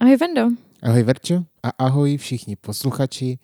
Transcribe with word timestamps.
Ahoj 0.00 0.16
Vendo. 0.16 0.48
Ahoj 0.82 1.02
Verčo 1.02 1.44
a 1.62 1.68
ahoj 1.78 2.16
všichni 2.16 2.56
posluchači. 2.56 3.38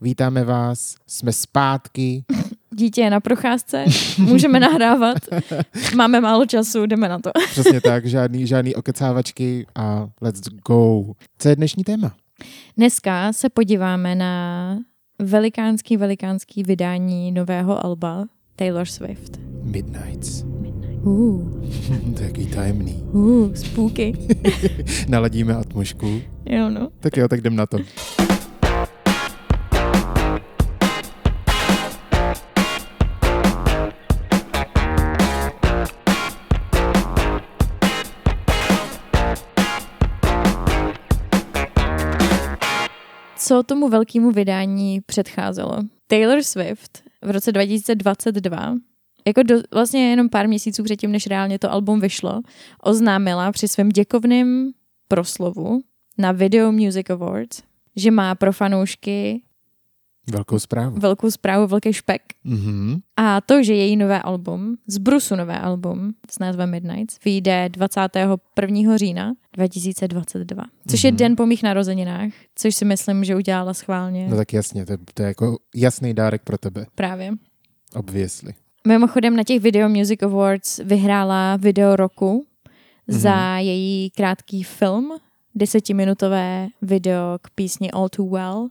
Vítáme 0.00 0.44
vás, 0.44 0.94
jsme 1.06 1.32
zpátky. 1.32 2.24
Dítě 2.74 3.00
je 3.00 3.10
na 3.10 3.20
procházce, 3.20 3.84
můžeme 4.18 4.60
nahrávat, 4.60 5.18
máme 5.96 6.20
málo 6.20 6.46
času, 6.46 6.86
jdeme 6.86 7.08
na 7.08 7.18
to. 7.18 7.30
Přesně 7.50 7.80
tak, 7.80 8.06
žádný, 8.06 8.46
žádný 8.46 8.74
okecávačky 8.74 9.66
a 9.74 10.08
let's 10.20 10.40
go. 10.68 11.02
Co 11.38 11.48
je 11.48 11.56
dnešní 11.56 11.84
téma? 11.84 12.16
Dneska 12.76 13.32
se 13.32 13.48
podíváme 13.48 14.14
na 14.14 14.78
velikánský, 15.18 15.96
velikánský 15.96 16.62
vydání 16.62 17.32
nového 17.32 17.84
alba 17.84 18.24
Taylor 18.56 18.86
Swift. 18.86 19.38
Midnights. 19.62 20.44
Uh, 21.06 21.42
Taký 22.18 22.46
tajemný. 22.46 22.94
uh, 23.12 23.54
spooky. 23.54 24.12
Naladíme 25.08 25.54
atmošku. 25.54 26.20
Jo, 26.46 26.70
no. 26.70 26.88
Tak 27.00 27.16
jo, 27.16 27.28
tak 27.28 27.40
jdem 27.40 27.56
na 27.56 27.66
to. 27.66 27.78
Co 43.36 43.62
tomu 43.62 43.88
velkému 43.88 44.30
vydání 44.30 45.00
předcházelo? 45.00 45.78
Taylor 46.06 46.42
Swift 46.42 47.02
v 47.22 47.30
roce 47.30 47.52
2022 47.52 48.74
jako 49.26 49.42
do, 49.42 49.54
vlastně 49.72 50.10
jenom 50.10 50.28
pár 50.28 50.48
měsíců 50.48 50.82
předtím, 50.82 51.12
než 51.12 51.26
reálně 51.26 51.58
to 51.58 51.72
album 51.72 52.00
vyšlo, 52.00 52.40
oznámila 52.82 53.52
při 53.52 53.68
svém 53.68 53.88
děkovném 53.88 54.70
proslovu 55.08 55.80
na 56.18 56.32
Video 56.32 56.72
Music 56.72 57.10
Awards, 57.10 57.62
že 57.96 58.10
má 58.10 58.34
pro 58.34 58.52
fanoušky 58.52 59.42
Velkou 60.30 60.58
zprávu. 60.58 60.96
velkou 61.00 61.30
zprávu, 61.30 61.66
velký 61.66 61.92
špek. 61.92 62.22
Mhm. 62.44 62.96
A 63.16 63.40
to, 63.40 63.62
že 63.62 63.74
její 63.74 63.96
nové 63.96 64.22
album, 64.22 64.76
z 64.86 64.98
Brusu 64.98 65.36
nové 65.36 65.58
album 65.58 66.12
s 66.30 66.38
názvem 66.38 66.70
Midnights, 66.70 67.18
vyjde 67.24 67.68
21. 67.68 68.96
října 68.96 69.34
2022, 69.52 70.64
což 70.88 71.04
je 71.04 71.10
Mhm. 71.10 71.16
den 71.18 71.36
po 71.36 71.46
mých 71.46 71.62
narozeninách, 71.62 72.32
což 72.54 72.74
si 72.74 72.84
myslím, 72.84 73.24
že 73.24 73.36
udělala 73.36 73.74
schválně 73.74 74.28
No 74.30 74.36
tak 74.36 74.52
jasně, 74.52 74.86
to, 74.86 74.92
to 75.14 75.22
je 75.22 75.26
jako 75.28 75.58
jasný 75.74 76.14
dárek 76.14 76.42
pro 76.42 76.58
tebe, 76.58 76.86
právě. 76.94 77.32
obvěsli. 77.94 78.52
Mimochodem 78.86 79.36
na 79.36 79.42
těch 79.44 79.60
Video 79.60 79.88
Music 79.88 80.22
Awards 80.22 80.80
vyhrála 80.84 81.56
video 81.56 81.96
roku 81.96 82.44
Mhm. 83.08 83.18
za 83.20 83.58
její 83.58 84.10
krátký 84.10 84.62
film, 84.62 85.10
desetiminutové 85.54 86.68
video 86.82 87.38
k 87.42 87.50
písni 87.54 87.90
All 87.90 88.08
Too 88.08 88.26
Well 88.30 88.68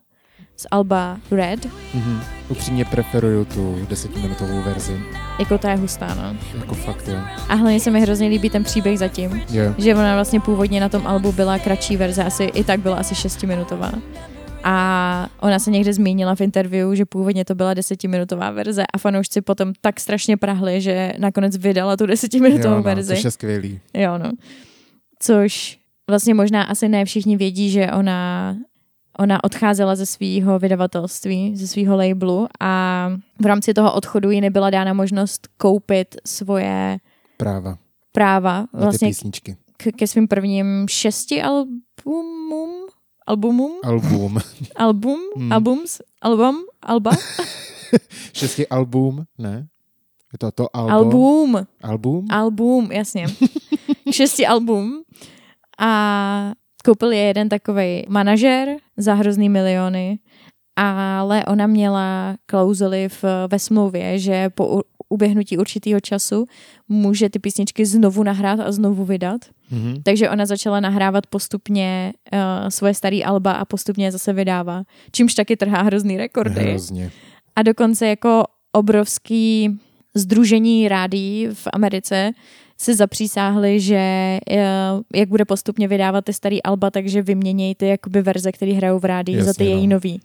z 0.58 0.68
Alba 0.72 1.18
Red. 1.32 1.66
Mhm. 1.94 2.20
Upřímně 2.50 2.86
preferuju 2.86 3.46
tu 3.46 3.76
desetiminutovou 3.90 4.62
verzi. 4.62 5.00
Jako 5.40 5.58
ta 5.58 5.72
je 5.72 5.78
hustá, 5.78 6.16
no. 6.16 6.38
Jako 6.60 6.76
fakt, 6.76 7.08
jo. 7.08 7.18
A 7.50 7.56
hlavně 7.56 7.80
se 7.80 7.92
mi 7.92 8.02
hrozně 8.02 8.28
líbí 8.28 8.50
ten 8.50 8.64
příběh 8.64 9.00
zatím, 9.00 9.42
Jo. 9.50 9.74
že 9.78 9.96
ona 9.96 10.14
vlastně 10.16 10.40
původně 10.40 10.80
na 10.82 10.90
tom 10.90 11.08
albu 11.08 11.32
byla 11.32 11.60
kratší 11.60 11.98
verze, 11.98 12.24
asi 12.24 12.44
i 12.44 12.64
tak 12.64 12.80
byla 12.80 12.96
asi 12.98 13.16
šestiminutová. 13.16 13.92
A 14.68 15.30
ona 15.40 15.60
se 15.60 15.72
někde 15.72 15.94
zmínila 15.94 16.36
v 16.36 16.42
interview, 16.42 16.96
že 16.96 17.06
původně 17.06 17.46
to 17.46 17.56
byla 17.56 17.74
desetiminutová 17.74 18.52
verze 18.52 18.84
a 18.94 18.98
fanoušci 18.98 19.42
potom 19.42 19.74
tak 19.82 20.00
strašně 20.00 20.38
prahli, 20.38 20.82
že 20.82 21.14
nakonec 21.18 21.58
vydala 21.58 21.98
tu 21.98 22.06
desetiminutovou 22.06 22.76
jo, 22.76 22.78
no, 22.78 22.84
verzi. 22.84 23.16
což 23.16 23.24
je 23.24 23.32
skvělý. 23.32 23.80
Jo, 23.94 24.18
no. 24.18 24.32
Což 25.20 25.80
vlastně 26.10 26.34
možná 26.34 26.64
asi 26.64 26.90
ne 26.90 27.06
všichni 27.06 27.38
vědí, 27.38 27.70
že 27.70 27.92
ona, 27.92 28.56
ona 29.20 29.44
odcházela 29.44 29.96
ze 29.96 30.06
svého 30.06 30.60
vydavatelství, 30.60 31.56
ze 31.56 31.68
svého 31.68 31.98
labelu 31.98 32.48
a 32.60 33.10
v 33.42 33.46
rámci 33.46 33.74
toho 33.74 33.94
odchodu 33.94 34.32
jí 34.32 34.42
nebyla 34.42 34.70
dána 34.70 34.94
možnost 34.94 35.48
koupit 35.58 36.16
svoje 36.26 36.98
Práva 37.38 37.78
práva 38.16 38.66
vlastně 38.74 39.08
písničky. 39.08 39.58
k, 39.78 39.92
ke 39.96 40.08
svým 40.08 40.28
prvním 40.28 40.88
šesti 40.90 41.42
albumům, 41.42 42.85
albumům, 43.28 43.72
Album. 43.84 44.38
album, 44.76 45.20
Hmm. 45.36 45.52
albums, 45.54 46.02
album, 46.22 46.56
alba, 46.82 47.12
Šesti 48.34 48.68
album, 48.68 49.24
ne? 49.38 49.68
Je 50.34 50.38
to 50.40 50.52
to 50.52 50.76
album? 50.76 50.94
album, 50.94 51.66
Album? 51.84 52.26
album, 52.30 52.92
jasně. 52.92 53.26
Šesti 54.12 54.48
album 54.48 55.02
a 55.80 56.52
koupil 56.86 57.12
je 57.12 57.20
jeden 57.22 57.50
takový 57.50 58.04
manažer 58.10 58.78
za 58.98 59.14
hrozný 59.14 59.50
miliony, 59.50 60.20
ale 60.76 61.46
ona 61.46 61.68
měla 61.68 62.36
klauzuly 62.46 63.10
v, 63.10 63.24
ve 63.52 63.60
smlouvě, 63.60 64.20
že 64.20 64.50
po 64.50 64.82
uběhnutí 65.16 65.58
určitého 65.58 66.00
času 66.00 66.46
může 66.90 67.30
ty 67.30 67.40
písničky 67.40 67.86
znovu 67.86 68.24
nahrát 68.24 68.60
a 68.60 68.72
znovu 68.72 69.06
vydat. 69.06 69.42
Mhm. 69.72 70.04
Takže 70.04 70.30
ona 70.30 70.46
začala 70.46 70.80
nahrávat 70.80 71.28
postupně 71.28 72.14
uh, 72.34 72.40
svoje 72.70 72.94
staré 72.94 73.24
alba 73.24 73.52
a 73.52 73.66
postupně 73.66 74.06
je 74.06 74.12
zase 74.12 74.34
vydává, 74.34 74.84
čímž 75.12 75.34
taky 75.34 75.58
trhá 75.58 75.82
hrozný 75.82 76.18
rekordy. 76.18 76.62
Hrozně. 76.62 77.12
A 77.56 77.64
dokonce 77.64 78.08
jako 78.08 78.44
obrovský 78.72 79.80
združení 80.16 80.88
rádií 80.88 81.48
v 81.54 81.68
Americe 81.74 82.32
se 82.78 82.96
zapřísáhli, 82.96 83.80
že 83.80 83.96
eh, 83.96 84.40
jak 85.16 85.30
bude 85.30 85.46
postupně 85.46 85.88
vydávat 85.88 86.26
ty 86.26 86.34
starý 86.34 86.64
alba, 86.64 86.92
takže 86.92 87.22
vyměnějí 87.22 87.76
ty 87.76 87.88
jakoby 87.88 88.22
verze, 88.22 88.52
které 88.52 88.74
hrajou 88.74 89.00
v 89.00 89.06
rádii 89.06 89.44
za 89.44 89.54
ty 89.54 89.66
její 89.66 89.88
no. 89.88 89.96
nový 89.96 90.22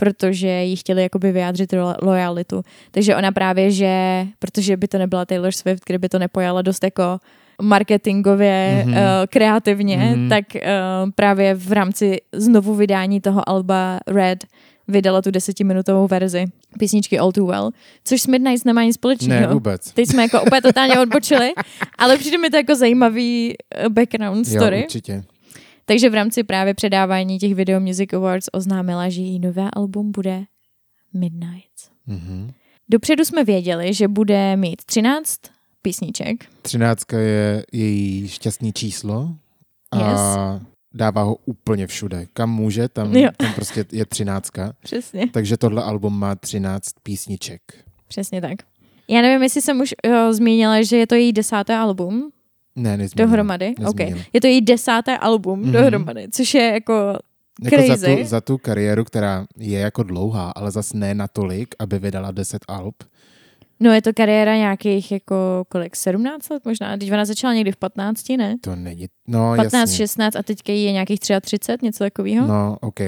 protože 0.00 0.48
jí 0.48 0.76
chtěli 0.76 1.02
jakoby 1.02 1.32
vyjádřit 1.32 1.72
lo- 1.72 1.94
lojalitu. 2.02 2.62
Takže 2.90 3.16
ona 3.16 3.32
právě, 3.32 3.70
že, 3.70 4.26
protože 4.38 4.76
by 4.76 4.88
to 4.88 4.98
nebyla 4.98 5.24
Taylor 5.24 5.52
Swift, 5.52 5.82
kdyby 5.86 6.08
to 6.08 6.18
nepojala 6.18 6.62
dost 6.62 6.84
jako 6.84 7.18
marketingově, 7.62 8.82
Mhm. 8.84 8.94
mm-hmm. 8.94 8.98
uh, 8.98 9.26
kreativně, 9.28 9.96
Mhm. 9.96 10.06
mm-hmm. 10.14 10.28
tak 10.28 10.44
uh, 10.54 11.10
právě 11.14 11.54
v 11.54 11.72
rámci 11.72 12.20
znovu 12.32 12.74
vydání 12.74 13.20
toho 13.20 13.48
alba 13.48 14.00
Red 14.06 14.44
vydala 14.88 15.22
tu 15.22 15.30
desetiminutovou 15.30 16.06
verzi 16.06 16.44
písničky 16.78 17.18
All 17.18 17.32
Too 17.32 17.46
Well, 17.46 17.70
což 18.04 18.22
s 18.22 18.26
Midnights 18.26 18.64
nemá 18.64 18.82
nic 18.82 18.88
Ne, 18.90 18.98
společného. 18.98 19.54
vůbec. 19.54 19.92
Teď 19.92 20.08
jsme 20.08 20.22
jako 20.22 20.42
úplně 20.42 20.62
totálně 20.62 20.98
odbočili, 21.00 21.52
ale 21.98 22.18
přijde 22.18 22.38
mi 22.38 22.50
to 22.50 22.56
jako 22.56 22.74
zajímavý 22.74 23.54
eh, 23.74 23.88
background 23.88 24.46
story. 24.46 24.76
Jo, 24.78 24.82
určitě. 24.84 25.22
Takže 25.90 26.10
v 26.10 26.14
rámci 26.14 26.44
právě 26.44 26.74
předávání 26.74 27.38
těch 27.38 27.54
Video 27.54 27.80
Music 27.80 28.12
Awards 28.12 28.48
oznámila, 28.52 29.08
že 29.08 29.20
její 29.20 29.38
nové 29.38 29.68
album 29.72 30.12
bude 30.12 30.44
Midnight. 31.14 31.90
Mhm. 32.06 32.52
Dopředu 32.88 33.24
jsme 33.24 33.44
věděli, 33.44 33.94
že 33.94 34.08
bude 34.08 34.56
mít 34.56 34.84
13 34.84 35.40
písniček. 35.82 36.44
Třináctka 36.62 37.18
je 37.18 37.66
její 37.72 38.28
šťastný 38.28 38.72
číslo 38.72 39.34
a 39.90 40.10
Yes. 40.10 40.62
dává 40.94 41.22
ho 41.22 41.36
úplně 41.44 41.86
všude. 41.86 42.26
Kam 42.32 42.50
může, 42.50 42.88
tam, 42.88 43.16
Jo. 43.16 43.30
tam 43.36 43.52
prostě 43.54 43.84
je 43.92 44.06
třináctka. 44.06 44.72
Přesně. 44.82 45.26
Takže 45.32 45.56
tohle 45.56 45.82
album 45.82 46.18
má 46.18 46.34
třináct 46.34 46.92
písniček. 47.02 47.62
Přesně 48.08 48.40
tak. 48.40 48.58
Já 49.08 49.22
nevím, 49.22 49.42
jestli 49.42 49.62
jsem 49.62 49.80
už 49.80 49.94
jo, 50.06 50.32
zmínila, 50.32 50.82
že 50.82 50.96
je 50.96 51.06
to 51.06 51.14
její 51.14 51.32
desáté 51.32 51.76
album 51.76 52.30
Ne, 52.82 52.96
nezmínila. 52.96 53.26
dohromady. 53.26 53.74
Okay. 53.86 54.06
Nezmínila. 54.06 54.24
Je 54.32 54.40
to 54.40 54.46
její 54.46 54.60
desáté 54.60 55.18
album 55.18 55.60
Mhm. 55.60 55.72
dohromady, 55.72 56.26
což 56.32 56.54
je 56.54 56.62
jako 56.72 57.18
Jako 57.62 57.76
za 57.76 57.96
Crazy. 57.96 58.16
tu, 58.16 58.24
za 58.24 58.40
tu 58.40 58.58
kariéru, 58.58 59.04
která 59.04 59.46
je 59.58 59.78
jako 59.80 60.02
dlouhá, 60.02 60.50
ale 60.50 60.70
zas 60.70 60.92
ne 60.92 61.14
natolik, 61.14 61.74
aby 61.78 61.98
vydala 61.98 62.30
10 62.30 62.62
alb. 62.68 62.94
No 63.80 63.92
je 63.92 64.02
to 64.02 64.10
kariéra 64.12 64.56
nějakých 64.56 65.12
jako 65.12 65.64
kolik, 65.68 65.96
17 65.96 66.48
let 66.50 66.64
možná? 66.64 66.96
Teď 66.96 67.12
ona 67.12 67.24
začala 67.24 67.54
někdy 67.54 67.72
v 67.72 67.76
15, 67.76 68.36
ne? 68.36 68.56
To 68.60 68.76
není... 68.76 69.06
No, 69.28 69.52
15, 69.56 69.72
jasně. 69.74 69.96
16 69.96 70.36
a 70.36 70.42
teďka 70.42 70.72
jí 70.72 70.84
je 70.84 70.92
nějakých 70.92 71.20
33, 71.20 71.58
něco 71.82 72.04
takového. 72.04 72.46
No. 72.46 72.76
OK. 72.80 73.00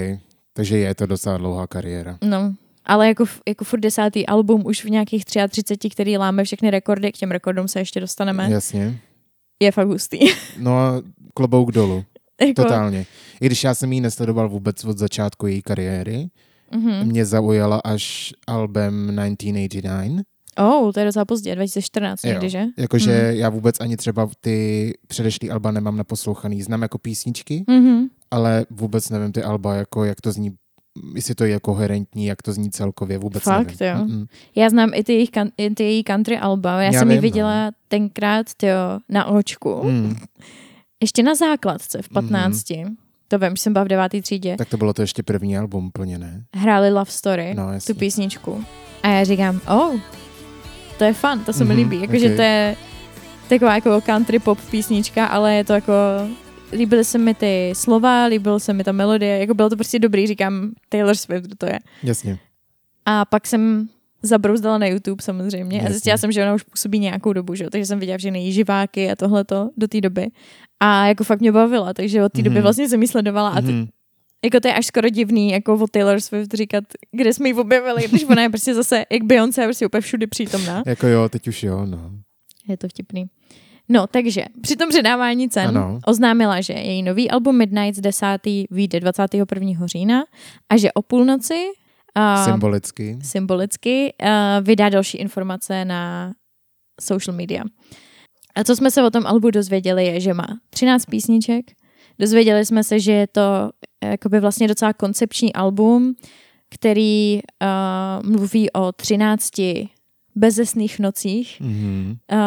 Takže 0.53 0.79
je 0.79 0.95
to 0.95 1.07
docela 1.07 1.37
dlouhá 1.37 1.67
kariéra. 1.67 2.19
no. 2.25 2.55
Ale 2.85 3.09
jako, 3.09 3.25
jako 3.49 3.65
furt 3.65 3.81
desátý 3.81 4.27
album 4.27 4.63
už 4.67 4.85
v 4.85 4.91
nějakých 4.91 5.25
33, 5.25 5.91
který 5.91 6.19
láme 6.19 6.45
všechny 6.45 6.71
rekordy, 6.71 7.13
k 7.13 7.17
těm 7.17 7.31
rekordům 7.31 7.69
se 7.69 7.79
ještě 7.79 8.01
dostaneme, 8.01 8.49
Jasně. 8.51 8.99
Je 9.63 9.73
fakt 9.73 9.89
hustý. 9.89 10.19
No, 10.59 11.03
klobouk 11.35 11.73
dolů. 11.73 12.05
jako, 12.41 12.63
Totálně. 12.63 13.07
I 13.41 13.47
když 13.47 13.65
já 13.65 13.75
jsem 13.75 13.93
ji 13.93 14.01
nesledoval 14.01 14.49
vůbec 14.49 14.85
od 14.85 14.99
začátku 14.99 15.47
její 15.47 15.63
kariéry, 15.63 16.29
Mhm. 16.75 17.05
mě 17.07 17.25
zaujala 17.27 17.81
až 17.85 18.33
album 18.47 18.93
1989. 19.09 20.23
Oh, 20.59 20.93
to 20.93 21.01
je 21.01 21.07
docela 21.07 21.25
pozdě, 21.25 21.55
2014 21.55 22.25
Jo. 22.25 22.31
někdy, 22.33 22.51
že? 22.51 22.65
Jakože 22.79 23.13
Mhm. 23.29 23.37
já 23.37 23.49
vůbec 23.49 23.81
ani 23.81 23.97
třeba 23.97 24.29
ty 24.41 24.93
předešlý 25.09 25.51
alba 25.51 25.71
nemám 25.71 25.97
naposlouchaný. 25.97 26.63
Znám 26.63 26.83
jako 26.83 26.99
písničky, 26.99 27.65
Mhm. 27.69 28.07
ale 28.31 28.67
vůbec 28.71 29.11
nevím 29.11 29.33
ty 29.33 29.43
alba, 29.43 29.75
jako 29.75 30.05
jak 30.05 30.21
to 30.21 30.33
zní, 30.33 30.51
jestli 31.15 31.35
to 31.35 31.45
je 31.45 31.61
koherentní, 31.61 32.27
jak 32.27 32.43
to 32.43 32.53
zní 32.53 32.71
celkově, 32.71 33.19
vůbec 33.19 33.43
Fakt, 33.43 33.81
nevím. 33.81 33.99
jo? 33.99 34.05
Mm-mm. 34.07 34.27
Já 34.55 34.71
znám 34.71 34.91
i 34.95 35.05
ty, 35.05 35.13
jejich, 35.13 35.31
kan- 35.31 35.51
ty 35.75 35.85
její 35.85 36.05
country 36.05 36.39
alba. 36.39 36.83
Já, 36.83 36.93
Já 36.93 36.99
jsem 36.99 37.11
ji 37.11 37.19
viděla 37.19 37.71
tenkrát 37.89 38.47
tyjo, 38.57 38.99
na 39.09 39.25
očku. 39.25 39.81
Mm. 39.85 40.17
Ještě 41.03 41.23
na 41.23 41.35
základce 41.35 42.03
v 42.03 42.09
15. 42.09 42.65
To 43.29 43.39
vím, 43.39 43.51
že 43.57 43.63
jsem 43.63 43.73
byla 43.73 43.85
v 43.85 43.89
devátý 43.89 44.23
třídě. 44.23 44.57
Tak 44.57 44.69
to 44.69 44.77
bylo 44.77 44.93
to 44.93 45.03
ještě 45.03 45.23
první 45.23 45.59
album 45.59 45.91
plně, 45.91 46.19
ne? 46.19 46.45
Hráli 46.55 46.91
Love 46.93 47.11
Story, 47.11 47.55
No, 47.55 47.67
tu 47.87 47.95
písničku. 47.95 48.65
A 49.03 49.09
já 49.09 49.25
říkám, 49.25 49.61
oh, 49.69 49.97
to 50.99 51.05
je 51.05 51.13
fun, 51.13 51.39
to 51.47 51.53
se 51.53 51.65
mi 51.65 51.75
Mhm, 51.75 51.79
líbí. 51.79 52.01
Jakože 52.03 52.31
ok. 52.31 52.37
to 52.37 52.43
je 52.43 52.77
taková 53.49 53.75
jako 53.75 54.01
country 54.01 54.39
pop 54.39 54.59
písnička, 54.71 55.27
ale 55.27 55.55
je 55.55 55.65
to 55.65 55.73
jako, 55.73 55.93
líbily 56.73 57.05
se 57.05 57.19
mi 57.19 57.35
ty 57.35 57.73
slova, 57.77 58.25
líbilo 58.25 58.61
se 58.61 58.73
mi 58.73 58.85
ta 58.85 58.93
melodie, 58.93 59.39
jako 59.39 59.55
bylo 59.55 59.71
to 59.71 59.77
prostě 59.77 59.99
dobrý, 59.99 60.27
říkám 60.27 60.71
Taylor 60.89 61.15
Swift, 61.15 61.45
kdo 61.47 61.57
to 61.57 61.67
je. 61.67 61.79
Jasně. 62.03 62.39
A 63.07 63.25
pak 63.25 63.47
jsem 63.47 63.89
zabrouzdala 64.23 64.79
na 64.79 64.87
YouTube 64.87 65.23
samozřejmě 65.23 65.79
a 65.79 65.83
Jasně. 65.83 65.93
zjistila 65.93 66.17
jsem, 66.17 66.33
že 66.33 66.43
ona 66.43 66.55
už 66.55 66.63
působí 66.63 66.99
nějakou 66.99 67.33
dobu, 67.33 67.55
že? 67.55 67.71
takže 67.71 67.87
jsem 67.87 67.99
viděla 68.01 68.19
všechny 68.19 68.39
její 68.43 68.53
živáky 68.53 69.11
a 69.11 69.17
tohleto 69.17 69.71
do 69.77 69.89
té 69.89 70.01
doby. 70.01 70.27
A 70.81 71.07
jako 71.07 71.25
fakt 71.25 71.41
mě 71.41 71.53
bavila, 71.53 71.95
takže 71.95 72.25
od 72.25 72.33
té 72.33 72.43
doby 72.43 72.55
Mhm. 72.57 72.63
vlastně 72.63 72.89
jsem 72.89 73.03
jí 73.03 73.09
sledovala 73.09 73.49
a 73.49 73.61
t- 73.61 73.73
Mhm. 73.73 73.87
jako 74.45 74.61
to 74.61 74.69
je 74.69 74.75
až 74.75 74.87
skoro 74.87 75.09
divný, 75.09 75.51
jako 75.51 75.75
o 75.75 75.87
Taylor 75.87 76.21
Swift 76.21 76.55
říkat, 76.55 76.85
kde 77.13 77.33
jsme 77.35 77.49
ji 77.49 77.55
objevili, 77.55 78.09
když 78.09 78.25
ona 78.25 78.43
je 78.43 78.49
prostě 78.49 78.75
zase, 78.75 79.05
jak 79.13 79.23
Beyoncé, 79.23 79.65
prostě 79.65 79.87
úplně 79.87 80.01
všude 80.01 80.27
přítomná. 80.27 80.83
Jako 80.87 81.07
jo, 81.07 81.29
teď 81.29 81.49
už 81.49 81.63
jo, 81.63 81.87
no. 81.87 82.11
Je 82.69 82.77
to 82.77 82.89
vtipný. 82.89 83.25
No, 83.89 84.07
takže 84.07 84.45
při 84.63 84.77
tom 84.77 84.89
předávání 84.89 85.49
cen 85.49 85.69
Ano. 85.69 85.99
oznámila, 86.07 86.61
že 86.61 86.73
její 86.73 87.03
nový 87.03 87.31
album 87.31 87.57
Midnight 87.59 87.97
z 87.97 88.01
10. 88.01 88.27
vyjde 88.71 89.01
21. 89.01 89.87
října 89.87 90.25
a 90.69 90.77
že 90.77 90.93
o 90.93 91.03
půlnoci 91.03 91.65
a 92.15 92.45
Symbolicky. 92.45 93.19
symbolicky 93.23 94.15
uh, 94.23 94.29
vydá 94.67 94.89
další 94.89 95.19
informace 95.19 95.85
na 95.85 96.33
social 97.01 97.37
media. 97.37 97.63
A 98.55 98.65
co 98.65 98.77
jsme 98.77 98.91
se 98.91 99.03
o 99.03 99.11
tom 99.11 99.27
albu 99.27 99.51
dozvěděli 99.51 100.05
je, 100.07 100.21
že 100.21 100.35
má 100.35 100.47
13 100.71 101.05
písniček. 101.05 101.65
Dozvěděli 102.19 102.67
jsme 102.67 102.85
se, 102.85 103.01
že 103.01 103.13
je 103.13 103.27
to 103.27 103.71
eh, 104.05 104.09
jakoby 104.11 104.41
vlastně 104.41 104.69
docela 104.69 104.93
koncepční 104.93 105.53
album, 105.53 106.15
který 106.75 107.41
uh, 108.25 108.31
mluví 108.31 108.73
o 108.73 108.93
13 108.93 109.51
bezesných 110.35 110.99
nocích, 110.99 111.61
Mhm. 111.61 112.17
uh, 112.33 112.39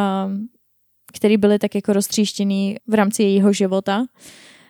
který 1.16 1.38
byly 1.38 1.60
tak 1.60 1.76
jako 1.76 1.94
roztříštěný 1.94 2.76
v 2.88 2.94
rámci 2.94 3.24
jejího 3.24 3.54
života, 3.54 4.06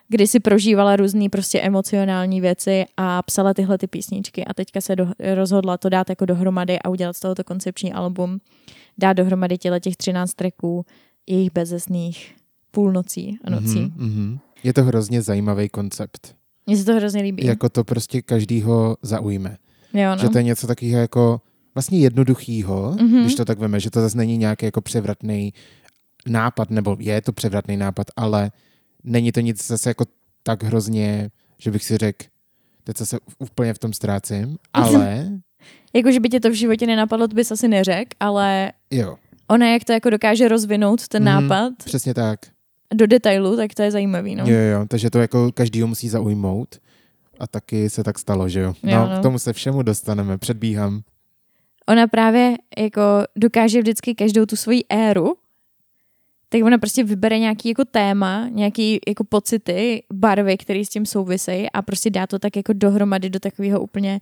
kdy 0.07 0.27
si 0.27 0.39
prožívala 0.39 0.95
různé 0.95 1.29
prostě 1.29 1.59
emocionální 1.61 2.41
věci 2.41 2.85
a 2.97 3.21
psala 3.21 3.53
tyhle 3.53 3.77
ty 3.77 3.87
písničky 3.87 4.45
a 4.45 4.53
teďka 4.53 4.81
se 4.81 4.95
do, 4.95 5.07
rozhodla 5.33 5.77
to 5.77 5.89
dát 5.89 6.09
jako 6.09 6.25
dohromady 6.25 6.79
a 6.79 6.89
udělat 6.89 7.15
z 7.15 7.19
tohoto 7.19 7.43
koncepční 7.43 7.93
album, 7.93 8.39
dát 8.97 9.13
dohromady 9.13 9.57
těle 9.57 9.79
těch 9.79 9.95
13 9.97 10.33
tracků 10.33 10.85
jejich 11.27 11.51
bezesných 11.53 12.35
půlnocí 12.71 13.37
a 13.43 13.49
nocí. 13.49 13.79
Mhm, 13.79 13.91
mhm. 13.97 14.37
Je 14.63 14.73
to 14.73 14.83
hrozně 14.83 15.21
zajímavý 15.21 15.69
koncept. 15.69 16.35
Mně 16.67 16.77
se 16.77 16.85
to 16.85 16.93
hrozně 16.93 17.21
líbí. 17.21 17.45
Jako 17.45 17.69
to 17.69 17.83
prostě 17.83 18.21
každýho 18.21 18.97
zaujme. 19.01 19.57
jo, 19.93 20.09
no. 20.09 20.17
Že 20.17 20.29
to 20.29 20.37
je 20.37 20.43
něco 20.43 20.67
takového 20.67 20.99
jako 20.99 21.41
vlastně 21.75 21.99
jednoduchýho, 21.99 22.95
Mhm. 23.01 23.21
když 23.21 23.35
to 23.35 23.45
tak 23.45 23.59
veme, 23.59 23.79
že 23.79 23.89
to 23.91 24.01
zase 24.01 24.17
není 24.17 24.37
nějaký 24.37 24.65
jako 24.65 24.81
převratný 24.81 25.53
nápad, 26.27 26.69
nebo 26.69 26.97
je 26.99 27.21
to 27.21 27.33
převratný 27.33 27.77
nápad, 27.77 28.07
ale 28.15 28.51
není 29.03 29.31
to 29.31 29.39
nic 29.39 29.67
zase 29.67 29.89
jako 29.89 30.05
tak 30.43 30.63
hrozně, 30.63 31.29
že 31.57 31.71
bych 31.71 31.83
si 31.85 31.97
řekl, 31.97 32.25
teď 32.83 32.97
se 32.97 33.17
úplně 33.39 33.73
v 33.73 33.79
tom 33.79 33.93
ztrácím, 33.93 34.57
ale 34.73 35.29
Jako, 35.93 36.11
že 36.11 36.19
by 36.19 36.29
tě 36.29 36.39
to 36.39 36.49
v 36.49 36.53
životě 36.53 36.87
nenapadlo, 36.87 37.27
to 37.27 37.35
bys 37.35 37.51
asi 37.51 37.67
neřekl, 37.67 38.09
ale 38.19 38.71
jo, 38.91 39.15
ona 39.47 39.67
jak 39.69 39.83
to 39.83 39.91
jako 39.91 40.09
dokáže 40.09 40.47
rozvinout, 40.47 41.07
ten 41.07 41.23
Mhm. 41.23 41.47
nápad 41.47 41.73
přesně 41.85 42.13
tak. 42.13 42.39
do 42.93 43.07
detailu, 43.07 43.55
tak 43.57 43.73
to 43.73 43.81
je 43.81 43.91
zajímavý, 43.91 44.35
no. 44.35 44.43
Jo, 44.47 44.51
jo, 44.57 44.79
jo, 44.79 44.85
takže 44.87 45.09
to 45.09 45.19
jako 45.19 45.51
každýho 45.51 45.87
musí 45.87 46.09
zaujmout 46.09 46.75
a 47.39 47.47
taky 47.47 47.89
se 47.89 48.03
tak 48.03 48.19
stalo, 48.19 48.49
že 48.49 48.59
jo. 48.59 48.73
No, 48.83 48.91
Jo, 48.91 49.07
no. 49.13 49.19
k 49.19 49.21
tomu 49.23 49.39
se 49.39 49.53
všemu 49.53 49.81
dostaneme, 49.81 50.37
předbíhám. 50.37 51.01
ona 51.89 52.07
právě 52.07 52.55
jako 52.77 53.01
dokáže 53.35 53.79
vždycky 53.79 54.15
každou 54.15 54.45
tu 54.45 54.55
svoji 54.55 54.83
éru, 54.89 55.33
tak 56.49 56.63
ona 56.63 56.77
prostě 56.77 57.03
vybere 57.03 57.39
nějaký 57.39 57.69
jako 57.69 57.85
téma, 57.85 58.47
nějaký 58.51 58.99
jako 59.07 59.23
pocity, 59.23 60.03
barvy, 60.13 60.57
které 60.57 60.79
s 60.85 60.89
tím 60.89 61.05
souvisejí 61.05 61.69
a 61.71 61.81
prostě 61.81 62.09
dá 62.09 62.27
to 62.27 62.39
tak 62.39 62.55
jako 62.55 62.73
dohromady 62.73 63.29
do 63.29 63.39
takového 63.39 63.79
úplně 63.81 64.19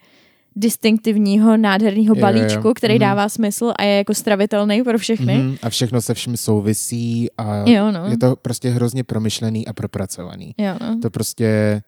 distinktivního, 0.55 1.57
nádherného 1.57 2.15
Jo, 2.15 2.15
jo, 2.15 2.21
balíčku, 2.21 2.67
jo. 2.67 2.73
který 2.73 2.93
Mhm. 2.93 2.99
dává 3.01 3.29
smysl 3.29 3.73
a 3.79 3.83
je 3.83 3.97
jako 3.97 4.13
stravitelný 4.13 4.83
pro 4.83 4.97
všechny. 4.97 5.37
Mhm, 5.37 5.55
a 5.61 5.69
všechno 5.69 6.01
se 6.01 6.13
vším 6.13 6.37
souvisí 6.37 7.27
a 7.37 7.69
Jo, 7.69 7.91
no. 7.91 8.05
je 8.07 8.17
to 8.17 8.35
prostě 8.35 8.69
hrozně 8.69 9.03
promyšlený 9.03 9.67
a 9.67 9.73
propracovaný. 9.73 10.55
Jo, 10.57 10.73
no. 10.81 10.99
To 11.01 11.09
prostě 11.09 11.81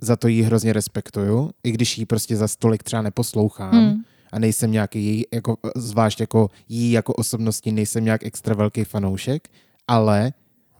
za 0.00 0.16
to 0.16 0.28
jí 0.28 0.42
hrozně 0.42 0.72
respektuju, 0.72 1.50
i 1.64 1.72
když 1.72 1.98
jí 1.98 2.06
prostě 2.06 2.36
za 2.36 2.48
stolik 2.48 2.82
třeba 2.82 3.02
neposlouchám 3.02 3.72
Hmm. 3.72 4.02
A 4.32 4.38
nejsem 4.38 4.72
nějaký 4.72 5.06
její, 5.06 5.24
jako, 5.32 5.56
zvlášť 5.76 6.20
jako 6.20 6.50
jí 6.68 6.90
jako 6.92 7.12
osobnosti, 7.14 7.72
nejsem 7.72 8.04
nějak 8.04 8.24
extra 8.24 8.54
velký 8.54 8.84
fanoušek, 8.84 9.48
ale 9.88 10.32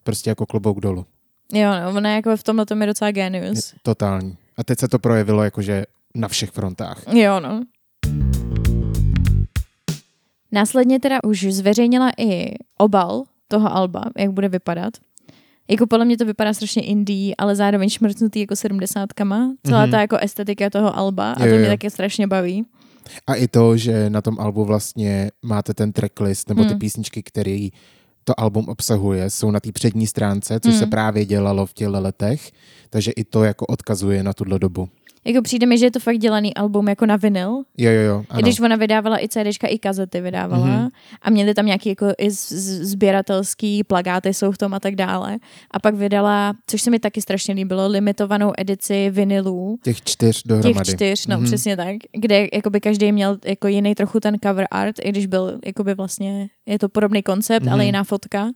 prostě 0.03 0.31
jako 0.31 0.47
klobouk 0.47 0.81
dolů. 0.81 1.07
Jo, 1.53 1.71
no, 1.85 1.97
ona 1.99 2.11
jako 2.15 2.37
v 2.37 2.43
tomhle 2.43 2.67
tom 2.67 2.81
je 2.81 2.87
docela 2.87 3.09
Je 3.09 3.13
genius. 3.13 3.75
totální. 3.83 4.37
A 4.57 4.65
teď 4.65 4.79
se 4.79 4.89
to 4.89 4.99
projevilo 4.99 5.43
jakože 5.45 5.85
na 6.15 6.29
všech 6.29 6.51
frontách. 6.51 7.03
Jo, 7.13 7.41
no. 7.41 7.63
Následně 10.53 11.01
teda 11.01 11.19
už 11.25 11.43
zveřejnila 11.45 12.11
i 12.19 12.55
obal 12.79 13.23
toho 13.49 13.73
alba, 13.77 14.03
jak 14.19 14.31
bude 14.33 14.49
vypadat. 14.49 14.95
Jako 15.71 15.87
podle 15.87 16.05
mě 16.05 16.17
to 16.19 16.25
vypadá 16.25 16.55
strašně 16.55 16.83
indie, 16.83 17.35
ale 17.39 17.57
zároveň 17.57 17.89
šmrcnutý 17.89 18.41
jako 18.41 18.57
sedmdesátkama. 18.57 19.51
Celá 19.67 19.83
Mhm. 19.83 19.91
ta 19.91 20.01
jako 20.01 20.17
estetika 20.17 20.71
toho 20.71 20.97
alba 20.99 21.33
a 21.33 21.45
Jo, 21.45 21.53
to 21.53 21.57
mě 21.59 21.65
jo. 21.67 21.71
taky 21.73 21.91
strašně 21.91 22.27
baví. 22.27 22.65
A 23.27 23.35
i 23.35 23.49
to, 23.49 23.77
že 23.77 24.11
na 24.11 24.21
tom 24.21 24.37
albu 24.41 24.65
vlastně 24.65 25.31
máte 25.43 25.75
ten 25.75 25.93
tracklist 25.93 26.49
nebo 26.49 26.63
ty 26.63 26.69
Hmm. 26.69 26.79
písničky, 26.79 27.23
který 27.23 27.71
to 28.25 28.41
album 28.41 28.65
obsahuje, 28.69 29.31
jsou 29.31 29.51
na 29.51 29.61
té 29.61 29.73
přední 29.73 30.07
stránce, 30.07 30.61
což 30.61 30.75
se 30.75 30.81
Hmm. 30.81 30.91
právě 30.91 31.25
dělalo 31.25 31.67
v 31.67 31.73
těle 31.73 31.99
letech, 31.99 32.51
takže 32.91 33.11
i 33.11 33.25
to 33.25 33.45
jako 33.45 33.67
odkazuje 33.67 34.23
na 34.23 34.33
tuhle 34.33 34.59
dobu. 34.59 34.89
Jako 35.27 35.43
přijde 35.43 35.67
mi, 35.67 35.79
že 35.79 35.87
je 35.87 35.91
to 35.91 36.01
fakt 36.01 36.19
dělaný 36.19 36.55
album 36.55 36.89
jako 36.89 37.07
na 37.07 37.17
vinyl. 37.17 37.63
Jo, 37.79 37.91
jo, 37.91 38.01
jo, 38.01 38.21
I 38.23 38.27
ano. 38.31 38.43
když 38.43 38.61
ona 38.61 38.77
vydávala 38.77 39.25
i 39.25 39.29
CDčka, 39.29 39.67
i 39.69 39.79
kazety 39.79 40.21
vydávala. 40.21 40.67
Mhm. 40.67 40.89
A 41.23 41.31
měli 41.31 41.55
tam 41.55 41.67
nějaký 41.67 41.89
jako 41.89 42.07
i 42.19 42.31
sběratelský 42.31 43.85
plagáty 43.85 44.35
jsou 44.35 44.53
v 44.53 44.59
tom 44.59 44.75
a 44.75 44.81
tak 44.81 44.95
dále. 44.97 45.37
A 45.71 45.79
pak 45.79 45.95
vydala, 45.95 46.55
což 46.67 46.83
se 46.83 46.91
mi 46.91 46.99
taky 46.99 47.23
strašně 47.23 47.55
líbilo, 47.55 47.89
limitovanou 47.89 48.53
edici 48.59 49.11
vinylů. 49.11 49.79
Těch 49.83 50.03
čtyř 50.03 50.43
Těch 50.43 50.49
dohromady. 50.49 50.93
čtyř, 50.93 51.27
no 51.27 51.37
Mhm. 51.37 51.47
přesně 51.47 51.77
tak, 51.77 51.97
kde 52.13 52.49
jakoby 52.53 52.81
každý 52.81 53.13
měl 53.13 53.39
jako 53.45 53.69
jiný 53.69 53.95
trochu 53.95 54.21
ten 54.21 54.37
cover 54.43 54.67
art, 54.71 54.97
i 55.03 55.09
když 55.09 55.27
byl 55.27 55.59
jakoby 55.67 55.95
vlastně, 55.95 56.49
je 56.67 56.79
to 56.79 56.89
podobný 56.89 57.23
koncept, 57.23 57.63
Mhm. 57.65 57.73
ale 57.73 57.85
jiná 57.85 58.05
fotka. 58.05 58.51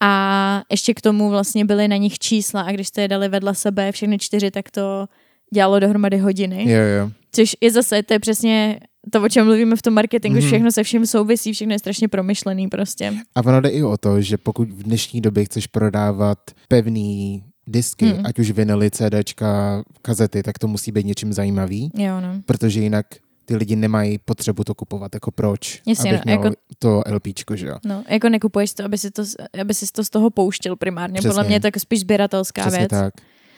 A 0.00 0.62
ještě 0.70 0.94
k 0.94 1.00
tomu 1.00 1.30
vlastně 1.30 1.64
byly 1.64 1.88
na 1.88 1.96
nich 1.96 2.18
čísla 2.18 2.60
a 2.62 2.72
když 2.72 2.88
jste 2.88 3.02
je 3.02 3.08
dali 3.08 3.28
vedle 3.28 3.54
sebe 3.54 3.92
všechny 3.92 4.18
čtyři, 4.18 4.50
tak 4.50 4.70
to 4.70 5.06
dělalo 5.54 5.78
dohromady 5.78 6.18
hodiny. 6.18 6.70
Jo, 6.72 6.80
jo. 6.82 7.10
Což 7.32 7.56
je 7.60 7.70
zase, 7.70 8.02
to 8.02 8.12
je 8.12 8.18
přesně 8.18 8.80
to, 9.12 9.22
o 9.22 9.28
čem 9.28 9.46
mluvíme 9.46 9.76
v 9.76 9.82
tom 9.82 9.94
marketingu, 9.94 10.34
Mhm. 10.36 10.44
mm-hmm. 10.44 10.48
všechno 10.48 10.72
se 10.72 10.82
vším 10.82 11.06
souvisí, 11.06 11.52
všechno 11.52 11.72
je 11.74 11.78
strašně 11.78 12.08
promyšlený 12.08 12.68
prostě. 12.68 13.12
A 13.34 13.44
ono 13.44 13.60
jde 13.60 13.68
i 13.68 13.82
o 13.82 13.96
to, 13.96 14.20
že 14.20 14.36
pokud 14.38 14.68
v 14.70 14.82
dnešní 14.82 15.20
době 15.20 15.44
chceš 15.44 15.66
prodávat 15.66 16.38
pevný 16.68 17.42
disky, 17.66 18.06
Hmm. 18.06 18.26
ať 18.26 18.38
už 18.38 18.50
vinily, 18.50 18.90
CDčka, 18.90 19.82
kazety, 20.02 20.42
tak 20.42 20.58
to 20.58 20.68
musí 20.68 20.92
být 20.92 21.06
něčím 21.06 21.32
zajímavý, 21.32 21.90
Jo, 21.94 22.20
no. 22.20 22.40
protože 22.46 22.80
jinak 22.80 23.06
ty 23.44 23.56
lidi 23.56 23.76
nemají 23.76 24.18
potřebu 24.18 24.64
to 24.64 24.74
kupovat. 24.74 25.14
Jako 25.14 25.30
proč? 25.30 25.82
Jasně, 25.86 26.10
Abych 26.10 26.20
no, 26.26 26.32
měl 26.32 26.44
jako- 26.44 26.56
to 26.78 27.02
LPčko, 27.06 27.56
že 27.56 27.66
jo? 27.66 27.76
No, 27.84 28.04
jako 28.08 28.28
nekupuješ 28.28 28.72
to, 28.74 28.84
aby 28.84 28.98
si 28.98 29.10
to, 29.10 29.22
aby 29.60 29.74
si 29.74 29.86
to 29.92 30.04
z 30.04 30.10
toho 30.10 30.30
pouštěl 30.30 30.76
primárně. 30.76 31.14
Přesně. 31.14 31.28
Podle 31.30 31.44
mě 31.44 31.56
je 31.56 31.60
to 31.60 31.66
jako 31.66 31.80
spíš 31.80 32.00
sběratelská 32.00 32.62
Přesně 32.62 32.78
věc. 32.78 32.90
tak. 32.90 33.14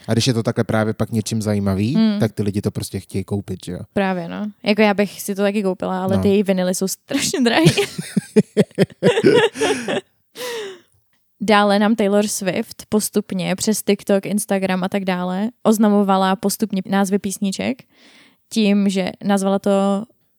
A 0.08 0.12
když 0.12 0.26
je 0.26 0.34
to 0.34 0.42
takhle 0.42 0.64
právě 0.64 0.94
pak 0.94 1.10
něčím 1.10 1.42
zajímavý, 1.42 1.94
Hmm. 1.94 2.20
tak 2.20 2.32
ty 2.32 2.42
lidi 2.42 2.60
to 2.60 2.70
prostě 2.70 3.00
chtějí 3.00 3.24
koupit, 3.24 3.58
že 3.66 3.72
jo? 3.72 3.78
Právě, 3.92 4.28
no. 4.28 4.46
Jako 4.62 4.82
já 4.82 4.94
bych 4.94 5.20
si 5.22 5.34
to 5.34 5.42
taky 5.42 5.62
koupila, 5.62 6.02
ale 6.04 6.16
No. 6.16 6.22
ty 6.22 6.28
její 6.28 6.42
vinily 6.42 6.74
jsou 6.74 6.88
strašně 6.88 7.40
drahé. 7.40 7.64
Dále 11.42 11.78
nám 11.78 11.94
Taylor 11.96 12.26
Swift 12.26 12.82
postupně 12.88 13.56
přes 13.56 13.82
TikTok, 13.82 14.26
Instagram 14.26 14.84
a 14.84 14.88
tak 14.88 15.04
dále 15.04 15.48
oznamovala 15.62 16.36
postupně 16.36 16.82
názvy 16.86 17.18
písniček 17.18 17.82
tím, 18.52 18.88
že 18.88 19.10
nazvala 19.24 19.58
to 19.58 19.70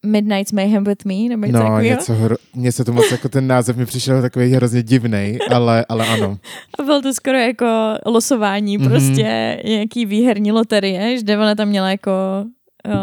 Midnight's 0.06 0.52
Mayhem 0.52 0.84
with 0.84 1.06
Me, 1.06 1.14
nebo 1.30 1.46
něco 1.46 1.58
No, 1.58 1.64
takového. 1.64 1.82
něco, 1.96 2.14
hro... 2.14 2.36
mně 2.56 2.72
se 2.72 2.86
to 2.86 2.94
moc, 2.94 3.12
jako 3.12 3.30
ten 3.30 3.48
název 3.48 3.78
mi 3.78 3.86
přišel 3.86 4.22
takový 4.22 4.52
hrozně 4.54 4.84
divný, 4.84 5.38
ale, 5.54 5.86
ale 5.90 6.08
ano. 6.08 6.38
A 6.80 6.84
bylo 6.84 7.02
to 7.02 7.14
skoro 7.14 7.38
jako 7.38 7.66
losování, 8.06 8.78
Mhm. 8.78 8.90
prostě 8.90 9.58
nějaký 9.66 10.06
výherní 10.06 10.52
loterie, 10.52 11.18
že 11.28 11.38
ona 11.38 11.56
tam 11.56 11.68
měla 11.68 11.90
jako 11.92 12.12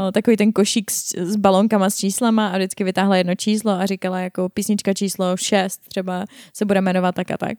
o, 0.09 0.12
takový 0.12 0.37
ten 0.37 0.52
košík 0.52 0.90
s, 0.90 1.14
s 1.19 1.37
balonkama 1.37 1.90
s 1.90 1.97
číslama 1.97 2.49
a 2.49 2.57
vždycky 2.57 2.85
vytáhla 2.85 3.17
jedno 3.17 3.35
číslo 3.35 3.73
a 3.73 3.87
říkala 3.87 4.21
jako 4.21 4.49
písnička 4.49 4.95
číslo 4.95 5.37
6 5.37 5.81
třeba 5.88 6.25
se 6.57 6.64
bude 6.64 6.81
jmenovat 6.81 7.14
tak 7.14 7.31
a 7.31 7.37
tak. 7.37 7.59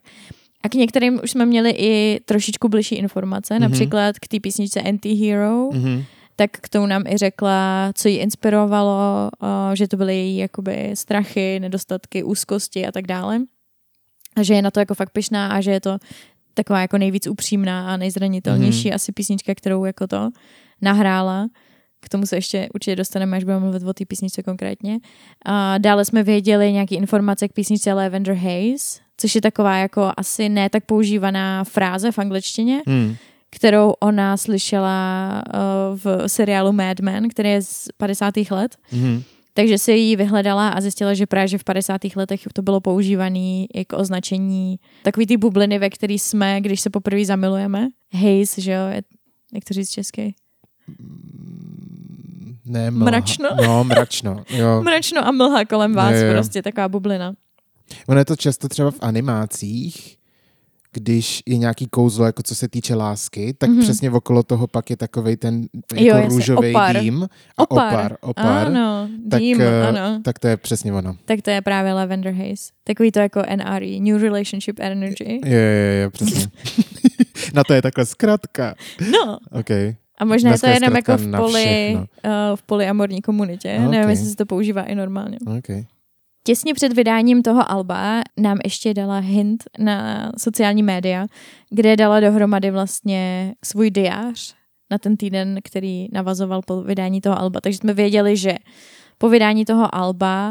A 0.63 0.69
k 0.69 0.73
některým 0.75 1.19
už 1.23 1.31
jsme 1.31 1.45
měli 1.45 1.69
i 1.77 2.19
trošičku 2.25 2.69
bližší 2.69 2.95
informace, 2.95 3.53
Mhm. 3.53 3.63
například 3.63 4.19
k 4.19 4.27
té 4.27 4.39
písničce 4.39 4.81
Anti-Hero, 4.81 5.69
Mhm. 5.73 6.03
Tak 6.39 6.51
k 6.51 6.69
tomu 6.69 6.87
nám 6.87 7.03
i 7.07 7.17
řekla, 7.17 7.91
co 7.95 8.07
ji 8.07 8.15
inspirovalo, 8.15 9.29
uh, 9.41 9.49
že 9.73 9.87
to 9.87 9.97
byly 9.97 10.15
její 10.15 10.37
jakoby 10.37 10.91
strachy, 10.93 11.59
nedostatky, 11.59 12.23
úzkosti 12.23 12.87
a 12.87 12.91
tak 12.91 13.07
dále. 13.07 13.39
A 14.35 14.43
že 14.43 14.53
je 14.53 14.61
na 14.61 14.71
to 14.71 14.79
jako 14.79 14.95
fakt 14.95 15.09
pyšná 15.09 15.47
a 15.47 15.61
že 15.61 15.71
je 15.71 15.81
to 15.81 15.97
taková 16.53 16.81
jako 16.81 16.97
nejvíc 16.97 17.27
upřímná 17.27 17.93
a 17.93 17.97
nejzranitelnější 17.97 18.93
asi 18.93 19.11
písnička, 19.11 19.55
kterou 19.55 19.85
jako 19.85 20.07
to 20.07 20.29
nahrála. 20.81 21.47
K 21.99 22.09
tomu 22.09 22.25
se 22.25 22.37
ještě 22.37 22.69
určitě 22.73 22.95
dostaneme, 22.95 23.37
až 23.37 23.43
budeme 23.43 23.59
mluvit 23.59 23.83
o 23.83 23.93
té 23.93 24.05
písničce 24.05 24.43
konkrétně. 24.43 24.99
A 25.45 25.77
dále 25.77 26.05
jsme 26.05 26.23
věděli 26.23 26.73
nějaké 26.73 26.95
informace 26.95 27.47
k 27.47 27.53
písničce 27.53 27.93
Lavender 27.93 28.35
Haze, 28.35 28.99
což 29.17 29.35
je 29.35 29.41
taková 29.41 29.77
jako 29.77 30.11
asi 30.17 30.49
ne 30.49 30.69
tak 30.69 30.85
používaná 30.85 31.63
fráze 31.63 32.11
v 32.11 32.19
angličtině, 32.19 32.81
Hmm. 32.87 33.15
Kterou 33.49 33.91
ona 33.99 34.37
slyšela 34.37 35.43
uh, 35.53 35.99
v 35.99 36.29
seriálu 36.29 36.71
Mad 36.71 36.99
Men, 36.99 37.29
který 37.29 37.49
je 37.49 37.61
z 37.61 37.87
50. 37.97 38.33
let. 38.51 38.77
Mhm. 38.91 39.23
Takže 39.53 39.77
si 39.77 39.91
ji 39.91 40.15
vyhledala 40.15 40.69
a 40.69 40.81
zjistila, 40.81 41.13
že 41.13 41.25
právě 41.25 41.57
v 41.57 41.63
50. 41.63 42.01
letech 42.15 42.41
to 42.53 42.61
bylo 42.61 42.79
používané 42.81 43.65
jako 43.75 43.97
označení 43.97 44.79
takový 45.03 45.27
ty 45.27 45.37
bubliny, 45.37 45.79
ve 45.79 45.89
který 45.89 46.19
jsme, 46.19 46.61
když 46.61 46.81
se 46.81 46.89
poprvé 46.89 47.25
zamilujeme. 47.25 47.87
Haze, 48.13 48.61
že 48.61 48.71
jo, 48.71 48.81
jak 49.53 49.63
to 49.67 49.73
říct 49.73 49.89
česky? 49.89 50.33
Ne, 52.65 52.91
mlha. 52.91 53.05
Mračno? 53.05 53.49
No, 53.65 53.83
mračno, 53.83 54.43
jo. 54.49 54.81
Mračno 54.83 55.27
a 55.27 55.31
mlha 55.31 55.65
kolem 55.65 55.93
vás, 55.93 56.13
Jo, 56.15 56.25
jo. 56.25 56.33
prostě 56.33 56.61
taková 56.61 56.89
bublina. 56.89 57.33
Ono 58.07 58.19
je 58.19 58.25
to 58.25 58.35
často 58.35 58.67
třeba 58.67 58.91
v 58.91 58.97
animácích, 59.01 60.17
když 60.93 61.43
je 61.45 61.57
nějaký 61.57 61.87
kouzlo, 61.87 62.25
jako 62.25 62.43
co 62.43 62.55
se 62.55 62.67
týče 62.67 62.95
lásky, 62.95 63.53
tak 63.53 63.69
Mhm. 63.69 63.79
mm-hmm. 63.79 63.83
přesně 63.83 64.11
okolo 64.11 64.43
toho 64.43 64.67
pak 64.67 64.89
je 64.89 64.97
takovej 64.97 65.37
ten 65.37 65.61
jako 65.93 66.17
Jo, 66.17 66.27
růžový 66.29 66.69
opar. 66.69 66.99
dým 66.99 67.27
a 67.57 67.71
opar. 67.71 67.93
opar, 67.93 68.17
opar 68.21 68.67
Ano, 68.67 69.09
tak, 69.31 69.39
dým, 69.39 69.61
eh, 69.61 69.87
ano. 69.87 70.21
tak 70.23 70.39
to 70.39 70.47
je 70.47 70.57
přesně 70.57 70.93
ono. 70.93 71.15
Tak 71.25 71.41
to 71.41 71.49
je 71.49 71.61
právě 71.61 71.93
Lavender 71.93 72.33
Haze. 72.33 72.71
Takový 72.83 73.11
to 73.11 73.19
jako 73.19 73.41
NRE, 73.55 73.99
New 73.99 74.17
Relationship 74.21 74.79
Energy. 74.79 75.39
Jo, 75.45 75.51
jo, 75.57 76.03
jo, 76.03 76.09
přesně. 76.09 76.47
na 77.53 77.63
to 77.63 77.73
je 77.73 77.81
takhle 77.81 78.05
zkrátka. 78.05 78.75
No, 79.11 79.37
OK. 79.59 79.69
a 80.19 80.25
možná 80.25 80.49
Dneska 80.49 80.67
to 80.67 80.69
je 80.71 80.75
je 80.75 80.77
jenom 80.83 80.95
jako 80.95 81.17
v, 81.17 81.31
poli, 81.37 81.97
uh, 81.97 82.31
v 82.55 82.63
polyamorní 82.63 83.21
komunitě. 83.21 83.79
Ok. 83.85 83.91
Nevím, 83.91 84.09
jestli 84.09 84.25
se 84.25 84.35
to 84.35 84.45
používá 84.45 84.83
i 84.83 84.95
normálně. 84.95 85.37
OK. 85.57 85.85
Těsně 86.43 86.73
před 86.73 86.93
vydáním 86.93 87.41
toho 87.43 87.71
alba 87.71 88.21
nám 88.37 88.57
ještě 88.63 88.93
dala 88.93 89.19
hint 89.19 89.63
na 89.79 90.31
sociální 90.37 90.83
média, 90.83 91.27
kde 91.69 91.95
dala 91.95 92.19
dohromady 92.19 92.71
vlastně 92.71 93.53
svůj 93.65 93.91
diář 93.91 94.55
na 94.91 94.97
ten 94.97 95.17
týden, 95.17 95.59
který 95.63 96.07
navazoval 96.11 96.61
po 96.65 96.81
vydání 96.81 97.21
toho 97.21 97.39
alba. 97.39 97.61
Takže 97.61 97.77
jsme 97.77 97.93
věděli, 97.93 98.37
že 98.37 98.55
po 99.17 99.29
vydání 99.29 99.65
toho 99.65 99.95
alba 99.95 100.49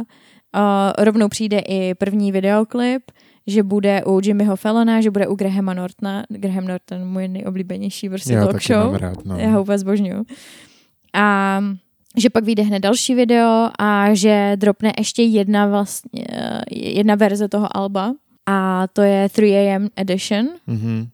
uh, 0.57 1.04
rovnou 1.04 1.28
přijde 1.28 1.59
i 1.59 1.95
první 1.95 2.33
videoklip, 2.33 3.02
že 3.47 3.62
bude 3.62 4.04
u 4.04 4.21
Jimmyho 4.23 4.57
Fallona, 4.57 5.00
že 5.00 5.11
bude 5.11 5.26
u 5.26 5.35
Grahama 5.35 5.75
Nortona. 5.75 6.25
Graham 6.28 6.66
Norton, 6.66 7.04
můj 7.09 7.28
nejoblíbenější 7.28 8.09
prostě 8.09 8.33
Jo, 8.33 8.47
talk 8.47 8.62
show. 8.62 8.95
rád, 8.95 9.25
no. 9.25 9.38
Já 9.38 9.49
ho 9.49 9.62
úplně 9.62 9.78
zbožňuju. 9.78 10.25
A 11.14 11.61
že 12.16 12.30
pak 12.30 12.44
vyjde 12.44 12.62
hned 12.62 12.78
další 12.80 13.14
video 13.14 13.70
a 13.78 14.14
že 14.14 14.52
dropne 14.56 14.92
ještě 14.98 15.22
jedna 15.22 15.66
vlastně, 15.66 16.24
eh, 16.32 16.60
jedna 16.70 17.14
verze 17.14 17.48
toho 17.48 17.76
alba 17.76 18.14
a 18.46 18.86
to 18.92 19.02
je 19.02 19.28
3am 19.28 19.88
edition, 19.96 20.48
Mhm. 20.66 21.08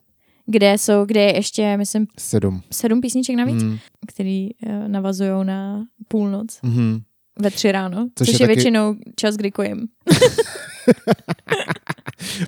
kde 0.47 0.79
jsou, 0.79 1.05
kde 1.05 1.21
je 1.23 1.37
ještě, 1.37 1.77
myslím, 1.77 2.07
Sedm. 2.19 2.63
sedm 2.73 3.01
písniček 3.01 3.37
navíc, 3.37 3.63
Mhm. 3.63 3.79
který 4.07 4.49
eh, 4.67 4.89
navazují 4.89 5.31
na 5.47 5.85
půlnoc 6.09 6.59
Mhm. 6.63 7.01
ve 7.39 7.51
tři 7.51 7.73
ráno, 7.73 8.09
Což 8.15 8.29
což, 8.29 8.29
je 8.29 8.35
je, 8.35 8.39
taky- 8.49 8.55
většinou 8.55 8.95
čas, 9.17 9.37
kdy 9.37 9.51
kojím. 9.51 9.87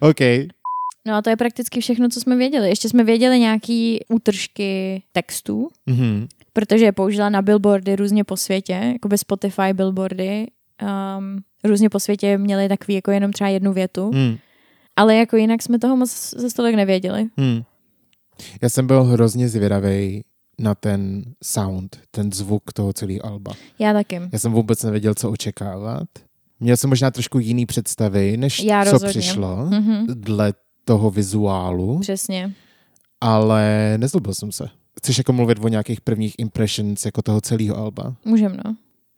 OK. 0.00 0.20
No 1.06 1.14
a 1.14 1.22
to 1.22 1.30
je 1.30 1.36
prakticky 1.36 1.80
všechno, 1.80 2.08
co 2.08 2.20
jsme 2.20 2.36
věděli. 2.36 2.68
Ještě 2.68 2.88
jsme 2.88 3.04
věděli 3.04 3.38
nějaký 3.38 4.00
útržky 4.08 5.02
textů, 5.12 5.68
Mhm. 5.86 6.26
Protože 6.56 6.84
je 6.84 6.92
použila 6.92 7.28
na 7.28 7.42
billboardy 7.42 7.96
různě 7.96 8.24
po 8.24 8.36
světě, 8.36 8.72
jako 8.92 9.08
by 9.08 9.18
Spotify 9.18 9.72
billboardy. 9.72 10.46
Um, 11.18 11.38
různě 11.64 11.88
po 11.90 12.00
světě 12.00 12.38
měli 12.38 12.68
takový 12.68 12.94
jako 12.94 13.10
jenom 13.10 13.32
třeba 13.32 13.48
jednu 13.50 13.72
větu, 13.72 14.10
Mhm. 14.12 14.36
ale 14.96 15.16
jako 15.16 15.36
jinak 15.36 15.62
jsme 15.62 15.78
toho 15.78 15.96
moc 15.96 16.34
ze 16.36 16.50
stolik 16.50 16.74
nevěděli. 16.76 17.26
Hmm. 17.36 17.62
Já 18.62 18.68
jsem 18.68 18.86
byl 18.86 19.04
hrozně 19.04 19.48
zvědavý 19.48 20.24
na 20.58 20.74
ten 20.74 21.24
sound, 21.44 22.00
ten 22.10 22.32
zvuk 22.32 22.72
toho 22.72 22.92
celého 22.92 23.26
alba. 23.26 23.52
Já 23.78 23.92
taky. 23.92 24.20
Já 24.32 24.38
jsem 24.38 24.52
vůbec 24.52 24.82
nevěděl, 24.82 25.14
co 25.14 25.30
očekávat. 25.30 26.08
Měl 26.60 26.76
jsem 26.76 26.90
možná 26.90 27.10
trošku 27.10 27.38
jiný 27.38 27.66
představy, 27.66 28.36
než 28.36 28.62
Já 28.64 28.84
co 28.84 28.90
rozhodně. 28.92 29.10
přišlo 29.20 29.56
Mhm. 29.66 30.06
dle 30.08 30.52
toho 30.84 31.10
vizuálu, 31.10 31.98
Přesně. 31.98 32.52
ale 33.20 33.94
nezlobil 33.98 34.34
jsem 34.34 34.52
se. 34.52 34.68
Chceš 34.98 35.18
jako 35.18 35.32
mluvit 35.32 35.58
o 35.60 35.68
nějakých 35.68 36.00
prvních 36.00 36.34
impressions 36.38 37.04
jako 37.04 37.22
toho 37.22 37.40
celého 37.40 37.76
alba? 37.76 38.14
Můžem, 38.24 38.56
no. 38.64 38.76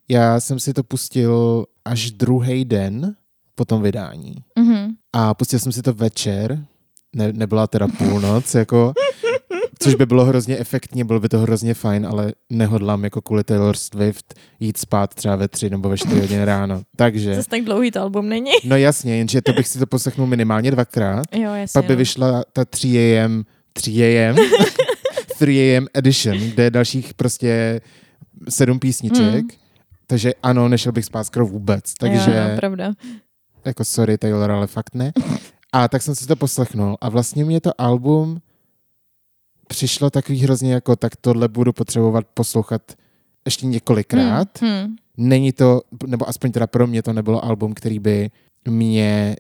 Já 0.08 0.40
jsem 0.40 0.60
si 0.60 0.72
to 0.72 0.82
pustil 0.82 1.64
až 1.84 2.10
druhý 2.10 2.64
den 2.64 3.14
po 3.54 3.64
tom 3.64 3.82
vydání. 3.82 4.34
Mhm. 4.58 4.88
A 5.12 5.34
pustil 5.34 5.58
jsem 5.58 5.72
si 5.72 5.82
to 5.82 5.92
večer, 5.92 6.64
ne, 7.16 7.32
nebyla 7.32 7.66
teda 7.66 7.88
půlnoc, 7.88 8.54
jako, 8.54 8.92
což 9.78 9.94
by 9.94 10.06
bylo 10.06 10.24
hrozně 10.24 10.58
efektní, 10.58 11.04
bylo 11.04 11.20
by 11.20 11.28
to 11.28 11.38
hrozně 11.38 11.74
fajn, 11.74 12.06
ale 12.06 12.32
nehodlám 12.50 13.04
jako 13.04 13.20
kvůli 13.22 13.44
Taylor 13.44 13.76
Swift 13.76 14.34
jít 14.60 14.76
spát 14.76 15.14
třeba 15.14 15.36
ve 15.36 15.48
tři 15.48 15.70
nebo 15.70 15.88
ve 15.88 15.98
čtyři 15.98 16.20
hodiny 16.20 16.44
ráno. 16.44 16.82
Takže, 16.96 17.34
Zase 17.34 17.48
tak 17.48 17.64
dlouhý 17.64 17.90
to 17.90 18.00
album 18.00 18.28
není. 18.28 18.50
no 18.64 18.76
jasně, 18.76 19.16
jenže 19.16 19.42
to 19.42 19.52
bych 19.52 19.68
si 19.68 19.78
to 19.78 19.86
poslechnul 19.86 20.26
minimálně 20.26 20.70
dvakrát, 20.70 21.24
Jo, 21.34 21.54
jasně. 21.54 21.72
pak 21.80 21.84
by 21.84 21.92
no. 21.92 21.98
vyšla 21.98 22.44
ta 22.52 22.64
3 22.64 23.18
AM, 23.18 23.44
3 23.72 23.90
AM, 24.18 24.36
3 25.38 25.76
AM 25.76 25.86
edition, 25.94 26.38
kde 26.38 26.62
je 26.64 26.70
dalších 26.70 27.14
prostě 27.14 27.80
sedm 28.48 28.78
písniček, 28.78 29.44
Mm. 29.44 29.50
takže 30.06 30.32
ano, 30.42 30.68
nešel 30.68 30.92
bych 30.92 31.04
spát 31.04 31.24
skoro 31.24 31.46
vůbec, 31.46 31.94
takže 31.94 32.30
Jo, 32.50 32.56
pravda. 32.56 32.92
jako 33.64 33.84
sorry 33.84 34.18
Taylor, 34.18 34.50
ale 34.50 34.66
fakt 34.66 34.94
ne. 34.94 35.12
A 35.72 35.88
tak 35.88 36.02
jsem 36.02 36.14
si 36.14 36.26
to 36.26 36.36
poslechnul 36.36 36.96
a 37.00 37.08
vlastně 37.08 37.44
mě 37.44 37.60
to 37.60 37.80
album 37.80 38.40
přišlo 39.68 40.10
takový 40.10 40.38
hrozně 40.38 40.72
jako, 40.72 40.96
tak 40.96 41.16
tohle 41.16 41.48
budu 41.48 41.72
potřebovat 41.72 42.24
poslouchat 42.34 42.82
ještě 43.44 43.66
několikrát. 43.66 44.60
Hmm. 44.60 44.70
Hmm. 44.80 44.96
Není 45.16 45.52
to, 45.52 45.80
nebo 46.06 46.28
aspoň 46.28 46.52
teda 46.52 46.66
pro 46.66 46.86
mě 46.86 47.02
to 47.02 47.12
nebylo 47.12 47.44
album, 47.44 47.74
který 47.74 47.98
by 47.98 48.30
mě, 48.68 49.36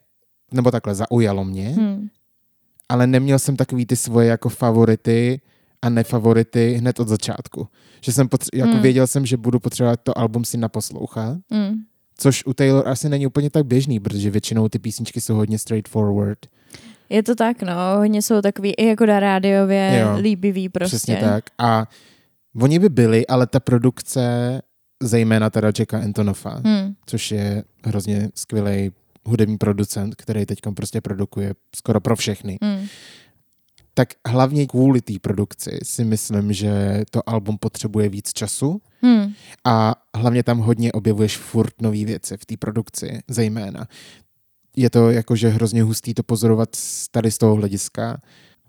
nebo 0.52 0.70
takhle 0.70 0.94
zaujalo 0.94 1.44
mě, 1.44 1.68
Hmm. 1.68 2.08
ale 2.88 3.06
neměl 3.06 3.38
jsem 3.38 3.56
takový 3.56 3.86
ty 3.86 3.96
svoje 3.96 4.28
jako 4.28 4.48
favority 4.48 5.40
a 5.82 5.88
nefavority 5.88 6.72
hned 6.74 7.00
od 7.00 7.08
začátku. 7.08 7.68
Že 8.00 8.12
jsem 8.12 8.26
potře- 8.28 8.48
jako 8.58 8.70
Hmm. 8.72 8.82
věděl 8.82 9.06
jsem, 9.06 9.26
že 9.26 9.36
budu 9.36 9.60
potřebovat 9.60 10.00
to 10.02 10.18
album 10.18 10.44
si 10.44 10.56
naposlouchat, 10.58 11.38
Hmm. 11.50 11.74
což 12.18 12.46
u 12.46 12.52
Taylor 12.54 12.88
asi 12.88 13.08
není 13.08 13.26
úplně 13.26 13.50
tak 13.50 13.66
běžný, 13.66 14.00
protože 14.00 14.30
většinou 14.30 14.68
ty 14.68 14.78
písničky 14.78 15.20
jsou 15.20 15.34
hodně 15.34 15.58
straightforward. 15.58 16.38
Je 17.08 17.22
to 17.22 17.34
tak, 17.34 17.62
no. 17.62 17.72
Hodně 17.96 18.22
jsou 18.22 18.40
takový 18.40 18.72
i 18.74 18.86
jako 18.86 19.06
na 19.06 19.20
rádiově 19.20 19.98
Jo, 20.02 20.16
líbivý 20.20 20.68
prostě. 20.68 20.96
Přesně 20.96 21.16
tak. 21.16 21.44
A 21.58 21.86
oni 22.60 22.78
by 22.78 22.88
byli, 22.88 23.26
ale 23.26 23.46
ta 23.46 23.60
produkce, 23.60 24.22
zejména 25.02 25.50
teda 25.50 25.68
Jacka 25.78 25.98
Antonofa, 25.98 26.60
Hmm. 26.64 26.94
což 27.06 27.30
je 27.32 27.64
hrozně 27.84 28.28
skvělý 28.34 28.90
hudební 29.26 29.58
producent, 29.58 30.14
který 30.14 30.46
teď 30.46 30.58
prostě 30.76 31.00
produkuje 31.00 31.54
skoro 31.76 32.00
pro 32.00 32.16
všechny. 32.16 32.58
Hmm. 32.62 32.86
Tak 33.98 34.08
hlavně 34.28 34.66
kvůli 34.66 35.00
té 35.00 35.12
produkci 35.20 35.78
si 35.82 36.04
myslím, 36.04 36.52
že 36.52 37.02
to 37.10 37.28
album 37.28 37.58
potřebuje 37.58 38.08
víc 38.08 38.32
času 38.32 38.80
Hmm. 39.02 39.32
a 39.64 39.94
hlavně 40.16 40.42
tam 40.42 40.58
hodně 40.58 40.92
objevuješ 40.92 41.36
furt 41.36 41.72
nové 41.82 42.04
věci 42.04 42.36
v 42.36 42.46
té 42.46 42.56
produkci, 42.56 43.18
zejména. 43.28 43.86
Je 44.76 44.90
to 44.90 45.10
jakože 45.10 45.48
hrozně 45.48 45.82
hustý 45.82 46.14
to 46.14 46.22
pozorovat 46.22 46.68
tady 47.10 47.30
z 47.30 47.38
toho 47.38 47.54
hlediska 47.54 48.20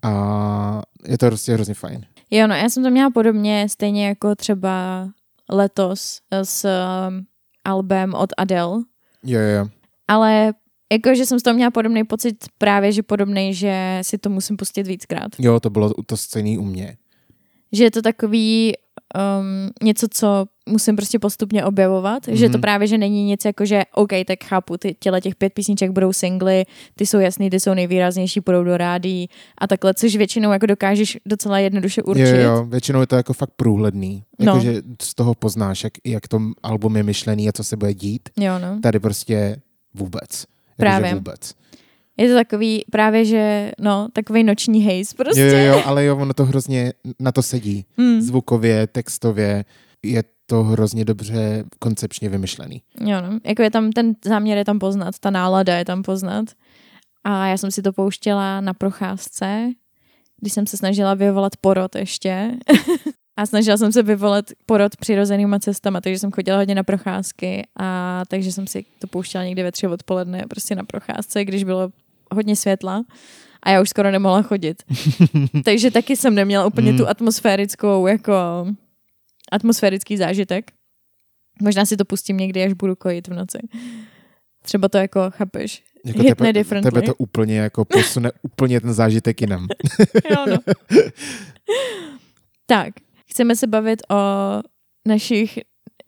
a 0.02 0.82
je 1.08 1.18
to 1.18 1.26
prostě 1.26 1.52
hrozně 1.52 1.74
fajn. 1.74 2.06
Jo, 2.30 2.46
no, 2.46 2.54
já 2.54 2.68
jsem 2.68 2.82
to 2.82 2.90
měla 2.90 3.10
podobně, 3.10 3.68
stejně 3.68 4.06
jako 4.06 4.34
třeba 4.34 5.08
letos 5.50 6.20
s 6.42 6.64
um, 7.08 7.26
albem 7.64 8.14
od 8.14 8.30
Adele, 8.38 8.82
Jo, 9.24 9.40
jo, 9.40 9.48
jo. 9.58 9.68
ale 10.08 10.52
jakože 10.92 11.26
jsem 11.26 11.40
z 11.40 11.42
toho 11.42 11.54
měla 11.54 11.70
podobný 11.70 12.04
pocit 12.04 12.36
právě, 12.58 12.92
že 12.92 13.02
podobný, 13.02 13.54
že 13.54 13.98
si 14.02 14.18
to 14.18 14.30
musím 14.30 14.56
pustit 14.56 14.86
víckrát. 14.86 15.30
Jo, 15.38 15.60
to 15.60 15.70
bylo 15.70 15.92
to 16.06 16.16
stejný 16.16 16.58
u 16.58 16.64
mě. 16.64 16.96
Že 17.72 17.84
je 17.84 17.90
to 17.90 18.02
takový 18.02 18.72
um, 19.40 19.70
něco, 19.82 20.06
co 20.10 20.46
musím 20.68 20.96
prostě 20.96 21.18
postupně 21.18 21.64
objevovat, 21.64 22.22
mm-hmm. 22.26 22.32
že 22.34 22.46
to 22.48 22.52
Mhm. 22.52 22.60
právě, 22.60 22.86
že 22.86 22.98
není 22.98 23.24
nic 23.24 23.44
jako, 23.44 23.64
že 23.64 23.82
OK, 23.94 24.10
tak 24.26 24.44
chápu, 24.44 24.76
ty 24.76 24.96
těle 25.00 25.20
těch 25.20 25.34
pět 25.34 25.52
písniček 25.52 25.90
budou 25.90 26.12
singly, 26.12 26.64
ty 26.96 27.06
jsou 27.06 27.18
jasný, 27.18 27.50
ty 27.50 27.60
jsou 27.60 27.74
nejvýraznější, 27.74 28.40
půjdou 28.40 28.64
do 28.64 28.76
rádí 28.76 29.28
a 29.58 29.66
takhle, 29.66 29.94
což 29.94 30.16
většinou 30.16 30.52
jako 30.52 30.66
dokážeš 30.66 31.18
docela 31.26 31.58
jednoduše 31.58 32.02
určit. 32.02 32.22
Jo, 32.28 32.36
jo, 32.36 32.64
většinou 32.64 33.00
je 33.00 33.06
to 33.06 33.16
jako 33.16 33.32
fakt 33.32 33.50
průhledný. 33.56 34.24
No. 34.38 34.46
Jakože 34.46 34.82
z 35.02 35.14
toho 35.14 35.34
poznáš, 35.34 35.84
jak, 35.84 35.92
jak 36.04 36.28
to 36.28 36.40
album 36.62 36.96
je 36.96 37.02
myšlený 37.02 37.48
a 37.48 37.52
co 37.52 37.64
se 37.64 37.76
bude 37.76 37.94
dít. 37.94 38.28
jo 38.36 38.58
no. 38.58 38.80
Tady 38.82 39.00
prostě 39.00 39.56
vůbec. 39.94 40.44
Právě. 40.80 41.14
Vůbec. 41.14 41.54
Je 42.16 42.28
to 42.28 42.34
takový 42.34 42.84
právě, 42.90 43.24
že 43.24 43.72
no, 43.78 44.08
takový 44.12 44.44
noční 44.44 44.82
hejs 44.82 45.14
prostě. 45.14 45.40
Jo, 45.40 45.56
jo, 45.56 45.64
jo, 45.64 45.82
ale 45.84 46.04
jo, 46.04 46.16
ono 46.16 46.34
to 46.34 46.44
hrozně 46.44 46.92
na 47.18 47.32
to 47.32 47.42
sedí. 47.42 47.84
Hmm. 47.98 48.20
Zvukově, 48.20 48.86
textově, 48.86 49.64
je 50.02 50.24
to 50.46 50.64
hrozně 50.64 51.04
dobře 51.04 51.64
koncepčně 51.78 52.28
vymyšlený. 52.28 52.82
Jo, 53.00 53.20
no. 53.20 53.38
Jako 53.44 53.62
je 53.62 53.70
tam, 53.70 53.92
ten 53.92 54.14
záměr 54.24 54.58
je 54.58 54.64
tam 54.64 54.78
poznat, 54.78 55.18
ta 55.18 55.30
nálada 55.30 55.76
je 55.76 55.84
tam 55.84 56.02
poznat. 56.02 56.44
A 57.24 57.46
já 57.46 57.56
jsem 57.56 57.70
si 57.70 57.82
to 57.82 57.92
pouštěla 57.92 58.60
na 58.60 58.74
procházce, 58.74 59.70
když 60.40 60.52
jsem 60.52 60.66
se 60.66 60.76
snažila 60.76 61.14
vyvolat 61.14 61.56
porod 61.56 61.96
ještě. 61.96 62.50
a 63.40 63.46
snažila 63.46 63.76
jsem 63.76 63.92
se 63.92 64.02
vyvolat 64.02 64.44
porod 64.66 64.96
přirozenýma 64.96 65.58
cestama, 65.58 66.00
takže 66.00 66.18
jsem 66.18 66.32
chodila 66.32 66.58
hodně 66.58 66.74
na 66.74 66.82
procházky 66.82 67.66
a 67.78 68.22
takže 68.28 68.52
jsem 68.52 68.66
si 68.66 68.84
to 68.98 69.06
pouštěla 69.06 69.44
někdy 69.44 69.62
ve 69.62 69.72
tři 69.72 69.86
odpoledne 69.86 70.44
prostě 70.48 70.74
na 70.74 70.84
procházce, 70.84 71.44
když 71.44 71.64
bylo 71.64 71.90
hodně 72.32 72.56
světla 72.56 73.04
a 73.62 73.70
já 73.70 73.82
už 73.82 73.88
skoro 73.88 74.10
nemohla 74.10 74.42
chodit. 74.42 74.82
takže 75.64 75.90
taky 75.90 76.16
jsem 76.16 76.34
neměla 76.34 76.66
úplně 76.66 76.88
Hmm. 76.88 76.98
tu 76.98 77.08
atmosférickou 77.08 78.06
jako 78.06 78.34
atmosférický 79.52 80.16
zážitek. 80.16 80.70
Možná 81.62 81.86
si 81.86 81.96
to 81.96 82.04
pustím 82.04 82.36
někdy, 82.36 82.64
až 82.64 82.72
budu 82.72 82.96
kojit 82.96 83.28
v 83.28 83.34
noci. 83.34 83.58
Třeba 84.62 84.88
to 84.88 84.98
jako, 84.98 85.20
chápeš? 85.30 85.82
Jako 86.04 86.22
Hitne 86.22 86.52
tebe, 86.52 86.82
tebe 86.82 87.02
to 87.02 87.14
úplně 87.14 87.58
jako 87.58 87.84
posune 87.84 88.30
úplně 88.42 88.80
ten 88.80 88.92
zážitek 88.92 89.40
jinam. 89.40 89.68
jo, 90.30 90.46
no. 90.50 90.58
tak, 92.66 92.94
chceme 93.30 93.56
se 93.56 93.66
bavit 93.66 94.02
o 94.10 94.16
našich... 95.08 95.58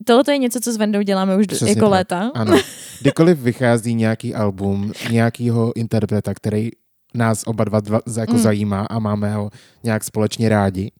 Tohle 0.06 0.24
je 0.34 0.38
něco, 0.38 0.60
co 0.60 0.72
s 0.72 0.76
Vendou 0.76 1.02
děláme 1.02 1.36
už 1.36 1.46
Přesně 1.46 1.68
jako 1.68 1.80
tak. 1.80 1.90
léta. 1.90 2.30
Ano. 2.34 2.58
Kdykoliv 3.00 3.38
vychází 3.38 3.94
nějaký 3.94 4.34
album 4.34 4.92
nějakého 5.10 5.76
interpreta, 5.76 6.34
který 6.34 6.70
nás 7.14 7.42
oba 7.46 7.64
dva, 7.64 7.80
dva 7.80 8.00
jako 8.18 8.32
Mm. 8.32 8.38
zajímá 8.38 8.80
a 8.90 8.98
máme 8.98 9.34
ho 9.34 9.50
nějak 9.84 10.04
společně 10.04 10.48
rádi, 10.48 10.90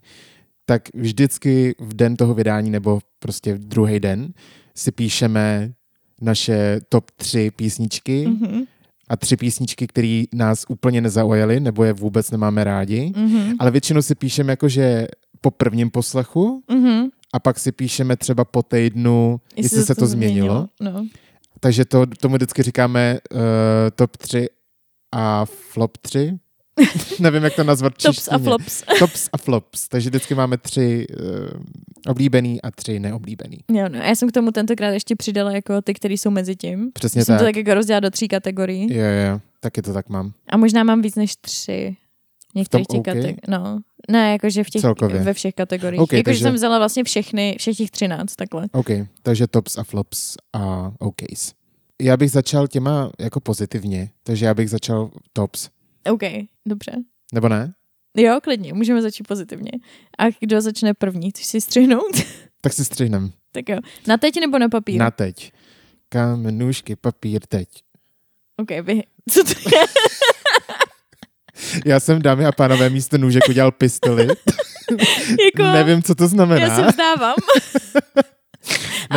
tak 0.67 0.83
vždycky 0.95 1.75
v 1.81 1.95
den 1.95 2.17
toho 2.17 2.35
vydání 2.35 2.71
nebo 2.71 3.01
prostě 3.19 3.55
v 3.55 3.59
druhý 3.59 4.01
den 4.01 4.29
si 4.77 4.93
píšeme 4.93 5.73
naše 6.21 6.81
top 6.89 7.11
tři 7.17 7.51
písničky 7.57 8.27
Mhm, 8.27 8.63
a 9.09 9.17
tři 9.17 9.37
písničky, 9.37 9.87
které 9.87 10.23
nás 10.35 10.65
úplně 10.69 11.01
nezaujaly 11.01 11.61
nebo 11.61 11.85
je 11.85 11.93
vůbec 11.93 12.31
nemáme 12.31 12.65
rádi. 12.65 13.13
mhm, 13.17 13.53
Ale 13.59 13.71
většinou 13.71 14.03
si 14.03 14.15
píšeme 14.15 14.53
jakože 14.53 15.07
po 15.43 15.51
prvním 15.51 15.91
poslechu 15.91 16.63
mhm. 16.71 17.09
a 17.33 17.39
pak 17.39 17.59
si 17.59 17.73
píšeme 17.73 18.17
třeba 18.17 18.45
po 18.45 18.63
týdnu, 18.63 19.41
jestli, 19.57 19.83
se 19.83 19.95
to 19.95 20.07
změnilo. 20.07 20.67
No. 20.81 21.07
Takže 21.61 21.85
to, 21.85 22.07
tomu 22.07 22.35
vždycky 22.35 22.63
říkáme 22.63 23.19
uh, 23.33 23.41
top 23.95 24.17
3 24.17 24.49
a 25.13 25.45
flop 25.45 25.99
3. 25.99 26.39
Nevím, 27.21 27.45
jak 27.45 27.57
to 27.57 27.65
nazvat 27.65 27.93
Tops 28.03 28.29
a 28.29 28.39
flops. 28.39 28.83
Tops 28.99 29.29
a 29.33 29.39
flops. 29.39 29.89
Takže 29.89 30.11
vždycky 30.11 30.35
máme 30.35 30.59
tři 30.59 31.07
uh, 31.21 31.61
oblíbený 32.07 32.63
a 32.63 32.71
tři 32.71 33.01
neoblíbený. 33.01 33.59
Jo, 33.73 33.89
no. 33.89 34.01
A 34.01 34.05
já 34.05 34.15
jsem 34.15 34.29
k 34.29 34.33
tomu 34.33 34.51
tentokrát 34.51 34.91
ještě 34.91 35.17
přidala 35.17 35.53
jako 35.53 35.83
ty, 35.83 35.95
které 35.95 36.15
jsou 36.15 36.31
mezi 36.31 36.57
tím. 36.57 36.91
Přesně 36.93 37.25
jsem 37.25 37.33
tak. 37.33 37.41
to 37.41 37.45
tak 37.45 37.57
jako 37.57 37.75
rozdělala 37.75 38.01
do 38.01 38.11
tří 38.11 38.29
kategorií. 38.29 38.95
Jo, 38.95 39.05
jo, 39.05 39.41
taky 39.61 39.83
to 39.83 39.93
tak 39.93 40.09
mám. 40.09 40.33
A 40.49 40.57
možná 40.57 40.85
mám 40.85 41.03
víc 41.03 41.15
než 41.15 41.37
tři. 41.37 41.97
Některých 42.55 42.87
těch 42.87 43.01
OK? 43.01 43.05
kategorií. 43.05 43.37
No. 43.49 43.79
Ne, 44.11 44.33
jakože 44.33 44.65
v 44.65 44.71
těch, 44.71 44.83
Celkově. 44.83 45.21
ve 45.23 45.35
všech 45.35 45.55
kategoriích. 45.55 46.01
OK, 46.01 46.13
jakože 46.13 46.25
takže- 46.25 46.43
jsem 46.45 46.55
vzala 46.55 46.79
vlastně 46.79 47.05
všechny, 47.05 47.57
všech 47.59 47.77
těch 47.77 47.91
třináct 47.91 48.37
takhle. 48.37 48.67
OK, 48.73 48.89
takže 49.23 49.47
tops 49.47 49.79
a 49.79 49.85
flops 49.85 50.37
a 50.53 50.93
OKs. 50.99 51.53
Já 52.03 52.17
bych 52.17 52.31
začal 52.31 52.69
těma 52.69 53.11
jako 53.19 53.41
pozitivně, 53.41 54.11
takže 54.23 54.47
já 54.47 54.55
bych 54.55 54.71
začal 54.71 55.11
tops. 55.33 55.69
OK, 56.11 56.23
dobře. 56.69 56.93
Nebo 57.35 57.49
ne? 57.49 57.75
Jo, 58.17 58.39
klidně, 58.43 58.73
můžeme 58.75 59.03
začít 59.03 59.29
pozitivně. 59.29 59.71
A 60.19 60.25
kdo 60.41 60.61
začne 60.61 60.95
první? 60.95 61.31
Chceš 61.31 61.47
si 61.47 61.61
střihnout? 61.61 62.17
Tak 62.65 62.73
si 62.73 62.85
střihnem. 62.85 63.33
tak 63.53 63.69
jo. 63.69 63.79
Na 64.07 64.17
teď 64.17 64.41
nebo 64.41 64.59
na 64.59 64.69
papír? 64.69 64.99
Na 64.99 65.11
teď. 65.11 65.53
Kamenůžky, 66.09 66.97
papír, 66.97 67.43
teď. 67.49 67.69
OK, 68.57 68.71
vy... 68.83 69.03
Co 69.31 69.45
to 69.45 69.51
je? 69.51 69.85
Já 71.85 72.01
jsem, 72.01 72.23
dámy 72.23 72.47
a 72.47 72.53
pánové, 72.53 72.91
místo 72.91 73.19
nůžek 73.19 73.49
udělal 73.49 73.71
pistoli. 73.73 74.27
jako, 75.45 75.63
Nevím, 75.73 76.03
co 76.03 76.15
to 76.15 76.29
znamená. 76.29 76.61
já 76.61 76.77
se 76.77 76.83
vzdávám. 76.91 77.35
ne, 78.15 78.23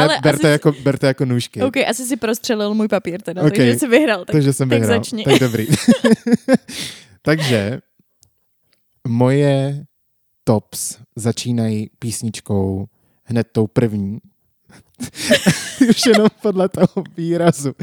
ale 0.04 0.19
berte, 0.24 0.39
asi- 0.48 0.52
jako, 0.52 0.71
berte 0.84 1.08
jako 1.08 1.26
nůžky. 1.26 1.62
OK, 1.62 1.78
asi 1.78 2.06
si 2.06 2.15
prostřelil 2.17 2.74
můj 2.74 2.88
papír 2.88 3.21
teda, 3.21 3.41
OK. 3.41 3.48
takže 3.56 3.80
jsi 3.80 3.88
vyhrál. 3.88 4.26
Tak, 4.26 4.32
Takže 4.32 4.54
jsem 4.54 4.69
tak 4.69 4.80
vyhrál. 4.80 5.00
začni. 5.00 5.24
Tak 5.24 5.39
dobrý. 5.39 5.67
Takže 7.21 7.80
moje 9.08 9.86
tops 10.43 10.98
začínají 11.15 11.89
písničkou 12.00 12.86
hned 13.24 13.48
tou 13.52 13.67
první. 13.67 14.17
Už 15.89 16.06
jenom 16.06 16.28
podle 16.41 16.69
toho 16.69 17.04
výrazu. 17.17 17.74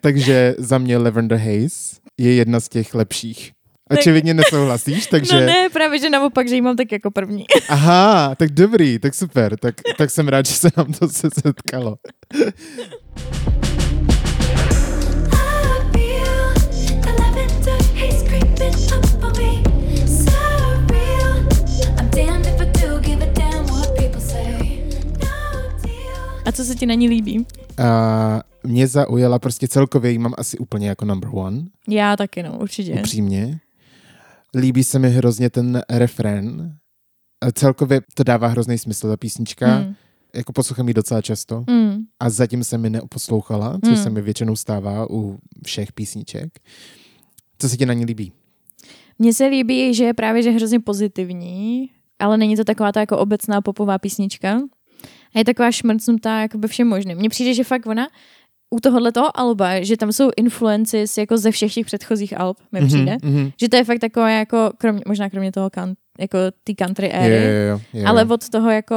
Takže 0.00 0.54
za 0.58 0.78
mě 0.78 0.98
Lavender 0.98 1.38
Haze 1.38 1.96
je 2.18 2.34
jedna 2.34 2.60
z 2.60 2.68
těch 2.68 2.94
lepších. 2.94 3.52
Očividně 3.92 4.34
nesouhlasíš, 4.34 5.06
takže... 5.10 5.40
No 5.40 5.46
ne, 5.46 5.68
právě, 5.72 5.98
že 5.98 6.10
naopak, 6.10 6.48
že 6.48 6.54
jí 6.54 6.60
mám 6.60 6.76
tak 6.76 6.92
jako 6.92 7.10
první. 7.10 7.44
Aha, 7.68 8.34
tak 8.34 8.50
dobrý, 8.50 8.98
tak 8.98 9.14
super. 9.14 9.56
Tak, 9.56 9.74
tak 9.96 10.10
jsem 10.10 10.28
rád, 10.28 10.46
že 10.46 10.54
se 10.54 10.68
nám 10.76 10.92
to 10.92 11.08
se 11.08 11.28
setkalo. 11.42 11.96
A. 26.46 26.52
No 26.52 26.52
co 26.52 26.64
se 26.64 26.74
ti 26.74 26.86
na 26.86 26.94
ní 26.94 27.08
líbí? 27.08 27.46
A 27.84 28.40
mě 28.64 28.86
zaujala 28.86 29.38
prostě 29.38 29.68
celkově, 29.68 30.10
ji 30.10 30.18
mám 30.18 30.34
asi 30.38 30.58
úplně 30.58 30.88
jako 30.88 31.04
number 31.04 31.30
one, 31.32 31.62
Já 31.88 32.16
taky, 32.16 32.42
no, 32.42 32.58
určitě. 32.58 32.92
upřímně. 32.92 33.60
Líbí 34.56 34.84
se 34.84 34.98
mi 34.98 35.10
hrozně 35.10 35.50
ten 35.50 35.82
refrén. 35.90 36.76
A 37.40 37.52
celkově 37.52 38.00
to 38.14 38.24
dává 38.24 38.48
hrozný 38.48 38.78
smysl, 38.78 39.08
ta 39.08 39.16
písnička. 39.16 39.78
Mm. 39.78 39.94
Jako 40.34 40.52
poslouchám 40.52 40.88
ji 40.88 40.94
docela 40.94 41.22
často. 41.22 41.64
Mm. 41.70 41.96
A 42.20 42.30
zatím 42.30 42.64
se 42.64 42.78
mi 42.78 42.90
neposlouchala, 42.90 43.78
což 43.84 43.98
Mm. 43.98 44.02
se 44.04 44.10
mi 44.10 44.22
většinou 44.22 44.56
stává 44.56 45.10
u 45.10 45.38
všech 45.66 45.92
písniček. 45.92 46.58
Co 47.58 47.68
se 47.68 47.76
ti 47.76 47.86
na 47.86 47.94
ní 47.94 48.04
líbí? 48.04 48.32
Mně 49.18 49.34
se 49.34 49.46
líbí, 49.46 49.94
že 49.94 50.04
je 50.04 50.14
právě 50.14 50.42
že 50.42 50.50
hrozně 50.50 50.80
pozitivní, 50.80 51.90
ale 52.18 52.36
není 52.38 52.56
to 52.56 52.64
taková 52.64 52.92
ta 52.92 53.00
jako 53.00 53.18
obecná 53.18 53.60
popová 53.60 53.98
písnička. 53.98 54.60
A 55.34 55.38
je 55.38 55.44
taková 55.44 55.70
šmrcnutá 55.72 56.40
jako 56.40 56.58
ve 56.58 56.68
všem 56.68 56.88
možným. 56.88 57.18
Mně 57.18 57.28
přijde, 57.28 57.54
že 57.54 57.64
fakt 57.64 57.86
ona 57.86 58.06
u 58.72 58.80
tohohle 58.80 59.12
toho 59.12 59.38
alba, 59.40 59.82
že 59.82 59.96
tam 59.96 60.12
jsou 60.12 60.30
influences 60.36 61.18
jako 61.18 61.38
ze 61.38 61.50
všech 61.50 61.74
těch 61.74 61.86
předchozích 61.86 62.40
alb, 62.40 62.56
mi 62.72 62.86
přijde. 62.86 63.16
mm-hmm. 63.16 63.52
Že 63.60 63.68
to 63.68 63.76
je 63.76 63.84
fakt 63.84 63.98
takové 63.98 64.38
jako, 64.38 64.70
kromě, 64.78 65.02
možná 65.06 65.30
kromě 65.30 65.52
toho 65.52 65.70
kan, 65.70 65.94
jako 66.18 66.38
ty 66.64 66.74
country 66.74 67.12
éry, 67.12 67.34
jo, 67.34 67.40
jo, 67.70 67.80
jo. 67.92 68.04
ale 68.06 68.24
od 68.24 68.48
toho 68.48 68.70
jako 68.70 68.96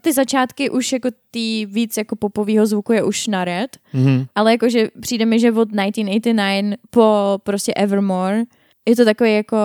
ty 0.00 0.12
začátky 0.12 0.70
už 0.70 0.92
jako 0.92 1.08
ty 1.30 1.66
víc 1.66 1.96
jako 1.96 2.16
popovýho 2.16 2.66
zvuku 2.66 2.92
je 2.92 3.02
už 3.02 3.26
na 3.26 3.44
red, 3.44 3.76
mm-hmm. 3.94 4.26
ale 4.34 4.52
jakože 4.52 4.88
přijde 5.00 5.26
mi, 5.26 5.40
že 5.40 5.52
od 5.52 5.68
1989 5.68 6.76
po 6.90 7.38
prostě 7.42 7.74
Evermore 7.74 8.44
je 8.88 8.96
to 8.96 9.04
takový 9.04 9.34
jako 9.34 9.56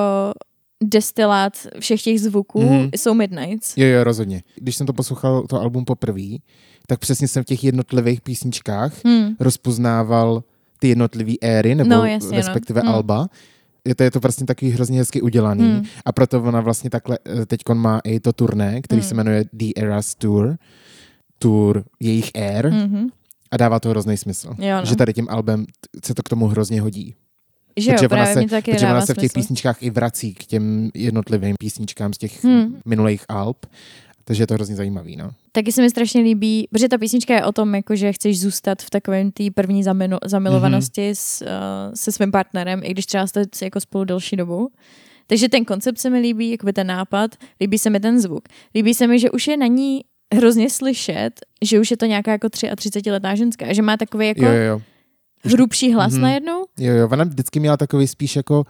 destilát 0.89 1.53
všech 1.79 2.01
těch 2.01 2.21
zvuků, 2.21 2.61
Mhm. 2.61 2.69
mm-hmm. 2.69 2.89
jsou 2.95 3.13
Midnights. 3.13 3.77
Jo, 3.77 3.87
jo, 3.87 4.03
rozhodně. 4.03 4.43
Když 4.55 4.75
jsem 4.75 4.87
to 4.87 4.93
poslouchal, 4.93 5.43
to 5.47 5.61
album 5.61 5.85
poprvé, 5.85 6.21
tak 6.87 6.99
přesně 6.99 7.27
jsem 7.27 7.43
v 7.43 7.45
těch 7.45 7.63
jednotlivých 7.63 8.21
písničkách 8.21 8.93
Hmm. 9.05 9.35
rozpoznával 9.39 10.43
ty 10.79 10.87
jednotlivé 10.89 11.33
éry, 11.41 11.75
nebo 11.75 11.89
No, 11.89 12.05
jasně, 12.05 12.29
no. 12.31 12.37
respektive 12.37 12.81
Hmm. 12.81 12.89
alba. 12.89 13.27
Je 13.87 13.95
to, 13.95 14.03
je 14.03 14.11
to 14.11 14.19
vlastně 14.19 14.45
takový 14.45 14.71
hrozně 14.71 14.99
hezky 14.99 15.21
udělaný 15.21 15.63
Hmm. 15.63 15.83
a 16.05 16.11
proto 16.11 16.43
ona 16.43 16.61
vlastně 16.61 16.89
takhle 16.89 17.19
teď 17.47 17.61
má 17.73 17.99
i 18.03 18.19
to 18.19 18.33
turné, 18.33 18.81
který 18.81 19.01
Hmm. 19.01 19.09
se 19.09 19.15
jmenuje 19.15 19.45
The 19.53 19.65
Eras 19.75 20.15
Tour, 20.15 20.57
tour 21.39 21.83
jejich 21.99 22.31
ér 22.33 22.69
Mm-hmm. 22.69 23.07
a 23.51 23.57
dává 23.57 23.79
to 23.79 23.89
hrozný 23.89 24.17
smysl. 24.17 24.47
Jo, 24.57 24.75
no. 24.79 24.85
Že 24.85 24.95
tady 24.95 25.13
tím 25.13 25.27
albem 25.29 25.65
se 26.05 26.13
to 26.13 26.23
k 26.23 26.29
tomu 26.29 26.47
hrozně 26.47 26.81
hodí. 26.81 27.15
Že 27.79 27.91
jo, 27.91 27.95
protože 27.97 28.07
ona 28.07 28.15
právě 28.15 28.33
se, 28.33 28.39
mi 28.39 28.45
to 28.45 28.49
taky 28.55 28.71
protože 28.71 28.85
ona 28.87 29.05
se 29.05 29.13
v 29.13 29.17
těch 29.17 29.31
smysl. 29.31 29.33
písničkách 29.43 29.83
i 29.83 29.89
vrací 29.89 30.33
k 30.33 30.45
těm 30.45 30.89
jednotlivým 30.93 31.55
písničkám 31.59 32.13
z 32.13 32.17
těch 32.17 32.43
Hmm. 32.43 32.75
minulých 32.85 33.25
alb. 33.29 33.65
Takže 34.27 34.43
je 34.43 34.47
to 34.47 34.53
hrozně 34.53 34.75
zajímavý, 34.75 35.15
no. 35.15 35.31
Taky 35.51 35.71
se 35.71 35.81
mi 35.81 35.89
strašně 35.89 36.21
líbí, 36.21 36.67
protože 36.71 36.89
ta 36.89 36.97
písnička 36.97 37.33
je 37.33 37.45
o 37.45 37.51
tom, 37.51 37.75
jako, 37.75 37.95
že 37.95 38.13
chceš 38.13 38.39
zůstat 38.39 38.81
v 38.81 38.89
takovém 38.89 39.31
té 39.31 39.43
první 39.55 39.83
zamilo- 39.83 40.19
zamilovanosti 40.25 41.01
Mhm. 41.05 41.15
s, 41.15 41.41
uh, 41.41 41.47
se 41.93 42.11
svým 42.11 42.31
partnerem, 42.31 42.81
i 42.83 42.91
když 42.91 43.05
třeba 43.05 43.27
jste 43.27 43.41
jako 43.61 43.79
spolu 43.79 44.03
delší 44.03 44.35
dobu. 44.35 44.69
Takže 45.27 45.49
ten 45.49 45.65
koncept 45.65 45.97
se 45.97 46.09
mi 46.09 46.19
líbí, 46.19 46.51
jakoby 46.51 46.73
ten 46.73 46.87
nápad, 46.87 47.31
líbí 47.61 47.77
se 47.77 47.89
mi 47.89 47.99
ten 47.99 48.21
zvuk. 48.21 48.43
Líbí 48.75 48.93
se 48.93 49.07
mi, 49.07 49.19
že 49.19 49.31
už 49.31 49.47
je 49.47 49.57
na 49.57 49.67
ní 49.67 50.01
hrozně 50.35 50.69
slyšet, 50.69 51.31
že 51.61 51.79
už 51.79 51.91
je 51.91 51.97
to 51.97 52.05
nějaká 52.05 52.31
jako 52.31 52.49
33 52.49 53.11
letá 53.11 53.35
ženská, 53.35 53.73
že 53.73 53.81
má 53.81 53.97
takový 53.97 54.27
jako 54.27 54.41
Jo, 54.45 54.51
jo, 54.51 54.61
jo. 54.61 54.81
Hrubší 55.43 55.93
hlas 55.93 56.13
Mhm. 56.13 56.21
najednou. 56.21 56.65
Jo, 56.79 56.93
jo, 56.93 57.09
ona 57.11 57.23
vždycky 57.23 57.59
měla 57.59 57.77
takový 57.77 58.07
spíš 58.07 58.35
jako 58.35 58.63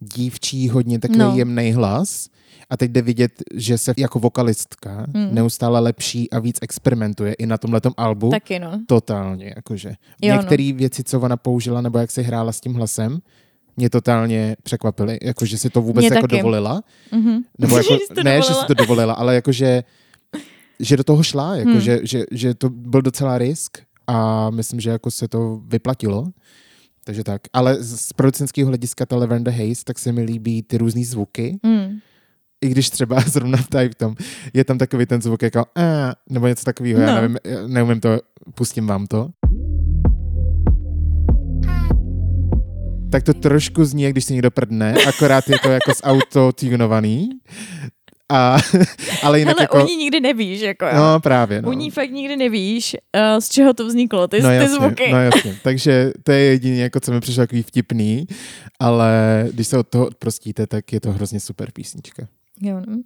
dívčí, 0.00 0.68
hodně 0.68 0.98
takový 0.98 1.18
no. 1.18 1.30
No. 1.30 1.36
jemný 1.36 1.72
hlas. 1.72 2.28
A 2.70 2.76
teď 2.76 2.90
jde 2.90 3.02
vidět, 3.02 3.32
že 3.54 3.78
se 3.78 3.94
jako 3.98 4.18
vokalistka 4.18 5.06
Hmm. 5.14 5.28
neustále 5.34 5.80
lepší 5.80 6.30
a 6.30 6.38
víc 6.38 6.58
experimentuje 6.62 7.32
i 7.32 7.46
na 7.46 7.58
tomhletom 7.58 7.92
albu. 7.96 8.30
Taky 8.30 8.58
no. 8.58 8.80
Totálně, 8.86 9.52
jakože. 9.56 9.88
No. 9.88 10.28
Některé 10.28 10.72
věci, 10.72 11.04
co 11.04 11.20
ona 11.20 11.36
použila, 11.36 11.80
nebo 11.80 11.98
jak 11.98 12.10
se 12.10 12.22
hrála 12.22 12.52
s 12.52 12.60
tím 12.60 12.74
hlasem, 12.74 13.18
mě 13.76 13.90
totálně 13.90 14.56
překvapily. 14.62 15.18
Jakože 15.22 15.58
si 15.58 15.70
to 15.70 15.82
vůbec 15.82 16.02
Mě 16.02 16.14
jako 16.16 16.26
taky. 16.28 16.36
dovolila. 16.36 16.82
Mhm. 17.12 17.38
Nebo 17.58 17.76
jako, 17.76 17.92
Že 17.94 17.98
ne, 18.24 18.34
že 18.34 18.40
dovolila. 18.40 18.60
si 18.60 18.66
to 18.66 18.74
dovolila, 18.74 19.14
ale 19.14 19.34
jakože 19.34 19.82
že 20.80 20.96
do 20.96 21.04
toho 21.04 21.22
šla, 21.22 21.56
jako 21.56 21.70
Hmm. 21.70 21.80
že, 21.80 22.00
že, 22.02 22.24
že, 22.30 22.54
to 22.54 22.68
byl 22.70 23.02
docela 23.02 23.38
risk 23.38 23.78
a 24.10 24.50
myslím, 24.50 24.80
že 24.80 24.90
jako 24.90 25.10
se 25.10 25.28
to 25.28 25.60
vyplatilo. 25.66 26.26
Takže 27.04 27.24
tak. 27.24 27.42
Ale 27.52 27.76
z 27.82 28.12
producentského 28.12 28.68
hlediska 28.68 29.06
ta 29.06 29.16
Lavender 29.16 29.54
Haze, 29.54 29.84
tak 29.84 29.98
se 29.98 30.12
mi 30.12 30.22
líbí 30.22 30.62
ty 30.62 30.78
různé 30.78 31.04
zvuky. 31.04 31.58
Mm. 31.62 31.98
I 32.60 32.68
když 32.68 32.90
třeba 32.90 33.20
zrovna 33.26 33.58
tady 33.68 33.88
v 33.88 33.94
tom 33.94 34.14
je 34.54 34.64
tam 34.64 34.78
takový 34.78 35.06
ten 35.06 35.22
zvuk 35.22 35.42
jako 35.42 35.60
a, 35.60 35.64
nebo 36.30 36.46
něco 36.46 36.64
takového, 36.64 37.00
já 37.00 37.06
No. 37.06 37.14
nevím, 37.14 37.36
já 37.44 37.66
neumím 37.66 38.00
to, 38.00 38.18
pustím 38.54 38.86
vám 38.86 39.06
to. 39.06 39.30
Tak 43.12 43.22
to 43.22 43.34
trošku 43.34 43.84
zní, 43.84 44.02
jak 44.02 44.12
když 44.12 44.24
si 44.24 44.32
někdo 44.32 44.50
prdne, 44.50 44.94
akorát 45.08 45.48
je 45.48 45.58
to 45.62 45.70
jako 45.70 45.94
z 45.94 46.00
auto 46.02 46.52
tunovaný. 46.52 47.28
A, 48.30 48.56
ale 49.22 49.38
jinak 49.38 49.56
Hele, 49.58 49.64
jako... 49.64 49.84
u 49.84 49.86
ní 49.86 49.96
nikdy 49.96 50.20
nevíš, 50.20 50.60
jako 50.60 50.84
jo. 50.86 50.92
No 50.96 51.20
právě, 51.20 51.62
no. 51.62 51.68
U 51.68 51.72
ní 51.72 51.90
fakt 51.90 52.10
nikdy 52.10 52.36
nevíš, 52.36 52.96
uh, 53.34 53.40
z 53.40 53.48
čeho 53.48 53.74
to 53.74 53.86
vzniklo, 53.86 54.28
ty, 54.28 54.42
no, 54.42 54.48
ty 54.48 54.54
jasně, 54.54 54.76
zvuky. 54.76 55.12
No 55.12 55.18
jasně, 55.22 55.56
takže 55.62 56.12
to 56.22 56.32
je 56.32 56.38
jediné, 56.38 56.76
jako 56.76 57.00
co 57.00 57.12
mi 57.12 57.20
přišlo 57.20 57.42
takový 57.42 57.62
vtipný, 57.62 58.26
ale 58.80 59.44
když 59.52 59.66
se 59.68 59.78
od 59.78 59.88
toho 59.88 60.06
odprostíte, 60.06 60.66
tak 60.66 60.92
je 60.92 61.00
to 61.00 61.12
hrozně 61.12 61.40
super 61.40 61.70
písnička. 61.72 62.26
Jo, 62.62 62.80
no. 62.86 62.96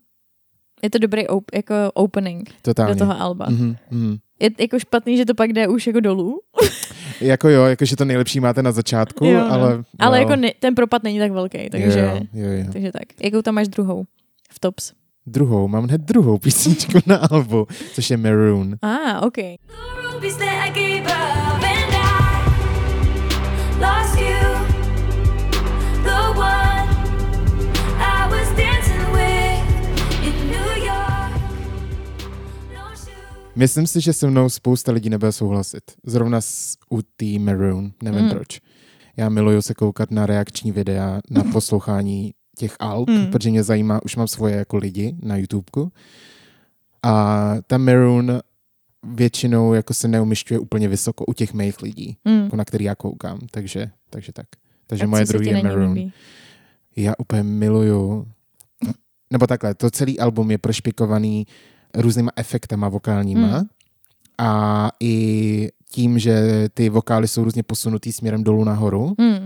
Je 0.82 0.90
to 0.90 0.98
dobrý 0.98 1.26
op- 1.26 1.54
jako 1.54 1.74
opening 1.94 2.50
Totálně. 2.62 2.94
do 2.94 2.98
toho 2.98 3.20
alba. 3.20 3.46
Mhm, 3.48 3.76
mhm. 3.90 4.16
Je 4.40 4.50
jako 4.60 4.78
špatný, 4.78 5.16
že 5.16 5.24
to 5.24 5.34
pak 5.34 5.52
jde 5.52 5.68
už 5.68 5.86
jako 5.86 6.00
dolů, 6.00 6.40
Jako 7.20 7.48
jo, 7.48 7.64
jakože 7.64 7.96
to 7.96 8.04
nejlepší 8.04 8.40
máte 8.40 8.62
na 8.62 8.72
začátku, 8.72 9.24
Jo, 9.24 9.40
no. 9.40 9.52
ale... 9.52 9.84
ale 9.98 10.18
jo. 10.18 10.22
jako 10.22 10.36
ne, 10.36 10.52
ten 10.60 10.74
propad 10.74 11.02
není 11.02 11.18
tak 11.18 11.32
velký, 11.32 11.70
takže, 11.70 12.00
Jo, 12.00 12.20
jo, 12.34 12.48
jo. 12.50 12.64
takže 12.72 12.92
tak. 12.92 13.02
Jakou 13.22 13.42
tam 13.42 13.54
máš 13.54 13.68
druhou 13.68 14.04
v 14.52 14.58
tops? 14.60 14.92
Druhou, 15.26 15.68
mám 15.68 15.84
hned 15.84 16.00
druhou 16.00 16.38
písničku 16.38 16.98
na 17.06 17.16
albu, 17.16 17.66
což 17.94 18.10
je 18.10 18.16
Maroon. 18.16 18.76
Ah, 18.82 19.26
ok. 19.26 19.38
Myslím 33.56 33.86
si, 33.86 34.00
že 34.00 34.12
se 34.12 34.30
mnou 34.30 34.48
spousta 34.48 34.92
lidí 34.92 35.10
nebude 35.10 35.32
souhlasit. 35.32 35.82
Zrovna 36.06 36.40
s, 36.40 36.76
u 36.90 37.02
té 37.02 37.38
Maroon, 37.38 37.92
nevím 38.02 38.24
Mm. 38.24 38.30
proč. 38.30 38.60
Já 39.16 39.28
miluju 39.28 39.62
se 39.62 39.74
koukat 39.74 40.10
na 40.10 40.26
reakční 40.26 40.72
videa, 40.72 41.20
na 41.30 41.42
poslouchání 41.52 42.32
těch 42.56 42.76
alb, 42.80 43.08
Mm. 43.10 43.26
protože 43.26 43.50
mě 43.50 43.62
zajímá, 43.62 44.00
už 44.04 44.16
mám 44.16 44.28
svoje 44.28 44.56
jako 44.56 44.76
lidi 44.76 45.16
na 45.22 45.36
YouTubeku. 45.36 45.92
A 47.02 47.54
ta 47.66 47.78
Maroon 47.78 48.40
většinou 49.02 49.74
jako 49.74 49.94
se 49.94 50.08
neumišťuje 50.08 50.58
úplně 50.60 50.88
vysoko 50.88 51.24
u 51.24 51.32
těch 51.32 51.54
mých 51.54 51.82
lidí, 51.82 52.16
Mm. 52.24 52.42
jako 52.44 52.56
na 52.56 52.64
který 52.64 52.84
já 52.84 52.94
koukám, 52.94 53.38
takže, 53.50 53.90
takže 54.10 54.32
tak. 54.32 54.46
Takže 54.86 55.04
A 55.04 55.06
moje 55.06 55.24
druhý 55.24 55.46
je 55.46 55.62
Maroon. 55.62 55.92
líbí? 55.92 56.12
Já 56.96 57.12
úplně 57.18 57.42
miluju. 57.42 58.26
Nebo 59.30 59.46
takhle, 59.46 59.74
to 59.74 59.90
celý 59.90 60.20
album 60.20 60.50
je 60.50 60.58
prošpikovaný 60.58 61.46
různýma 61.94 62.30
efektama 62.36 62.88
vokálníma 62.88 63.46
Hmm. 63.58 63.66
a 64.38 64.90
i 65.00 65.68
tím, 65.90 66.18
že 66.18 66.68
ty 66.74 66.88
vokály 66.88 67.28
jsou 67.28 67.44
různě 67.44 67.62
posunutý 67.62 68.12
směrem 68.12 68.44
dolů 68.44 68.64
nahoru. 68.64 69.14
Mm. 69.18 69.43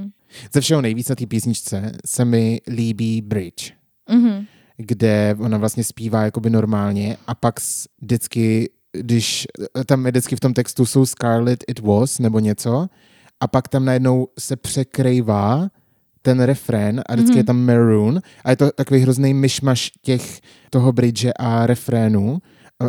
Ze 0.54 0.60
všeho 0.60 0.80
nejvíc 0.82 1.08
na 1.08 1.14
té 1.14 1.26
písničce 1.26 1.92
se 2.06 2.24
mi 2.24 2.60
líbí 2.66 3.22
bridge, 3.22 3.72
Mhm. 4.10 4.44
kde 4.76 5.36
ona 5.38 5.58
vlastně 5.58 5.84
zpívá 5.84 6.22
jakoby 6.22 6.50
normálně 6.50 7.16
a 7.26 7.34
pak 7.34 7.54
vždycky, 8.00 8.70
když 8.92 9.46
tam 9.86 10.06
je 10.06 10.10
vždycky 10.12 10.36
v 10.36 10.40
tom 10.40 10.54
textu 10.54 10.86
jsou 10.86 11.06
Scarlet 11.06 11.64
It 11.68 11.78
Was 11.78 12.18
nebo 12.18 12.38
něco 12.38 12.86
a 13.40 13.46
pak 13.48 13.68
tam 13.68 13.84
najednou 13.84 14.28
se 14.38 14.56
překrývá 14.56 15.68
ten 16.22 16.40
refrén 16.40 17.02
a 17.06 17.14
vždycky 17.14 17.30
Mhm. 17.32 17.38
je 17.38 17.44
tam 17.44 17.64
maroon 17.64 18.20
a 18.44 18.50
je 18.50 18.56
to 18.56 18.70
takový 18.72 19.00
hrozný 19.00 19.34
myšmaš 19.34 19.90
těch 20.02 20.40
toho 20.70 20.92
bridge 20.92 21.26
a 21.38 21.66
refrénu. 21.66 22.38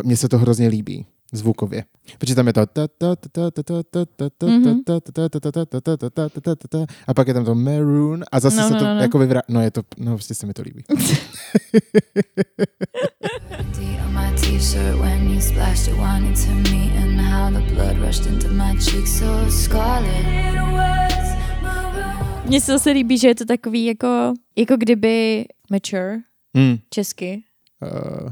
Mně 0.04 0.16
se 0.16 0.28
to 0.28 0.38
hrozně 0.38 0.68
líbí 0.68 1.06
zvukově. 1.32 1.84
Protože 2.18 2.34
tam 2.34 2.46
je 2.46 2.52
to 2.52 2.60
Mhm. 4.46 4.80
a 7.06 7.14
pak 7.14 7.28
je 7.28 7.34
tam 7.34 7.44
to 7.44 7.54
maroon 7.54 8.24
a 8.32 8.40
zase 8.40 8.56
No, 8.56 8.68
se 8.68 8.74
no, 8.74 8.78
to 8.80 8.84
no, 8.86 8.94
no. 8.94 9.00
jako 9.00 9.18
vyvrá... 9.18 9.40
No 9.48 9.60
je 9.60 9.70
to, 9.70 9.82
no 9.98 10.12
prostě 10.12 10.34
se 10.34 10.46
mi 10.46 10.52
to 10.52 10.62
líbí. 10.62 10.84
D 13.78 13.78
on 14.06 14.12
my 14.14 14.32
t-shirt 14.40 14.98
when 15.00 15.30
you 15.30 15.40
splashed 15.40 15.88
your 15.88 15.96
wine 15.98 16.26
into 16.28 16.70
me 16.70 16.90
and 17.02 17.20
how 17.20 17.50
the 17.50 17.74
blood 17.74 17.96
rushed 18.06 18.26
into 18.26 18.48
my 18.48 18.76
cheeks 18.78 19.18
so 19.18 19.50
scarlet. 19.50 20.26
It 20.26 20.54
was 20.72 21.36
maroon. 21.62 22.42
Mně 22.46 22.60
se 22.60 22.72
zase 22.72 22.90
líbí, 22.90 23.18
že 23.18 23.28
je 23.28 23.34
to 23.34 23.44
takový 23.44 23.84
jako, 23.84 24.32
jako 24.56 24.76
kdyby 24.76 25.44
mature, 25.70 26.18
Hmm. 26.56 26.76
česky. 26.90 27.42
Uh, 27.82 28.28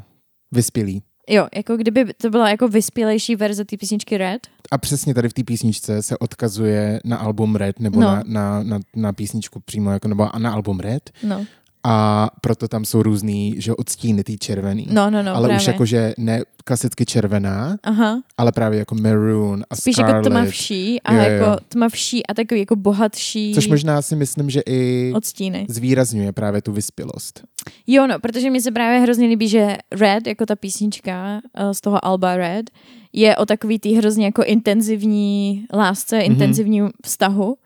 vyspělý. 0.52 1.02
Jo, 1.28 1.46
jako 1.54 1.76
kdyby 1.76 2.04
to 2.14 2.30
byla 2.30 2.50
jako 2.50 2.68
vyspělejší 2.68 3.36
verze 3.36 3.64
té 3.64 3.76
písničky 3.76 4.18
Red. 4.18 4.46
A 4.70 4.78
přesně 4.78 5.14
tady 5.14 5.28
v 5.28 5.32
té 5.32 5.44
písničce 5.44 6.02
se 6.02 6.18
odkazuje 6.18 7.00
na 7.04 7.16
album 7.16 7.56
Red, 7.56 7.80
nebo 7.80 8.00
No. 8.00 8.06
na, 8.06 8.22
na, 8.26 8.62
na, 8.62 8.78
na 8.96 9.12
písničku 9.12 9.60
přímo, 9.60 9.90
jako, 9.90 10.08
nebo 10.08 10.28
na 10.38 10.52
album 10.52 10.80
Red. 10.80 11.10
No, 11.22 11.44
A 11.84 12.28
proto 12.40 12.68
tam 12.68 12.84
jsou 12.84 13.02
různý, 13.02 13.54
že 13.58 13.72
odstíny 13.74 14.24
ty 14.24 14.38
červený. 14.38 14.86
no, 14.90 15.10
no, 15.10 15.22
no 15.22 15.34
ale 15.36 15.48
právě. 15.48 15.56
už 15.62 15.66
jakože 15.66 16.14
ne 16.18 16.40
klasicky 16.64 17.06
červená, 17.06 17.76
Aha, 17.82 18.22
ale 18.38 18.52
právě 18.52 18.78
jako 18.78 18.94
maroon 18.94 19.64
a 19.70 19.76
spíš 19.76 19.94
scarlet. 19.96 20.14
jako 20.16 20.28
tmavší 20.28 21.02
a 21.02 21.14
Jo, 21.14 21.22
jo. 21.22 21.28
jako 21.30 21.56
tmavší 21.68 22.26
a 22.26 22.34
takový 22.34 22.60
jako 22.60 22.76
bohatší 22.76 23.52
Což 23.54 23.68
možná 23.68 24.02
si 24.02 24.16
myslím, 24.16 24.50
že 24.50 24.60
i 24.66 25.12
odstíny. 25.16 25.66
zvýrazňuje 25.68 26.32
právě 26.32 26.62
tu 26.62 26.72
vyspělost. 26.72 27.42
Jo, 27.86 28.06
no, 28.06 28.18
protože 28.18 28.50
mi 28.50 28.60
se 28.60 28.70
právě 28.72 28.98
hrozně 29.00 29.26
líbí, 29.26 29.48
že 29.48 29.76
Red, 29.92 30.26
jako 30.26 30.46
ta 30.46 30.56
písnička 30.56 31.40
uh, 31.60 31.70
z 31.72 31.80
toho 31.80 32.04
Alba 32.04 32.36
Red, 32.36 32.70
je 33.12 33.36
o 33.36 33.46
takový 33.46 33.78
tý 33.78 33.94
hrozně 33.94 34.24
jako 34.24 34.44
intenzivní 34.44 35.66
lásce, 35.72 36.16
Mhm. 36.16 36.24
mm-hmm. 36.26 36.32
intenzivním 36.32 36.90
vztahu, 37.04 37.56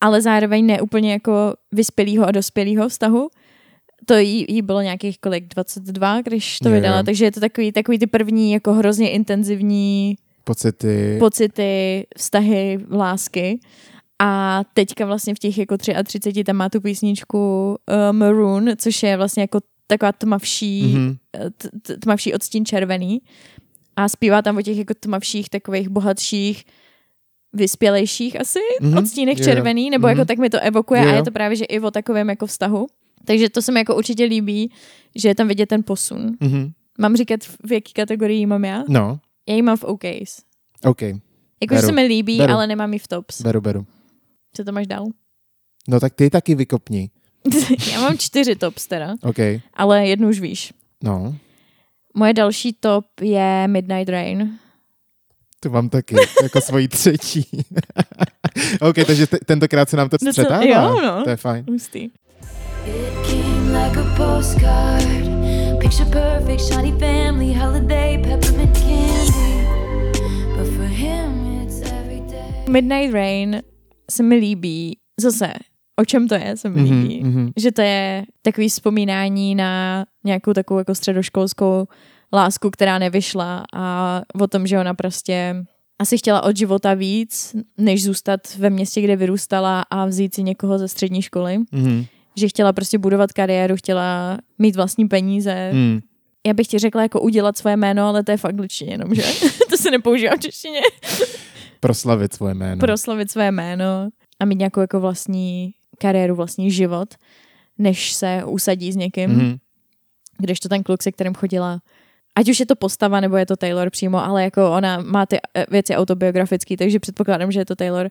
ale 0.00 0.22
zároveň 0.22 0.66
ne 0.66 0.80
úplně 0.80 1.12
jako 1.12 1.54
vyspělýho 1.72 2.26
a 2.26 2.30
dospělýho 2.30 2.88
vztahu. 2.88 3.28
To 4.06 4.14
jí, 4.14 4.44
jí 4.48 4.62
bylo 4.62 4.82
nějakých 4.82 5.18
kolik, 5.18 5.44
22, 5.54 6.20
když 6.22 6.58
to 6.58 6.70
vydala, 6.70 7.02
takže 7.02 7.24
je 7.24 7.32
to 7.32 7.40
takový, 7.40 7.72
takový 7.72 7.98
ty 7.98 8.06
první 8.06 8.52
jako 8.52 8.72
hrozně 8.72 9.10
intenzivní 9.10 10.16
Pocity. 10.44 11.16
pocity, 11.18 12.06
vztahy, 12.16 12.78
lásky. 12.90 13.60
A 14.18 14.62
teďka 14.74 15.06
vlastně 15.06 15.34
v 15.34 15.38
těch 15.38 15.58
jako 15.58 15.76
33 16.04 16.44
tam 16.44 16.56
má 16.56 16.68
tu 16.68 16.80
písničku 16.80 17.68
uh, 17.90 18.12
Maroon, 18.12 18.70
což 18.76 19.02
je 19.02 19.16
vlastně 19.16 19.40
jako 19.40 19.60
taková 19.86 20.12
tmavší, 20.12 20.82
Mhm. 20.82 21.16
t- 21.56 21.68
t- 21.82 21.96
tmavší 21.96 22.34
odstín 22.34 22.64
červený. 22.64 23.20
A 23.96 24.08
zpívá 24.08 24.42
tam 24.42 24.56
o 24.56 24.62
těch 24.62 24.78
jako 24.78 24.94
tmavších, 25.00 25.48
takových 25.50 25.88
bohatších, 25.88 26.64
vyspělejších 27.52 28.40
asi 28.40 28.58
Mhm. 28.80 28.92
mm-hmm. 28.94 28.98
odstínech 28.98 29.40
červený, 29.40 29.90
nebo 29.90 30.06
Mhm. 30.06 30.16
jako 30.18 30.26
tak 30.26 30.38
mi 30.38 30.50
to 30.50 30.60
evokuje 30.60 31.02
Jo, 31.02 31.08
a 31.08 31.12
je 31.12 31.22
to 31.22 31.30
právě, 31.30 31.56
že 31.56 31.64
i 31.64 31.80
o 31.80 31.90
takovém 31.90 32.28
jako 32.28 32.46
vztahu. 32.46 32.86
Takže 33.28 33.48
to 33.50 33.62
se 33.62 33.72
mi 33.72 33.80
jako 33.80 33.96
určitě 33.96 34.24
líbí, 34.24 34.72
že 35.16 35.28
je 35.28 35.34
tam 35.34 35.48
vidět 35.48 35.66
ten 35.66 35.82
posun. 35.82 36.36
Mhm. 36.40 36.70
Mám 36.98 37.16
říkat, 37.16 37.40
v 37.66 37.72
jaký 37.72 37.92
kategorii 37.92 38.46
mám 38.46 38.64
já? 38.64 38.84
No, 38.88 39.20
Já 39.48 39.54
ji 39.54 39.62
mám 39.62 39.76
v 39.76 39.84
OKs. 39.84 40.42
OK, 40.84 41.02
Jakože 41.02 41.20
Beru. 41.80 41.86
se 41.86 41.92
mi 41.92 42.02
líbí, 42.02 42.38
Beru. 42.38 42.52
ale 42.52 42.66
nemám 42.66 42.92
ji 42.92 42.98
v 42.98 43.08
tops. 43.08 43.42
beru, 43.42 43.60
beru. 43.60 43.86
Co 44.52 44.64
to 44.64 44.72
máš 44.72 44.86
dál? 44.86 45.06
No 45.88 46.00
tak 46.00 46.14
ty 46.14 46.30
taky 46.30 46.54
vykopni. 46.54 47.10
Já 47.92 48.00
mám 48.00 48.18
čtyři 48.18 48.56
tops 48.56 48.86
teda, 48.86 49.16
OK, 49.22 49.36
ale 49.74 50.06
jednu 50.06 50.28
už 50.28 50.40
víš. 50.40 50.72
no. 51.02 51.36
Moje 52.14 52.34
další 52.34 52.72
top 52.72 53.06
je 53.20 53.68
Midnight 53.68 54.08
Rain. 54.08 54.58
Tu 55.60 55.70
mám 55.70 55.88
taky, 55.88 56.16
jako 56.42 56.60
svoji 56.60 56.88
třetí. 56.88 57.46
OK, 58.80 58.94
takže 59.06 59.26
te- 59.26 59.38
tentokrát 59.46 59.88
se 59.90 59.96
nám 59.96 60.08
to 60.08 60.16
Docela- 60.16 60.32
střetává. 60.32 60.64
jo, 60.64 61.00
no. 61.02 61.24
To 61.24 61.30
je 61.30 61.36
fajn. 61.36 61.64
Hustý. 61.68 62.10
Midnight 72.68 73.14
Rain 73.14 73.62
se 74.10 74.22
mi 74.22 74.34
líbí. 74.36 74.98
Zase, 75.20 75.52
o 76.00 76.04
čem 76.04 76.28
to 76.28 76.34
je, 76.34 76.56
se 76.56 76.68
mi 76.68 76.80
Mhm, 76.80 77.02
líbí. 77.02 77.20
mhm. 77.24 77.50
Že 77.56 77.72
to 77.72 77.80
je 77.82 78.24
takový 78.42 78.68
vzpomínání 78.68 79.54
na 79.54 80.04
nějakou 80.24 80.52
takovou 80.52 80.78
jako 80.78 80.94
středoškolskou 80.94 81.86
lásku, 82.32 82.70
která 82.70 82.98
nevyšla 82.98 83.64
a 83.74 84.22
o 84.40 84.46
tom, 84.46 84.66
že 84.66 84.78
ona 84.78 84.94
prostě 84.94 85.54
asi 85.98 86.18
chtěla 86.18 86.42
od 86.42 86.56
života 86.56 86.94
víc, 86.94 87.56
než 87.78 88.04
zůstat 88.04 88.40
ve 88.58 88.70
městě, 88.70 89.00
kde 89.00 89.16
vyrůstala 89.16 89.84
a 89.90 90.06
vzít 90.06 90.34
si 90.34 90.42
někoho 90.42 90.78
ze 90.78 90.88
střední 90.88 91.22
školy. 91.22 91.58
Mhm. 91.72 92.04
Že 92.38 92.48
chtěla 92.48 92.72
prostě 92.72 92.98
budovat 92.98 93.32
kariéru, 93.32 93.76
chtěla 93.76 94.38
mít 94.58 94.76
vlastní 94.76 95.08
peníze. 95.08 95.70
Mm. 95.72 96.00
Já 96.46 96.54
bych 96.54 96.66
ti 96.66 96.78
řekla 96.78 97.02
jako 97.02 97.20
udělat 97.20 97.58
svoje 97.58 97.76
jméno, 97.76 98.06
ale 98.06 98.24
to 98.24 98.30
je 98.30 98.36
fakt 98.36 98.60
ličině 98.60 98.92
jenom, 98.92 99.14
že? 99.14 99.22
to 99.70 99.76
se 99.76 99.90
nepoužívá 99.90 100.36
v 100.36 100.40
češtině. 100.40 100.80
Proslavit 101.80 102.34
svoje 102.34 102.54
jméno. 102.54 102.80
proslavit 102.80 103.30
své 103.30 103.52
jméno 103.52 104.08
a 104.40 104.44
mít 104.44 104.58
nějakou 104.58 104.80
jako 104.80 105.00
vlastní 105.00 105.74
kariéru, 105.98 106.34
vlastní 106.34 106.70
život, 106.70 107.14
než 107.78 108.12
se 108.12 108.42
usadí 108.44 108.92
s 108.92 108.96
někým, 108.96 109.30
mm. 109.30 109.36
Mhm. 109.36 109.56
když 110.38 110.60
to 110.60 110.68
ten 110.68 110.82
kluk, 110.82 111.02
se 111.02 111.12
kterým 111.12 111.34
chodila, 111.34 111.80
ať 112.36 112.48
už 112.48 112.60
je 112.60 112.66
to 112.66 112.76
postava, 112.76 113.20
nebo 113.20 113.36
je 113.36 113.46
to 113.46 113.56
Taylor 113.56 113.90
přímo, 113.90 114.24
ale 114.24 114.44
jako 114.44 114.72
ona 114.72 115.00
má 115.00 115.26
ty 115.26 115.38
eh, 115.54 115.66
věci 115.70 115.96
autobiografické, 115.96 116.76
takže 116.76 117.00
předpokládám, 117.00 117.52
že 117.52 117.60
je 117.60 117.64
to 117.64 117.76
Taylor. 117.76 118.10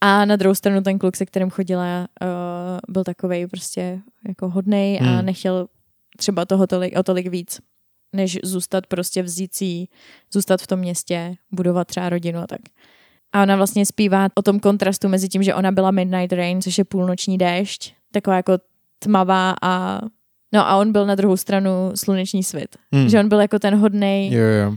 A 0.00 0.24
na 0.24 0.36
druhou 0.36 0.54
stranu 0.54 0.82
ten 0.82 0.98
kluk, 0.98 1.16
se 1.16 1.26
kterým 1.26 1.50
chodila, 1.50 2.06
uh, 2.22 2.28
byl 2.88 3.04
takovej 3.04 3.46
prostě 3.46 4.00
jako 4.28 4.48
hodnej 4.50 4.98
a 5.00 5.04
Hmm. 5.04 5.26
nechtěl 5.26 5.66
třeba 6.16 6.44
toho 6.44 6.66
tolik, 6.66 6.98
o 6.98 7.02
tolik 7.02 7.26
víc, 7.26 7.60
než 8.12 8.38
zůstat 8.44 8.86
prostě 8.86 9.22
vzít 9.22 9.54
si, 9.54 9.86
zůstat 10.32 10.62
v 10.62 10.66
tom 10.66 10.78
městě, 10.78 11.34
budovat 11.52 11.88
třeba 11.88 12.08
rodinu 12.08 12.40
a 12.40 12.46
tak. 12.46 12.60
A 13.32 13.42
ona 13.42 13.56
vlastně 13.56 13.86
zpívá 13.86 14.28
o 14.34 14.42
tom 14.42 14.60
kontrastu 14.60 15.08
mezi 15.08 15.28
tím, 15.28 15.42
že 15.42 15.54
ona 15.54 15.72
byla 15.72 15.90
Midnight 15.90 16.32
Rain, 16.32 16.62
což 16.62 16.78
je 16.78 16.84
půlnoční 16.84 17.38
déšť, 17.38 17.94
taková 18.12 18.36
jako 18.36 18.52
tmavá 18.98 19.54
a 19.62 20.00
no 20.54 20.68
a 20.68 20.76
on 20.76 20.92
byl 20.92 21.06
na 21.06 21.14
druhou 21.14 21.36
stranu 21.36 21.70
sluneční 21.94 22.42
svit. 22.44 22.76
Mm. 22.92 23.08
Že 23.08 23.20
on 23.20 23.28
byl 23.28 23.40
jako 23.40 23.58
ten 23.58 23.74
hodnej 23.76 24.32
Jo, 24.32 24.44
jo. 24.44 24.76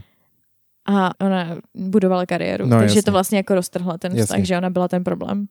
A 0.87 1.11
ona 1.25 1.57
budovala 1.75 2.25
kariéru. 2.25 2.65
No, 2.65 2.77
takže 2.77 2.91
jasně. 2.91 3.03
to 3.03 3.11
vlastně 3.11 3.37
jako 3.37 3.55
roztrhla 3.55 3.97
ten 3.97 4.11
vztah, 4.11 4.29
Jasně. 4.37 4.45
že 4.45 4.57
ona 4.57 4.69
byla 4.69 4.87
ten 4.87 5.03
problém. 5.03 5.45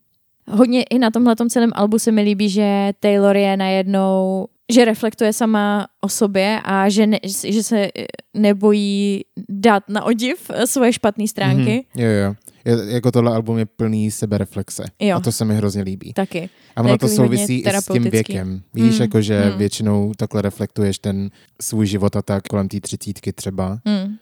Hodně 0.51 0.83
i 0.83 0.99
na 0.99 1.11
tomhle 1.11 1.35
celém 1.49 1.71
albu 1.75 1.99
se 1.99 2.13
mi 2.13 2.23
líbí, 2.23 2.49
že 2.49 2.93
Taylor 3.01 3.37
je 3.37 3.57
najednou, 3.57 4.47
že 4.73 4.85
reflektuje 4.85 5.33
sama 5.33 5.87
o 6.01 6.09
sobě 6.09 6.61
a 6.65 6.89
že, 6.89 7.07
ne, 7.07 7.19
že 7.47 7.63
se 7.63 7.79
eh, 7.99 8.07
nebojí 8.35 9.25
dát 9.49 9.83
na 9.89 10.05
odiv 10.05 10.51
svoje 10.65 10.93
špatné 10.93 11.29
stránky. 11.29 11.85
Mhm. 11.95 12.05
Jo, 12.05 12.11
jo. 12.11 12.35
Je, 12.65 12.95
jako 12.95 13.13
tohle 13.13 13.35
album 13.35 13.59
je 13.59 13.67
plný 13.67 14.11
sebereflexe. 14.11 14.85
Jo. 15.01 15.17
A 15.17 15.21
to 15.21 15.33
se 15.33 15.45
mi 15.45 15.57
hrozně 15.57 15.83
líbí. 15.83 16.13
Taky. 16.13 16.49
A 16.77 16.83
ono 16.83 16.99
to 16.99 17.09
souvisí 17.09 17.61
i 17.61 17.71
s 17.71 17.87
tím 17.93 18.03
věkem. 18.03 18.63
Víš, 18.75 18.97
Mm, 18.97 19.03
jako 19.03 19.21
že 19.21 19.51
mm. 19.53 19.59
většinou 19.59 20.13
takhle 20.17 20.43
reflektuješ 20.43 20.99
ten 20.99 21.31
svůj 21.63 21.87
život 21.87 22.17
a 22.17 22.23
tak 22.23 22.45
kolem 22.49 22.69
té 22.69 22.81
třicítky 22.81 23.33
třeba. 23.33 23.79
Mm. 23.85 24.17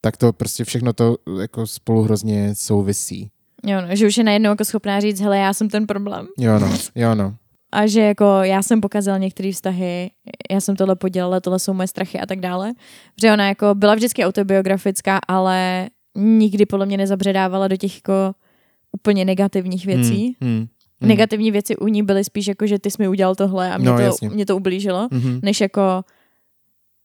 Tak 0.00 0.16
to 0.16 0.32
prostě 0.32 0.64
všechno 0.64 0.92
to 0.92 1.16
jako 1.40 1.66
spolu 1.66 2.02
hrozně 2.02 2.54
souvisí. 2.54 3.30
Jo, 3.66 3.80
no, 3.80 3.96
že 3.96 4.06
už 4.06 4.16
je 4.18 4.24
najednou 4.24 4.50
jako 4.50 4.64
schopná 4.64 5.00
říct, 5.00 5.20
hele, 5.20 5.38
já 5.38 5.52
jsem 5.54 5.68
ten 5.68 5.86
problém. 5.86 6.26
Jo 6.38 6.58
no, 6.58 6.72
jo 6.94 7.14
no. 7.14 7.34
A 7.72 7.86
že 7.86 8.00
jako 8.00 8.24
já 8.42 8.62
jsem 8.62 8.80
pokazal 8.80 9.18
některé 9.18 9.52
vztahy, 9.52 10.10
já 10.50 10.60
jsem 10.60 10.76
tohle 10.76 10.96
podělala, 10.96 11.40
tohle 11.40 11.58
jsou 11.58 11.72
moje 11.72 11.88
strachy 11.88 12.20
a 12.20 12.26
tak 12.26 12.40
dále. 12.40 12.72
Protože 13.14 13.32
ona 13.32 13.48
jako 13.48 13.74
byla 13.74 13.94
vždycky 13.94 14.24
autobiografická, 14.24 15.18
ale 15.28 15.88
nikdy 16.16 16.66
podle 16.66 16.86
mě 16.86 16.96
nezabředávala 16.96 17.68
do 17.68 17.76
těch 17.76 17.94
jako 17.96 18.12
úplně 18.92 19.24
negativních 19.24 19.86
věcí. 19.86 20.36
Mm, 20.40 20.48
mm, 20.50 20.56
mm. 21.00 21.08
Negativní 21.08 21.50
věci 21.50 21.76
u 21.76 21.86
ní 21.86 22.02
byly 22.02 22.24
spíš 22.24 22.46
jako, 22.46 22.66
že 22.66 22.78
ty 22.78 22.90
jsi 22.90 22.96
mi 23.02 23.08
udělal 23.08 23.34
tohle 23.34 23.72
a 23.72 23.78
mě, 23.78 23.88
No, 23.90 23.96
to, 23.96 24.02
jasně. 24.02 24.28
mě 24.28 24.46
to 24.46 24.56
ublížilo, 24.56 25.08
Mhm. 25.10 25.40
než 25.42 25.60
jako 25.60 25.82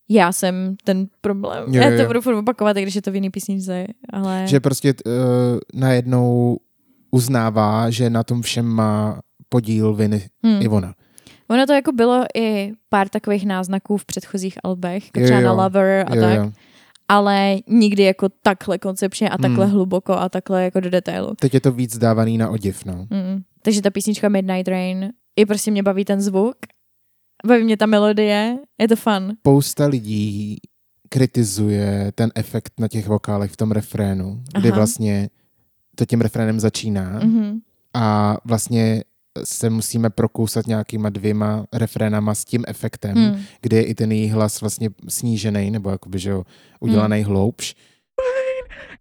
já 0.09 0.31
jsem 0.31 0.75
ten 0.83 1.07
problém. 1.21 1.63
Jo, 1.67 1.81
já 1.81 1.89
jo, 1.89 1.95
to 1.97 2.01
jo. 2.01 2.07
budu 2.07 2.21
furt 2.21 2.35
opakovat, 2.37 2.77
i 2.77 2.81
když 2.81 2.95
je 2.95 3.01
to 3.01 3.11
v 3.11 3.15
jiný 3.15 3.29
písničce, 3.29 3.85
ale... 4.13 4.43
Že 4.47 4.59
prostě 4.59 4.93
uh, 5.05 5.13
najednou 5.73 6.57
uznává, 7.11 7.89
že 7.89 8.09
na 8.09 8.23
tom 8.23 8.41
všem 8.41 8.65
má 8.65 9.19
podíl 9.49 9.93
viny 9.93 10.29
Hmm. 10.43 10.61
i 10.61 10.67
ona. 10.67 10.93
Ono 11.49 11.65
to 11.65 11.73
jako 11.73 11.91
bylo 11.91 12.23
i 12.35 12.71
pár 12.89 13.09
takových 13.09 13.45
náznaků 13.45 13.97
v 13.97 14.05
předchozích 14.05 14.57
albech, 14.63 15.05
jako 15.05 15.19
Jo, 15.19 15.25
třeba 15.25 15.39
jo. 15.39 15.45
na 15.45 15.63
Lover 15.63 16.05
a 16.07 16.15
jo, 16.15 16.21
tak, 16.21 16.37
jo. 16.37 16.51
ale 17.07 17.55
nikdy 17.67 18.03
jako 18.03 18.29
takhle 18.43 18.77
koncepčně 18.77 19.29
a 19.29 19.37
takhle 19.37 19.65
Hmm. 19.65 19.73
hluboko 19.73 20.13
a 20.13 20.29
takhle 20.29 20.63
jako 20.63 20.79
do 20.79 20.89
detailu. 20.89 21.33
Teď 21.39 21.53
je 21.53 21.59
to 21.61 21.71
víc 21.71 21.97
dávaný 21.97 22.37
na 22.37 22.49
odiv, 22.49 22.85
no. 22.85 22.93
Mm. 23.09 23.41
Takže 23.61 23.81
ta 23.81 23.89
písnička 23.89 24.29
Midnight 24.29 24.67
Rain, 24.67 25.09
i 25.35 25.45
prostě 25.45 25.71
mě 25.71 25.83
baví 25.83 26.05
ten 26.05 26.21
zvuk, 26.21 26.55
baví 27.45 27.63
mě 27.63 27.77
ta 27.77 27.85
melodie, 27.85 28.57
je 28.81 28.87
to 28.87 28.95
fun. 28.95 29.33
Spousta 29.39 29.85
lidí 29.85 30.57
kritizuje 31.09 32.11
ten 32.15 32.31
efekt 32.35 32.73
na 32.79 32.87
těch 32.87 33.07
vokálech 33.07 33.51
v 33.51 33.57
tom 33.57 33.71
refrénu, 33.71 34.43
kdy 34.57 34.69
Aha. 34.69 34.75
vlastně 34.75 35.29
to 35.95 36.05
tím 36.05 36.21
refrénem 36.21 36.59
začíná 36.59 37.19
Mhm. 37.23 37.59
a 37.93 38.37
vlastně 38.45 39.03
se 39.43 39.69
musíme 39.69 40.09
prokousat 40.09 40.67
nějakýma 40.67 41.09
dvěma 41.09 41.65
refrénama 41.73 42.35
s 42.35 42.45
tím 42.45 42.63
efektem, 42.67 43.15
Hmm. 43.17 43.41
kde 43.61 43.77
je 43.77 43.83
i 43.83 43.95
ten 43.95 44.11
její 44.11 44.29
hlas 44.29 44.61
vlastně 44.61 44.89
snížený, 45.07 45.71
nebo 45.71 45.89
jakoby, 45.89 46.19
že 46.19 46.29
jo, 46.29 46.43
udělaný 46.79 47.17
Hmm. 47.21 47.25
hloubš. 47.25 47.75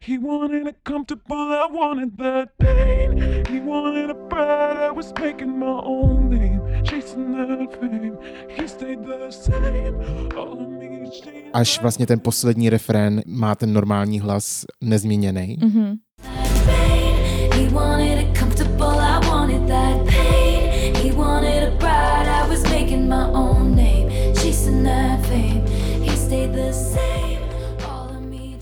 He 0.00 0.18
wanted 0.18 0.66
it 0.66 0.76
comfortable, 0.82 1.36
I 1.36 1.66
wanted 1.72 2.16
that 2.18 2.48
pain. 2.58 3.10
He 3.50 3.60
wanted 3.60 4.10
a 4.10 4.14
bride, 4.14 4.88
I 4.88 4.90
was 4.90 5.12
making 5.20 5.58
my 5.58 5.80
own 5.84 6.30
name, 6.30 6.60
chasing 6.84 7.32
that 7.32 7.80
fame. 7.80 8.16
He 8.48 8.68
stayed 8.68 9.02
the 9.02 9.30
same, 9.30 9.94
all 10.36 10.52
of 10.52 10.68
me. 10.68 10.84
Až 11.52 11.80
vlastně 11.80 12.06
ten 12.06 12.20
poslední 12.20 12.70
refrén 12.70 13.22
má 13.26 13.54
ten 13.54 13.72
normální 13.72 14.20
hlas 14.20 14.64
nezměněný. 14.80 15.56
Mhm. 15.60 15.94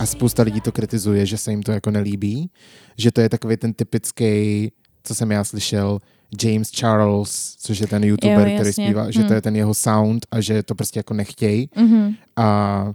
A 0.03 0.07
spousta 0.07 0.43
lidí 0.43 0.61
to 0.61 0.73
kritizuje, 0.73 1.27
že 1.27 1.37
se 1.38 1.51
jim 1.51 1.62
to 1.62 1.73
jako 1.73 1.91
nelíbí, 1.91 2.51
že 2.99 3.11
to 3.12 3.21
je 3.21 3.29
takový 3.29 3.57
ten 3.57 3.73
typický, 3.75 4.73
co 5.05 5.15
jsem 5.15 5.31
já 5.31 5.45
slyšel, 5.45 5.99
James 6.43 6.71
Charles, 6.71 7.57
což 7.59 7.79
je 7.79 7.87
ten 7.87 8.05
youtuber, 8.05 8.49
Jo, 8.49 8.55
který 8.55 8.73
zpívá, 8.73 9.11
že 9.11 9.19
to 9.21 9.27
Hmm. 9.27 9.35
je 9.35 9.41
ten 9.43 9.57
jeho 9.57 9.75
sound 9.75 10.27
a 10.31 10.41
že 10.41 10.62
to 10.62 10.75
prostě 10.75 10.99
jako 10.99 11.15
nechtějí. 11.15 11.71
Mhm. 11.77 12.15
A, 12.37 12.93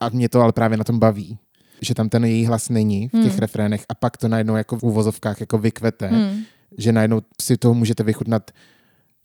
a 0.00 0.08
mě 0.08 0.28
to 0.28 0.40
ale 0.40 0.52
právě 0.52 0.78
na 0.78 0.84
tom 0.84 0.98
baví, 0.98 1.38
že 1.80 1.94
tam 1.94 2.08
ten 2.08 2.24
její 2.24 2.46
hlas 2.46 2.68
není 2.68 3.08
v 3.08 3.10
těch 3.12 3.30
Hmm. 3.32 3.38
refrénech 3.38 3.84
a 3.88 3.94
pak 3.94 4.16
to 4.16 4.28
najednou 4.28 4.56
jako 4.56 4.76
v 4.78 4.82
úvozovkách 4.82 5.40
jako 5.40 5.58
vykvete, 5.58 6.08
Hmm. 6.08 6.42
že 6.78 6.92
najednou 6.92 7.20
si 7.42 7.56
toho 7.56 7.74
můžete 7.74 8.02
vychutnat 8.02 8.50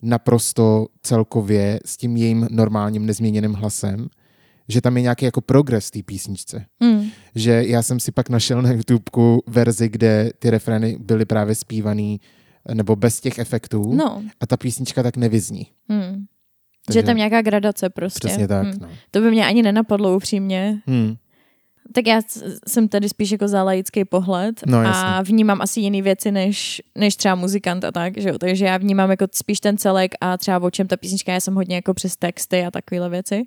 naprosto 0.01 0.87
celkově 1.03 1.79
s 1.85 1.97
tím 1.97 2.17
jejím 2.17 2.47
normálním 2.51 3.05
nezměněným 3.05 3.53
hlasem, 3.53 4.07
že 4.69 4.81
tam 4.81 4.97
je 4.97 5.01
nějaký 5.03 5.25
jako 5.25 5.41
progres 5.41 5.91
té 5.91 5.99
písničce. 6.03 6.65
Hmm. 6.81 7.09
Že 7.35 7.63
já 7.67 7.81
jsem 7.83 7.99
si 7.99 8.11
pak 8.11 8.29
našel 8.29 8.61
na 8.61 8.71
YouTubeku 8.71 9.43
verzi, 9.47 9.89
kde 9.89 10.31
ty 10.39 10.49
refrény 10.49 10.97
byly 10.99 11.25
právě 11.25 11.55
zpívaný 11.55 12.21
nebo 12.73 12.95
bez 12.95 13.19
těch 13.19 13.39
efektů 13.39 13.93
No. 13.95 14.23
a 14.39 14.47
ta 14.47 14.57
písnička 14.57 15.03
tak 15.03 15.17
nevyzní. 15.17 15.67
Že 15.89 15.95
Takže 16.85 16.99
je 16.99 17.03
tam 17.03 17.17
nějaká 17.17 17.41
gradace 17.41 17.89
prostě. 17.89 18.27
Přesně 18.27 18.47
tak. 18.47 18.63
Hmm. 18.67 18.75
No. 18.81 18.89
To 19.11 19.21
by 19.21 19.31
mě 19.31 19.45
ani 19.45 19.61
nenapadlo 19.63 20.15
upřímně. 20.15 20.81
Hmm. 20.87 21.15
Tak 21.93 22.07
já 22.07 22.21
jsem 22.67 22.87
tady 22.87 23.09
spíš 23.09 23.31
jako 23.31 23.47
za 23.47 23.63
laický 23.63 24.05
pohled 24.05 24.61
No, 24.67 24.77
a 24.77 25.21
vnímám 25.21 25.61
asi 25.61 25.79
jiné 25.79 26.01
věci 26.01 26.31
než, 26.31 26.81
než 26.95 27.15
třeba 27.15 27.35
muzikant 27.35 27.83
a 27.83 27.91
tak, 27.91 28.17
že 28.17 28.29
jo? 28.29 28.37
takže 28.37 28.65
já 28.65 28.77
vnímám 28.77 29.09
jako 29.11 29.25
spíš 29.33 29.59
ten 29.59 29.77
celek 29.77 30.11
a 30.21 30.37
třeba 30.37 30.59
o 30.59 30.69
čem 30.69 30.87
ta 30.87 30.97
písnička, 30.97 31.33
já 31.33 31.39
jsem 31.39 31.55
hodně 31.55 31.75
jako 31.75 31.93
přes 31.93 32.17
texty 32.17 32.65
a 32.65 32.71
takovéhle 32.71 33.09
věci. 33.09 33.43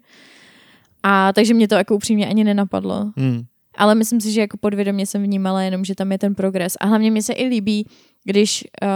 A 1.03 1.33
takže 1.33 1.55
mě 1.55 1.69
to 1.69 1.75
jako 1.75 1.95
upřímně 1.95 2.27
ani 2.27 2.45
nenapadlo. 2.45 3.13
Hmm. 3.17 3.43
Ale 3.77 3.95
myslím 3.95 4.21
si, 4.21 4.33
že 4.33 4.41
jako 4.41 4.57
podvědomě 4.57 5.07
jsem 5.07 5.23
vnímala 5.23 5.63
jenom, 5.63 5.85
že 5.85 5.95
tam 5.95 6.13
je 6.13 6.19
ten 6.19 6.35
progres. 6.35 6.77
A 6.81 6.87
hlavně 6.87 7.11
mi 7.11 7.23
se 7.23 7.33
i 7.33 7.45
líbí, 7.47 7.87
když 8.25 8.65
uh, 8.83 8.89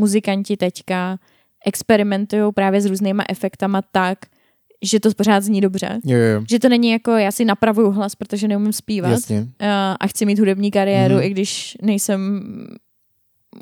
muzikanti 0.00 0.56
teďka 0.56 1.18
experimentují 1.66 2.52
právě 2.54 2.80
s 2.80 2.86
různýma 2.86 3.24
efektama 3.28 3.82
tak, 3.92 4.18
že 4.84 5.00
to 5.00 5.10
pořád 5.16 5.40
zní 5.42 5.60
dobře. 5.60 5.98
Jo, 6.04 6.18
jo, 6.18 6.44
Že 6.50 6.58
to 6.58 6.68
není 6.68 6.90
jako, 6.90 7.10
já 7.10 7.30
si 7.32 7.44
napravuju 7.44 7.90
hlas, 7.90 8.14
protože 8.14 8.48
neumím 8.48 8.72
zpívat 8.72 9.10
jasně. 9.10 9.40
uh, 9.40 9.46
a 10.00 10.06
chci 10.06 10.26
mít 10.26 10.38
hudební 10.38 10.70
kariéru, 10.70 11.14
Mhm. 11.14 11.22
i 11.24 11.30
když 11.30 11.76
nejsem 11.82 12.40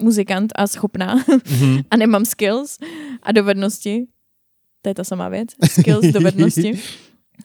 muzikant 0.03 0.53
a 0.57 0.67
schopná 0.67 1.15
Mhm. 1.51 1.81
a 1.91 1.97
nemám 1.97 2.25
skills 2.25 2.79
a 3.23 3.33
dovednosti. 3.33 4.07
To 4.83 4.91
je 4.91 4.95
ta 4.95 5.05
samá 5.05 5.29
věc. 5.29 5.49
Skills, 5.71 6.07
dovednosti. 6.07 6.73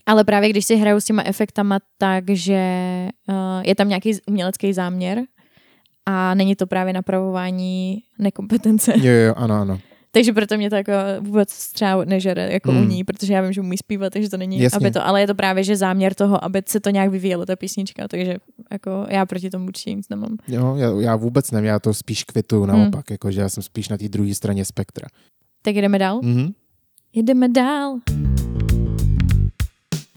Ale 0.05 0.23
právě 0.23 0.49
když 0.49 0.65
si 0.65 0.75
hraju 0.75 0.99
s 0.99 1.05
těma 1.05 1.23
efektama 1.25 1.79
tak, 1.97 2.23
že 2.29 2.61
uh, 3.29 3.35
je 3.65 3.75
tam 3.75 3.89
nějaký 3.89 4.11
umělecký 4.27 4.73
záměr 4.73 5.21
a 6.05 6.33
není 6.33 6.55
to 6.55 6.67
právě 6.67 6.93
napravování 6.93 8.03
nekompetence. 8.19 8.93
Jo, 8.97 9.13
jo, 9.13 9.33
ano, 9.37 9.55
ano. 9.55 9.79
Takže 10.11 10.33
proto 10.33 10.57
mě 10.57 10.69
to 10.69 10.75
jako 10.75 10.91
vůbec 11.19 11.71
třeba 11.71 12.05
nežere 12.05 12.51
jako 12.53 12.71
Mm. 12.71 12.81
u 12.81 12.83
ní, 12.87 13.03
protože 13.03 13.33
já 13.33 13.41
vím, 13.41 13.53
že 13.53 13.61
umí 13.61 13.77
zpívat, 13.77 14.13
takže 14.13 14.29
to 14.29 14.37
není, 14.37 14.59
Jasně. 14.59 14.77
aby 14.77 14.91
to, 14.91 15.05
ale 15.07 15.21
je 15.21 15.27
to 15.27 15.35
právě, 15.35 15.63
že 15.63 15.75
záměr 15.75 16.13
toho, 16.13 16.43
aby 16.45 16.61
se 16.67 16.79
to 16.79 16.89
nějak 16.89 17.09
vyvíjelo, 17.09 17.45
ta 17.45 17.55
písnička, 17.55 18.07
takže 18.07 18.35
jako 18.71 19.05
já 19.09 19.25
proti 19.25 19.49
tomu 19.49 19.65
určitě 19.67 19.93
nic 19.93 20.09
nemám. 20.09 20.37
Jo, 20.47 20.75
já, 20.75 20.89
já 21.01 21.15
vůbec 21.15 21.51
nevím, 21.51 21.67
já 21.67 21.79
to 21.79 21.93
spíš 21.93 22.23
kvitu 22.23 22.65
naopak, 22.65 23.11
jako, 23.11 23.31
že 23.31 23.41
já 23.41 23.49
jsem 23.49 23.63
spíš 23.63 23.89
na 23.89 23.97
té 23.97 24.09
druhé 24.09 24.33
straně 24.35 24.65
spektra. 24.65 25.07
Tak 25.61 25.75
jdeme 25.75 25.99
dál? 25.99 26.19
Mhm. 26.23 26.51
Jedeme 27.15 27.49
dál. 27.49 27.99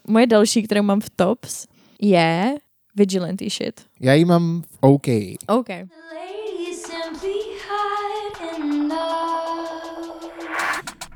Moje 0.09 0.27
další, 0.27 0.62
kterou 0.62 0.83
mám 0.83 1.01
v 1.01 1.11
tops, 1.11 1.66
je 2.03 2.55
Vigilante 2.97 3.45
shit. 3.51 3.81
Já 4.01 4.12
ji 4.14 4.25
mám 4.25 4.62
v 4.62 4.77
OK. 4.81 5.07
OK. 5.49 5.69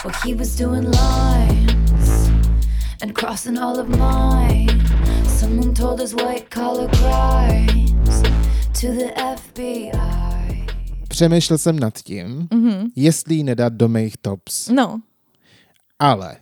Well, 0.04 0.14
he 0.24 0.34
was 0.34 0.56
doing 0.56 0.84
lines 0.88 2.30
and 3.02 3.12
crossing 3.14 3.58
all 3.58 3.78
of 3.80 3.88
mine. 3.88 4.68
Someone 5.38 5.74
told 5.74 6.00
us 6.00 6.12
white 6.14 6.48
collar 6.54 6.88
crimes 6.88 8.22
to 8.80 8.86
the 8.92 9.12
FBI. 9.36 10.66
Přemýšlel 11.08 11.58
jsem 11.58 11.78
nad 11.78 11.98
tím, 11.98 12.48
Mhm. 12.54 12.86
jestli 12.96 13.34
ji 13.34 13.44
nedat 13.44 13.72
do 13.72 13.88
mých 13.88 14.16
tops, 14.16 14.68
No, 14.68 15.00
ale 15.98 16.36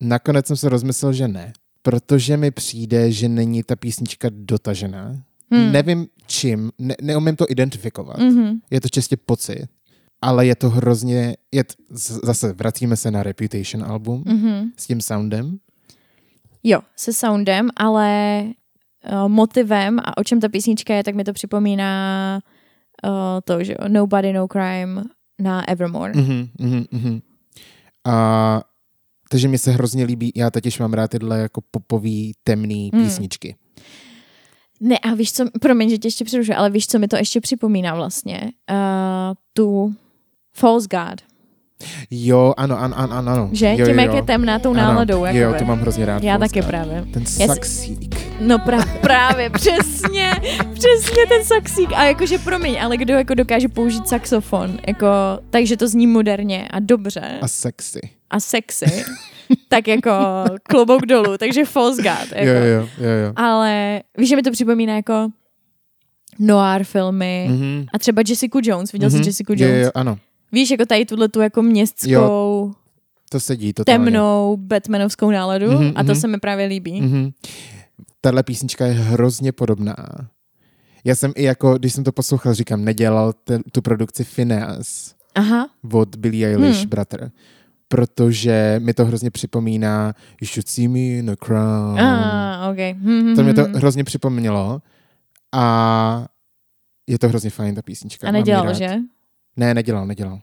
nakonec 0.00 0.46
jsem 0.46 0.56
se 0.56 0.68
rozmyslel, 0.68 1.12
že 1.12 1.28
ne, 1.28 1.52
protože 1.82 2.36
mi 2.36 2.50
přijde, 2.50 3.12
že 3.12 3.28
není 3.28 3.62
ta 3.62 3.76
písnička 3.76 4.28
dotažená. 4.32 5.22
Hmm. 5.50 5.72
Nevím 5.72 6.06
čím, 6.26 6.70
ne, 6.78 6.94
neumím 7.02 7.36
to 7.36 7.44
identifikovat. 7.48 8.18
mhm. 8.18 8.58
Je 8.70 8.80
to 8.80 8.88
čistě 8.88 9.16
pocit, 9.16 9.66
ale 10.22 10.46
je 10.46 10.56
to 10.56 10.70
hrozně, 10.70 11.36
je 11.52 11.64
t, 11.64 11.74
zase 12.24 12.52
vracíme 12.52 12.96
se 12.96 13.10
na 13.10 13.22
Reputation 13.22 13.84
album 13.84 14.22
Mhm. 14.26 14.70
s 14.76 14.86
tím 14.86 15.00
soundem. 15.00 15.58
Jo, 16.64 16.80
se 16.96 17.12
soundem, 17.12 17.68
ale 17.76 18.42
uh, 19.12 19.28
motivem 19.28 19.98
a 19.98 20.16
o 20.16 20.24
čem 20.24 20.40
ta 20.40 20.48
písnička 20.48 20.94
je, 20.94 21.04
tak 21.04 21.14
mi 21.14 21.24
to 21.24 21.32
připomíná 21.32 22.40
uh, 23.04 23.10
to, 23.44 23.64
že 23.64 23.74
Nobody 23.88 24.32
No 24.32 24.46
Crime 24.52 25.04
na 25.38 25.68
Evermore. 25.68 26.12
Mhm, 26.16 26.48
mhm, 26.58 26.84
mhm. 26.90 27.20
A 28.06 28.62
takže 29.32 29.48
mi 29.48 29.58
se 29.58 29.70
hrozně 29.70 30.04
líbí, 30.04 30.32
já 30.36 30.50
totiž 30.50 30.78
mám 30.78 30.92
rád 30.92 31.08
tyhle 31.10 31.38
jako 31.38 31.60
popový, 31.70 32.32
temný 32.44 32.90
Hmm. 32.94 33.04
písničky. 33.04 33.56
Ne, 34.80 34.98
a 34.98 35.14
víš 35.14 35.32
co, 35.32 35.44
promiň, 35.60 35.90
že 35.90 35.98
tě 35.98 36.08
ještě 36.08 36.24
přerušuji, 36.24 36.54
ale 36.54 36.70
víš, 36.70 36.86
co 36.86 36.98
mi 36.98 37.08
to 37.08 37.16
ještě 37.16 37.40
připomíná 37.40 37.94
vlastně? 37.94 38.40
Uh, 38.70 38.76
tu 39.52 39.94
False 40.56 40.88
God, 40.90 41.20
Jo, 42.10 42.54
ano, 42.56 42.80
ano, 42.80 42.94
ano, 42.98 43.12
ano. 43.16 43.48
že? 43.52 43.66
jo, 43.78 43.86
Tím, 43.86 43.94
jo, 43.94 44.00
jak 44.02 44.10
jo. 44.10 44.16
je 44.16 44.22
temná 44.22 44.58
tou 44.58 44.70
Ano, 44.70 44.80
náladou. 44.82 45.18
Jo, 45.18 45.24
jakoby. 45.24 45.58
to 45.58 45.64
mám 45.64 45.78
hrozně 45.80 46.06
rád. 46.06 46.22
Já 46.22 46.38
taky 46.38 46.62
právě. 46.62 47.04
Ten 47.12 47.22
Já 47.22 47.28
si- 47.28 47.46
saxík. 47.46 48.14
No 48.40 48.58
pra, 48.58 48.78
právě, 49.00 49.50
přesně, 49.54 50.30
přesně 50.74 51.26
ten 51.28 51.44
saxík. 51.44 51.90
A 51.94 52.04
jakože 52.04 52.38
promiň, 52.38 52.76
ale 52.82 52.96
kdo 52.96 53.14
jako 53.14 53.34
dokáže 53.34 53.68
použít 53.68 54.08
saxofon, 54.08 54.78
jako, 54.86 55.06
takže 55.50 55.76
to 55.76 55.88
zní 55.88 56.06
moderně 56.06 56.68
a 56.70 56.80
dobře 56.80 57.38
A 57.42 57.48
sexy. 57.48 58.00
a 58.30 58.40
sexy, 58.40 59.04
tak 59.68 59.88
jako 59.88 60.10
klobouk 60.62 61.06
dolů, 61.06 61.38
takže 61.38 61.64
false 61.64 62.02
god. 62.02 62.32
Jako. 62.34 62.48
Jo, 62.48 62.54
jo, 62.64 62.88
jo, 62.98 63.10
jo. 63.26 63.32
Ale 63.36 64.02
víš, 64.18 64.28
že 64.28 64.36
mi 64.36 64.42
to 64.42 64.50
připomíná 64.50 64.96
jako 64.96 65.28
noir 66.38 66.84
filmy 66.84 67.46
Mhm. 67.50 67.86
a 67.94 67.98
třeba 67.98 68.22
Jessica 68.28 68.58
Jones, 68.62 68.92
viděl 68.92 69.10
Mhm. 69.10 69.22
jsi 69.22 69.28
Jessica 69.28 69.52
Jo, 69.56 69.66
Jones? 69.68 69.84
jo, 69.84 69.90
ano. 69.94 70.18
Víš, 70.52 70.70
jako 70.70 70.86
tady 70.86 71.04
tuhle 71.06 71.28
tu 71.28 71.40
jako 71.40 71.62
městskou, 71.62 72.72
To 73.30 73.40
sedí 73.40 73.72
totálně. 73.72 74.04
temnou 74.04 74.56
Batmanovskou 74.56 75.30
náladu 75.30 75.70
Mhm, 75.70 75.92
a 75.96 76.02
to 76.04 76.12
mhm. 76.12 76.20
se 76.20 76.28
mi 76.28 76.38
právě 76.38 76.66
líbí. 76.66 77.00
Mhm. 77.02 77.30
Tahle 78.20 78.42
písnička 78.42 78.86
je 78.86 78.92
hrozně 78.92 79.52
podobná. 79.52 79.96
Já 81.04 81.14
jsem 81.14 81.32
i 81.36 81.42
jako, 81.44 81.78
když 81.78 81.92
jsem 81.92 82.04
to 82.04 82.12
poslouchal, 82.12 82.54
říkám, 82.54 82.84
nedělal 82.84 83.32
te, 83.32 83.58
tu 83.72 83.82
produkci 83.82 84.24
Phineas 84.24 85.14
Aha, 85.34 85.68
od 85.92 86.16
Billie 86.16 86.48
Eilish, 86.48 86.78
Hmm. 86.80 86.88
bratr. 86.88 87.30
Protože 87.88 88.80
mi 88.84 88.94
to 88.94 89.04
hrozně 89.04 89.30
připomíná 89.30 90.14
You 90.40 90.48
should 90.48 90.68
see 90.68 90.88
me 90.88 90.98
in 90.98 91.30
a 91.30 91.36
crown. 91.36 92.00
ah, 92.00 92.70
ok. 92.70 92.96
Hm, 92.96 93.34
To 93.36 93.42
mě 93.42 93.54
to 93.54 93.62
hm, 93.62 93.66
hm. 93.72 93.74
hrozně 93.74 94.04
připomnělo. 94.04 94.82
A 95.52 96.26
je 97.06 97.18
to 97.18 97.28
hrozně 97.28 97.50
fajn, 97.50 97.74
ta 97.74 97.82
písnička. 97.82 98.28
A 98.28 98.30
nedělal, 98.30 98.74
že? 98.74 98.88
Ne, 99.60 99.74
nedělal, 99.74 100.06
nedělal. 100.06 100.40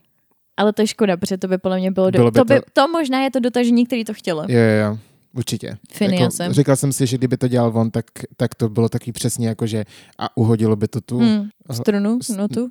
Ale 0.58 0.74
to 0.74 0.82
je 0.82 0.88
škoda, 0.88 1.18
protože 1.18 1.38
to 1.38 1.48
by 1.48 1.58
podle 1.58 1.80
mě 1.80 1.92
bylo... 1.92 2.10
Do... 2.12 2.20
Bylo 2.20 2.32
by 2.32 2.40
to, 2.40 2.46
by, 2.46 2.56
to- 2.60 2.66
to 2.74 2.88
možná 2.88 3.22
je 3.24 3.32
to 3.32 3.40
dotažení, 3.40 3.86
který 3.86 4.04
to 4.04 4.14
chtělo. 4.14 4.42
Jo, 4.48 4.60
jo, 4.60 4.86
jo. 4.86 4.98
Určitě. 5.34 5.78
Phineasem. 5.94 6.44
Jako, 6.44 6.54
říkal 6.54 6.76
jsem 6.76 6.94
si, 6.94 7.08
že 7.08 7.18
kdyby 7.18 7.38
to 7.38 7.48
dělal 7.48 7.72
on, 7.76 7.92
tak, 7.92 8.06
tak 8.38 8.56
to 8.56 8.70
bylo 8.70 8.90
taky 8.90 9.12
přesně 9.12 9.48
jako, 9.48 9.68
že 9.68 9.86
a 10.20 10.38
uhodilo 10.38 10.76
by 10.76 10.88
to 10.88 11.02
tu. 11.02 11.18
Hmm, 11.20 11.50
strunu, 11.72 12.20
s- 12.22 12.28
notu, 12.30 12.70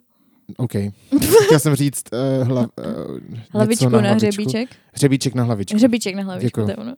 OK. 0.56 0.72
Chtěl 1.44 1.59
jsem 1.61 1.74
říct 1.74 2.02
uh, 2.40 2.48
hla, 2.48 2.61
uh, 2.61 3.18
hlavičku 3.52 3.88
na, 3.88 4.00
na, 4.00 4.12
hřebíček. 4.12 4.68
Hřebíček 4.92 5.35
na 5.35 5.44
hlavičku. 5.44 5.76
Hřebíček 5.76 6.14
na 6.14 6.22
hlavičku, 6.22 6.46
Děkuju. 6.46 6.66
to 6.66 6.70
je 6.72 6.76
ono. 6.76 6.94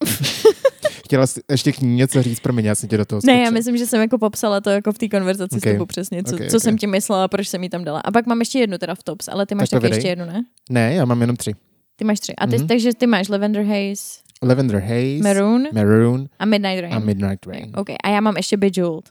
Chtěla 1.06 1.26
jsi 1.26 1.40
ještě 1.50 1.72
k 1.72 1.80
ní 1.80 1.94
něco 1.96 2.22
říct, 2.22 2.40
promiň, 2.40 2.64
já 2.64 2.74
jsem 2.74 2.88
tě 2.88 2.96
do 2.96 3.04
toho 3.04 3.20
Ne, 3.24 3.32
já 3.32 3.38
skočil. 3.38 3.52
myslím, 3.52 3.76
že 3.76 3.86
jsem 3.86 4.00
jako 4.00 4.18
popsala 4.18 4.60
to 4.60 4.70
jako 4.70 4.92
v 4.92 4.98
té 4.98 5.08
konverzaci 5.08 5.54
Ok. 5.56 5.60
s 5.60 5.62
tebou 5.64 5.86
přesně, 5.86 6.22
co, 6.24 6.34
Ok, 6.34 6.40
co 6.50 6.56
ok. 6.56 6.62
jsem 6.62 6.78
ti 6.78 6.86
myslela, 6.86 7.28
proč 7.28 7.48
jsem 7.48 7.62
ji 7.62 7.68
tam 7.68 7.84
dala. 7.84 8.00
A 8.04 8.10
pak 8.10 8.26
mám 8.26 8.40
ještě 8.40 8.58
jednu 8.58 8.78
teda 8.78 8.94
v 8.94 9.02
tops, 9.02 9.28
ale 9.28 9.46
ty 9.46 9.54
máš 9.54 9.68
Tak 9.68 9.76
taky 9.80 9.86
vydej. 9.86 9.96
ještě 9.96 10.08
jednu, 10.08 10.24
ne? 10.26 10.44
Ne, 10.70 10.94
já 10.94 11.04
mám 11.04 11.20
jenom 11.20 11.36
tři. 11.36 11.52
Ty 11.96 12.04
máš 12.04 12.20
tři. 12.20 12.32
A 12.36 12.46
ty, 12.46 12.58
Mhm. 12.58 12.66
takže 12.66 12.94
ty 12.94 13.06
máš 13.06 13.28
Lavender 13.28 13.62
Haze, 13.62 14.02
Lavender 14.42 14.80
Haze, 14.80 15.22
Maroon 15.22 15.64
Maroon 15.72 16.26
a 16.38 16.44
Midnight 16.44 16.80
Rain. 16.80 16.94
a 16.94 16.98
Midnight 16.98 17.46
Rain. 17.46 17.72
OK, 17.76 17.88
a 18.04 18.08
já 18.08 18.20
mám 18.20 18.36
ještě 18.36 18.56
Bejeweled. 18.56 19.04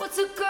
What's 0.00 0.18
a 0.18 0.41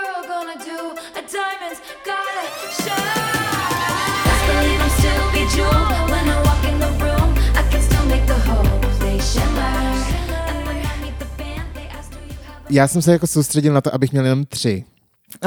Já 12.72 12.88
jsem 12.88 13.02
se 13.02 13.12
jako 13.12 13.26
soustředil 13.26 13.74
na 13.74 13.80
to, 13.80 13.94
abych 13.94 14.12
měl 14.12 14.24
jenom 14.24 14.44
tři. 14.44 14.84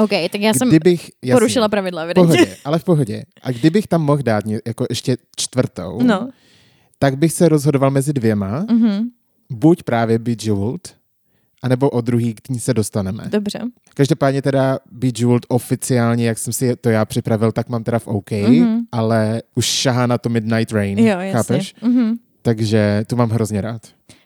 OK, 0.03 0.09
tak 0.31 0.41
já 0.41 0.53
jsem 0.53 0.69
Kdybych, 0.69 1.09
jasně, 1.23 1.33
porušila 1.35 1.69
pravidla, 1.69 2.01
v 2.01 2.05
evidentně. 2.05 2.35
pohodě, 2.37 2.57
ale 2.65 2.79
v 2.79 2.83
pohodě. 2.83 3.23
A 3.41 3.51
kdybych 3.51 3.87
tam 3.87 4.01
mohl 4.01 4.23
dát 4.23 4.43
jako 4.67 4.85
ještě 4.89 5.17
čtvrtou, 5.35 5.99
No. 6.03 6.29
tak 6.99 7.17
bych 7.17 7.33
se 7.33 7.49
rozhodoval 7.49 7.91
mezi 7.91 8.13
dvěma. 8.13 8.65
Mhm, 8.71 9.09
Buď 9.49 9.83
právě 9.83 10.19
Bejeweled, 10.19 10.95
anebo 11.63 11.89
o 11.89 12.01
druhý 12.01 12.33
k 12.33 12.49
ní 12.49 12.59
se 12.59 12.73
dostaneme. 12.73 13.23
dobře. 13.29 13.59
Každopádně 13.93 14.41
teda 14.41 14.79
Bejeweled 14.91 15.45
oficiálně, 15.47 16.27
jak 16.27 16.37
jsem 16.37 16.53
si 16.53 16.75
to 16.75 16.89
já 16.89 17.05
připravil, 17.05 17.51
tak 17.51 17.69
mám 17.69 17.83
teda 17.83 17.99
v 17.99 18.07
OK, 18.07 18.31
Mhm. 18.31 18.79
ale 18.91 19.41
už 19.55 19.65
šahá 19.65 20.07
na 20.07 20.17
to 20.17 20.29
Midnight 20.29 20.71
Rain, 20.71 20.99
Jo, 20.99 21.05
jasně. 21.05 21.31
chápeš? 21.31 21.73
Mhm. 21.81 22.13
Takže 22.41 23.03
tu 23.07 23.15
mám 23.15 23.29
hrozně 23.29 23.61
rád. 23.61 23.81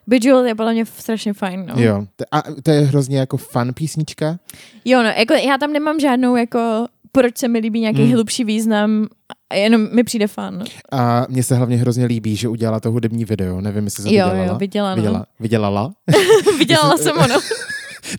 Bejeweled 0.09 0.47
je 0.47 0.55
podle 0.55 0.73
mě 0.73 0.85
strašně 0.85 1.33
fajn, 1.33 1.65
no. 1.65 1.83
Jo. 1.83 2.05
A 2.31 2.43
to 2.63 2.71
je 2.71 2.79
hrozně 2.81 3.19
jako 3.19 3.37
fun 3.37 3.73
písnička. 3.73 4.39
Jo, 4.85 5.03
no, 5.03 5.09
jako 5.09 5.33
já 5.33 5.57
tam 5.57 5.73
nemám 5.73 5.99
žádnou 5.99 6.35
jako 6.35 6.85
proč 7.11 7.37
se 7.37 7.47
mi 7.47 7.59
líbí 7.59 7.79
nějaký 7.79 8.03
Hmm. 8.03 8.11
hlubší 8.13 8.43
význam, 8.43 9.07
a 9.49 9.55
jenom 9.55 9.87
mi 9.95 10.03
přijde 10.03 10.27
fan. 10.27 10.63
A 10.91 11.25
mně 11.29 11.43
se 11.43 11.55
hlavně 11.55 11.77
hrozně 11.77 12.05
líbí, 12.05 12.35
že 12.35 12.47
udělala 12.49 12.79
to 12.79 12.91
hudební 12.91 13.25
video. 13.25 13.61
Nevím, 13.61 13.83
jestli 13.85 14.03
to 14.03 14.09
Jo, 14.09 14.27
jo, 14.47 14.55
viděla, 14.59 14.95
no. 14.95 15.01
Vyděla, 15.01 15.25
vydělala? 15.39 15.91
Vydělala 16.59 16.97
jsem 16.97 17.17
ono. 17.17 17.39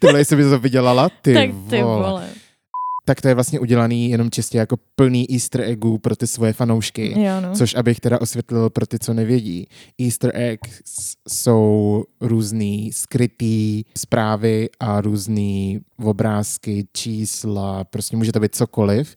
Ty 0.01 0.07
vole, 0.07 0.19
jestli 0.19 0.37
by 0.37 0.43
to 0.45 0.59
vydělala? 0.59 1.09
Ty, 1.23 1.35
tak 1.35 1.51
ty 1.71 1.83
vole. 1.83 2.09
vole. 2.09 2.29
Tak 3.11 3.21
to 3.21 3.29
je 3.29 3.35
vlastně 3.35 3.61
udělaný 3.61 4.11
jenom 4.11 4.31
čistě 4.31 4.59
jako 4.59 4.77
plný 4.95 5.33
easter 5.33 5.61
eggů 5.61 5.99
pro 5.99 6.17
ty 6.17 6.27
svoje 6.27 6.53
fanoušky. 6.53 7.21
Jo, 7.23 7.41
no. 7.41 7.55
Což 7.55 7.75
abych 7.75 8.01
teda 8.01 8.21
osvětlil 8.21 8.71
pro 8.71 8.87
ty, 8.87 8.99
co 8.99 9.15
nevědí. 9.15 9.67
Easter 10.01 10.31
eggs 10.35 11.15
jsou 11.29 12.05
různý 12.21 12.93
skrytý 12.93 13.85
zprávy 13.99 14.69
a 14.81 15.01
různý 15.01 15.81
obrázky, 16.05 16.87
čísla, 16.93 17.85
prostě 17.85 18.17
může 18.17 18.33
to 18.33 18.41
být 18.41 18.55
cokoliv. 18.55 19.15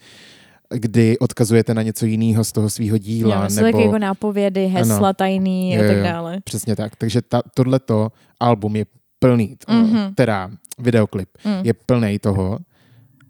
kdy 0.76 1.18
odkazujete 1.20 1.74
na 1.74 1.82
něco 1.82 2.06
jiného 2.06 2.44
z 2.44 2.52
toho 2.52 2.70
svého 2.70 2.98
díla. 2.98 3.48
Jo, 3.50 3.64
nebo... 3.64 3.80
jako 3.82 3.98
nápovědy, 3.98 4.68
hesla 4.68 4.96
Ano. 4.98 5.14
tajný 5.14 5.78
a 5.80 5.88
tak 5.88 6.04
dále. 6.04 6.38
Přesně 6.44 6.76
tak. 6.76 6.96
Takže 6.96 7.22
ta, 7.22 7.42
tohleto 7.54 8.10
album 8.40 8.76
je 8.76 8.86
plný, 9.20 9.56
Mhm. 9.70 10.14
teda 10.16 10.52
videoklip 10.80 11.30
Mm. 11.46 11.66
je 11.66 11.74
plný 11.74 12.20
toho 12.20 12.60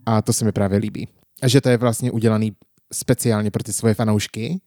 a 0.06 0.22
to 0.22 0.34
se 0.34 0.45
mi 0.45 0.51
právě 0.51 0.78
líbí. 0.80 1.08
A 1.41 1.47
že 1.47 1.62
to 1.62 1.70
je 1.70 1.78
vlastně 1.78 2.12
udělaný 2.12 2.51
speciálně 2.93 3.51
pro 3.51 3.64
ty 3.64 3.74
svoje 3.74 3.93
fanoušky, 3.93 4.62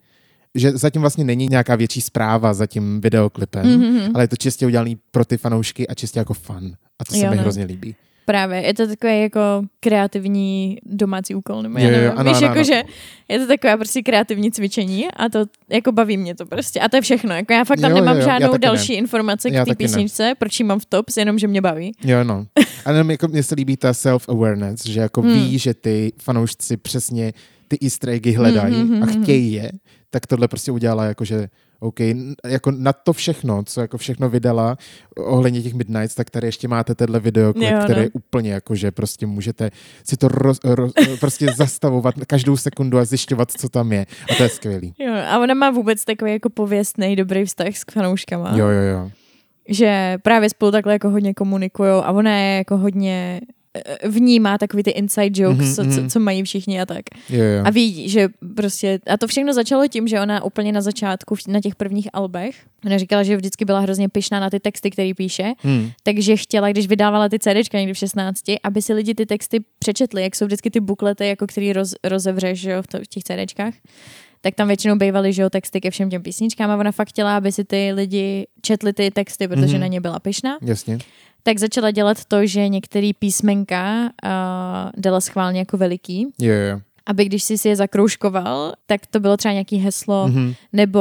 že 0.54 0.70
zatím 0.72 1.00
vlastně 1.00 1.24
není 1.24 1.46
nějaká 1.46 1.76
větší 1.76 2.00
zpráva 2.00 2.54
za 2.54 2.66
tím 2.66 3.00
videoklipem, 3.00 3.66
Mhm. 3.66 4.10
ale 4.14 4.24
je 4.24 4.28
to 4.28 4.36
čistě 4.36 4.66
udělaný 4.66 4.98
pro 5.10 5.24
ty 5.24 5.36
fanoušky 5.36 5.88
a 5.88 5.94
čistě 5.94 6.18
jako 6.18 6.34
fun. 6.34 6.72
A 6.98 7.04
to 7.04 7.12
se 7.14 7.24
Jo, 7.24 7.30
mi 7.30 7.36
no. 7.36 7.42
hrozně 7.42 7.64
líbí. 7.64 7.96
Právě, 8.28 8.60
je 8.66 8.74
to 8.74 8.86
takový 8.86 9.20
jako 9.20 9.40
kreativní 9.80 10.78
domácí 10.86 11.34
úkol, 11.34 11.62
nebo 11.62 11.78
Jo, 11.78 11.84
já 11.84 11.90
nevím. 11.90 12.12
ano, 12.16 12.30
Víš, 12.30 12.36
ano, 12.36 12.46
jako, 12.46 12.54
ano. 12.58 12.64
že 12.64 12.82
je 13.28 13.38
to 13.38 13.46
takové 13.46 13.76
prostě 13.76 14.02
kreativní 14.02 14.52
cvičení 14.52 15.08
a 15.16 15.28
to 15.28 15.44
jako 15.68 15.92
baví 15.92 16.16
mě 16.16 16.34
to 16.34 16.46
prostě. 16.46 16.80
A 16.80 16.88
to 16.88 16.96
je 16.96 17.00
všechno. 17.00 17.34
Jako 17.34 17.52
já 17.52 17.64
fakt 17.64 17.80
tam 17.80 17.90
Jo, 17.90 17.96
nemám 17.96 18.16
jo, 18.16 18.22
žádnou 18.24 18.56
další 18.56 18.92
ne. 18.92 18.98
informace 18.98 19.50
k 19.50 19.52
té 19.52 19.58
taky 19.58 19.70
ne. 19.70 19.74
písničce, 19.76 20.32
proč 20.38 20.60
ji 20.60 20.66
mám 20.66 20.78
v 20.78 20.84
tops, 20.86 21.16
jenom 21.16 21.38
že 21.38 21.46
mě 21.46 21.60
baví. 21.60 21.92
Jo, 22.04 22.24
no. 22.24 22.46
A 22.84 22.90
jenom 22.90 23.10
jako 23.10 23.28
mně 23.28 23.42
se 23.42 23.54
líbí 23.54 23.76
ta 23.76 23.92
self-awareness, 23.92 24.76
že 24.90 25.00
jako 25.00 25.22
Hmm. 25.22 25.32
ví, 25.32 25.58
že 25.58 25.74
ty 25.74 26.12
fanoušci 26.22 26.76
přesně 26.76 27.32
ty 27.68 27.78
easter 27.82 28.10
eggy 28.10 28.32
hledají 28.32 28.74
Hmm, 28.74 28.88
hmm, 28.94 29.02
a 29.02 29.06
hmm, 29.06 29.22
chtějí 29.22 29.52
je, 29.52 29.70
tak 30.10 30.26
tohle 30.26 30.48
prostě 30.48 30.72
udělala 30.72 31.04
jako, 31.04 31.24
že 31.24 31.48
OK, 31.80 32.00
jako 32.46 32.70
na 32.70 32.92
to 32.92 33.12
všechno, 33.12 33.62
co 33.64 33.80
jako 33.80 33.98
všechno 33.98 34.28
vydala 34.28 34.76
ohledně 35.16 35.62
těch 35.62 35.74
Midnights, 35.74 36.14
tak 36.14 36.30
tady 36.30 36.48
ještě 36.48 36.68
máte 36.68 36.94
tenhle 36.94 37.20
videoklip, 37.20 37.70
Jo, 37.70 37.76
no. 37.78 37.84
který 37.84 38.00
je 38.00 38.10
úplně 38.12 38.52
jako, 38.52 38.74
že 38.74 38.90
prostě 38.90 39.26
můžete 39.26 39.70
si 40.04 40.16
to 40.16 40.28
roz, 40.28 40.58
roz, 40.64 40.92
prostě 41.20 41.46
zastavovat 41.56 42.14
každou 42.26 42.56
sekundu 42.56 42.98
a 42.98 43.04
zjišťovat, 43.04 43.50
co 43.50 43.68
tam 43.68 43.92
je. 43.92 44.06
A 44.32 44.34
to 44.34 44.42
je 44.42 44.48
skvělý. 44.48 44.94
Jo, 44.98 45.14
a 45.28 45.38
ona 45.38 45.54
má 45.54 45.70
vůbec 45.70 46.04
takový 46.04 46.32
jako 46.32 46.50
pověstný 46.50 47.16
dobrý 47.16 47.44
vztah 47.44 47.76
s 47.76 47.84
fanouškama. 47.92 48.50
Jo, 48.56 48.66
jo, 48.68 48.82
jo. 48.82 49.10
že 49.68 50.18
právě 50.22 50.50
spolu 50.50 50.72
takhle 50.72 50.92
jako 50.92 51.10
hodně 51.10 51.34
komunikují 51.34 51.90
a 51.90 52.12
ona 52.12 52.36
je 52.36 52.56
jako 52.56 52.76
hodně 52.76 53.40
vnímá 54.08 54.58
takový 54.58 54.82
ty 54.82 54.90
inside 54.90 55.42
jokes, 55.42 55.58
Mhm, 55.66 55.74
co, 55.74 55.94
co, 55.94 56.00
mhm. 56.00 56.08
co 56.10 56.20
mají 56.20 56.42
všichni 56.42 56.80
a 56.80 56.86
tak. 56.86 57.02
jo, 57.30 57.44
jo. 57.44 57.62
A 57.64 57.70
ví, 57.70 58.08
že 58.08 58.28
prostě, 58.56 58.98
a 59.06 59.16
to 59.16 59.26
všechno 59.26 59.52
začalo 59.54 59.88
tím, 59.88 60.08
že 60.08 60.20
ona 60.20 60.44
úplně 60.44 60.72
na 60.72 60.80
začátku, 60.80 61.34
na 61.48 61.60
těch 61.60 61.74
prvních 61.74 62.08
albech, 62.12 62.56
ona 62.86 62.98
říkala, 62.98 63.22
že 63.22 63.36
vždycky 63.36 63.64
byla 63.64 63.80
hrozně 63.80 64.08
pyšná 64.08 64.40
na 64.40 64.50
ty 64.50 64.60
texty, 64.60 64.90
které 64.90 65.12
píše, 65.16 65.52
Hmm. 65.62 65.90
takže 66.02 66.36
chtěla, 66.36 66.70
když 66.70 66.86
vydávala 66.86 67.28
ty 67.28 67.38
CDčka 67.38 67.78
někdy 67.78 67.94
v 67.94 67.98
16, 67.98 68.40
aby 68.62 68.82
si 68.82 68.92
lidi 68.94 69.14
ty 69.14 69.26
texty 69.26 69.60
přečetli, 69.78 70.22
jak 70.22 70.36
jsou 70.36 70.46
vždycky 70.46 70.70
ty 70.70 70.80
buklety, 70.80 71.26
jako 71.28 71.46
který 71.46 71.72
roz, 71.72 71.94
rozevřeš 72.04 72.60
že 72.60 72.70
jo, 72.70 72.82
v, 72.82 72.86
to, 72.86 72.98
v 72.98 73.06
těch 73.06 73.22
CDčkách. 73.24 73.74
Tak 74.40 74.54
tam 74.54 74.68
většinou 74.68 74.96
bývaly 74.96 75.32
že 75.32 75.42
jo, 75.42 75.50
texty 75.50 75.80
ke 75.80 75.90
všem 75.90 76.10
těm 76.10 76.22
písničkám 76.22 76.70
a 76.70 76.76
ona 76.76 76.92
fakt 76.92 77.08
chtěla, 77.08 77.36
aby 77.36 77.52
si 77.52 77.64
ty 77.64 77.92
lidi 77.92 78.46
četli 78.62 78.92
ty 78.92 79.10
texty, 79.10 79.48
protože 79.48 79.72
Mhm. 79.72 79.80
na 79.80 79.86
ně 79.86 80.00
byla 80.00 80.20
pyšná. 80.20 80.58
Jasně. 80.62 80.98
Tak 81.46 81.58
začala 81.58 81.90
dělat 81.90 82.24
to, 82.24 82.46
že 82.46 82.68
některý 82.68 83.14
písmenka 83.14 84.00
uh, 84.02 84.10
dala 84.96 85.20
schválně 85.20 85.58
jako 85.58 85.76
veliký, 85.76 86.26
Jo, 86.38 86.54
jo. 86.54 86.80
Aby 87.06 87.24
když 87.24 87.42
jsi 87.42 87.58
si 87.58 87.68
je 87.68 87.76
zakroužkoval, 87.76 88.72
tak 88.86 89.00
to 89.06 89.20
bylo 89.20 89.36
třeba 89.36 89.52
nějaký 89.52 89.76
heslo, 89.76 90.28
Mhm. 90.28 90.54
nebo 90.72 91.00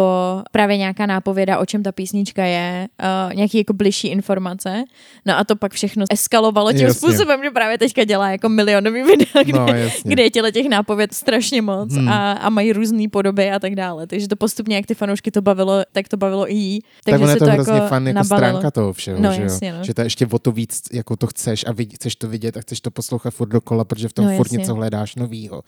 právě 0.51 0.77
nějaká 0.77 1.05
nápověda, 1.05 1.57
o 1.57 1.65
čem 1.65 1.83
ta 1.83 1.91
písnička 1.91 2.45
je, 2.45 2.87
uh, 3.29 3.33
nějaký 3.33 3.57
jako 3.57 3.73
bližší 3.73 4.07
informace. 4.07 4.83
No 5.25 5.37
a 5.37 5.43
to 5.43 5.55
pak 5.55 5.73
všechno 5.73 6.05
eskalovalo 6.11 6.71
tím 6.73 6.81
Jasně. 6.81 6.93
způsobem, 7.09 7.39
že 7.43 7.51
právě 7.51 7.77
teďka 7.77 8.03
dělá 8.03 8.29
jako 8.31 8.49
milionový 8.49 9.03
videa, 9.03 9.43
kde, 9.43 9.59
No, 9.59 9.67
jasně. 9.67 10.11
kde 10.11 10.23
je 10.23 10.29
těle 10.29 10.51
těch 10.51 10.69
nápověd 10.69 11.13
strašně 11.13 11.61
moc 11.61 11.93
Hmm. 11.93 12.09
a, 12.09 12.31
a 12.31 12.49
mají 12.49 12.73
různé 12.73 13.09
podoby 13.11 13.51
a 13.51 13.59
tak 13.59 13.75
dále. 13.75 14.07
Takže 14.07 14.27
to 14.27 14.35
postupně, 14.35 14.75
jak 14.75 14.85
ty 14.85 14.95
fanoušky 14.95 15.31
to 15.31 15.41
bavilo, 15.41 15.83
tak 15.91 16.07
to 16.07 16.17
bavilo 16.17 16.51
i 16.51 16.55
jí. 16.55 16.81
Tak 16.81 16.89
Takže 17.03 17.23
ono 17.23 17.27
je 17.27 17.33
se 17.33 17.39
to, 17.39 17.45
to 17.45 17.51
hrozně 17.51 17.73
jako 17.73 17.87
fun 17.95 18.07
jako 18.07 18.15
nabalilo. 18.15 18.49
stránka 18.49 18.71
toho 18.71 18.93
všeho, 18.93 19.21
No, 19.21 19.33
že, 19.33 19.41
jo? 19.41 19.43
jasně, 19.43 19.73
no. 19.73 19.83
že 19.83 19.93
to 19.93 20.01
je 20.01 20.05
ještě 20.05 20.27
o 20.31 20.39
to 20.39 20.51
víc, 20.51 20.81
jako 20.93 21.15
to 21.15 21.27
chceš 21.27 21.65
a 21.67 21.71
vid, 21.71 21.93
chceš 21.95 22.15
to 22.15 22.27
vidět 22.27 22.57
a 22.57 22.61
chceš 22.61 22.81
to 22.81 22.91
poslouchat 22.91 23.31
furt 23.33 23.49
dokola, 23.49 23.83
protože 23.83 24.07
v 24.07 24.13
tom 24.13 24.25
No, 24.25 24.31
furt 24.37 24.45
jasně. 24.45 24.57
něco 24.57 24.75
hledáš 24.75 25.15
novýho. 25.15 25.61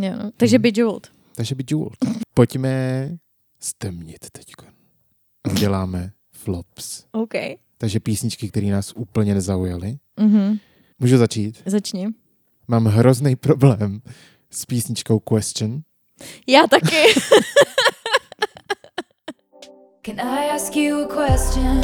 Jo, 0.00 0.12
no. 0.22 0.30
Takže 0.36 0.56
Hmm. 0.56 0.62
Bejeweled. 0.62 1.10
Takže 1.36 1.54
by 1.54 1.64
Jewel. 1.70 1.90
Pojďme 2.34 3.08
stemnit 3.60 4.30
teď. 4.32 4.46
Uděláme 5.52 6.12
flops. 6.32 7.04
OK. 7.12 7.34
Takže 7.78 8.00
písničky, 8.00 8.48
které 8.48 8.66
nás 8.66 8.92
úplně 8.96 9.34
nezaujaly. 9.34 9.98
Mhm. 10.20 10.58
Můžu 10.98 11.18
začít? 11.18 11.62
Začni. 11.66 12.08
Mám 12.68 12.84
hrozný 12.86 13.36
problém 13.36 14.02
s 14.50 14.66
písničkou 14.66 15.18
Question. 15.20 15.80
Já 16.46 16.66
taky. 16.66 16.96
Can 20.06 20.20
I 20.20 20.50
ask 20.50 20.76
you 20.76 20.96
a 21.04 21.06
question? 21.28 21.80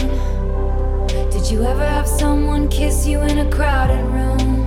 Did 1.33 1.51
you 1.51 1.63
ever 1.63 1.89
have 1.89 2.07
someone 2.09 2.69
kiss 2.69 3.07
you 3.07 3.21
in 3.23 3.39
a 3.39 3.45
crowded 3.51 4.05
room? 4.05 4.61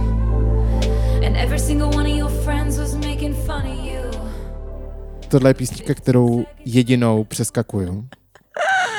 And 1.26 1.38
every 1.38 1.60
single 1.60 1.88
one 1.88 2.12
of 2.12 2.18
your 2.18 2.30
friends 2.44 2.78
was 2.78 2.94
you. 2.96 3.13
Tohle 5.28 5.50
je 5.50 5.54
písnička, 5.54 5.94
kterou 5.94 6.46
jedinou 6.66 7.24
přeskakuju. 7.24 8.06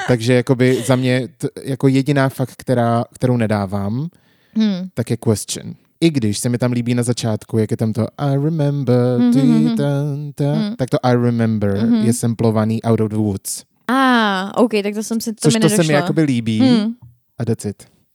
Takže 0.08 0.34
jakoby 0.34 0.82
za 0.86 0.96
mě 0.96 1.28
t- 1.38 1.48
jako 1.62 1.88
jediná 1.88 2.28
fakt, 2.28 2.52
která, 2.56 3.04
kterou 3.14 3.36
nedávám, 3.36 4.08
Hmm. 4.56 4.88
tak 4.94 5.10
je 5.10 5.16
Question. 5.16 5.74
I 6.00 6.10
když 6.10 6.38
se 6.38 6.48
mi 6.48 6.58
tam 6.58 6.72
líbí 6.72 6.94
na 6.94 7.02
začátku, 7.02 7.58
jak 7.58 7.70
je 7.70 7.76
tam 7.76 7.92
to 7.92 8.06
I 8.18 8.34
remember, 8.44 9.18
Mhm, 9.18 9.40
mhm. 9.64 9.76
ta, 9.76 10.54
Mhm. 10.54 10.76
tak 10.76 10.90
to 10.90 11.06
I 11.06 11.12
remember 11.14 11.86
Mhm. 11.86 11.94
je 12.06 12.12
samplovaný 12.12 12.82
Out 12.82 13.00
of 13.00 13.10
the 13.10 13.16
Woods. 13.16 13.62
A, 13.88 13.92
ah, 14.56 14.62
OK, 14.64 14.70
tak 14.82 14.94
to 14.94 15.02
jsem 15.02 15.20
si, 15.20 15.32
to 15.32 15.40
Což 15.40 15.54
mi 15.54 15.60
to 15.60 15.64
nedošlo. 15.66 15.84
se 15.84 15.88
mi 15.88 15.94
jakoby 15.94 16.22
líbí 16.22 16.60
Hmm. 16.60 16.94
a 17.38 17.44
that's 17.44 17.66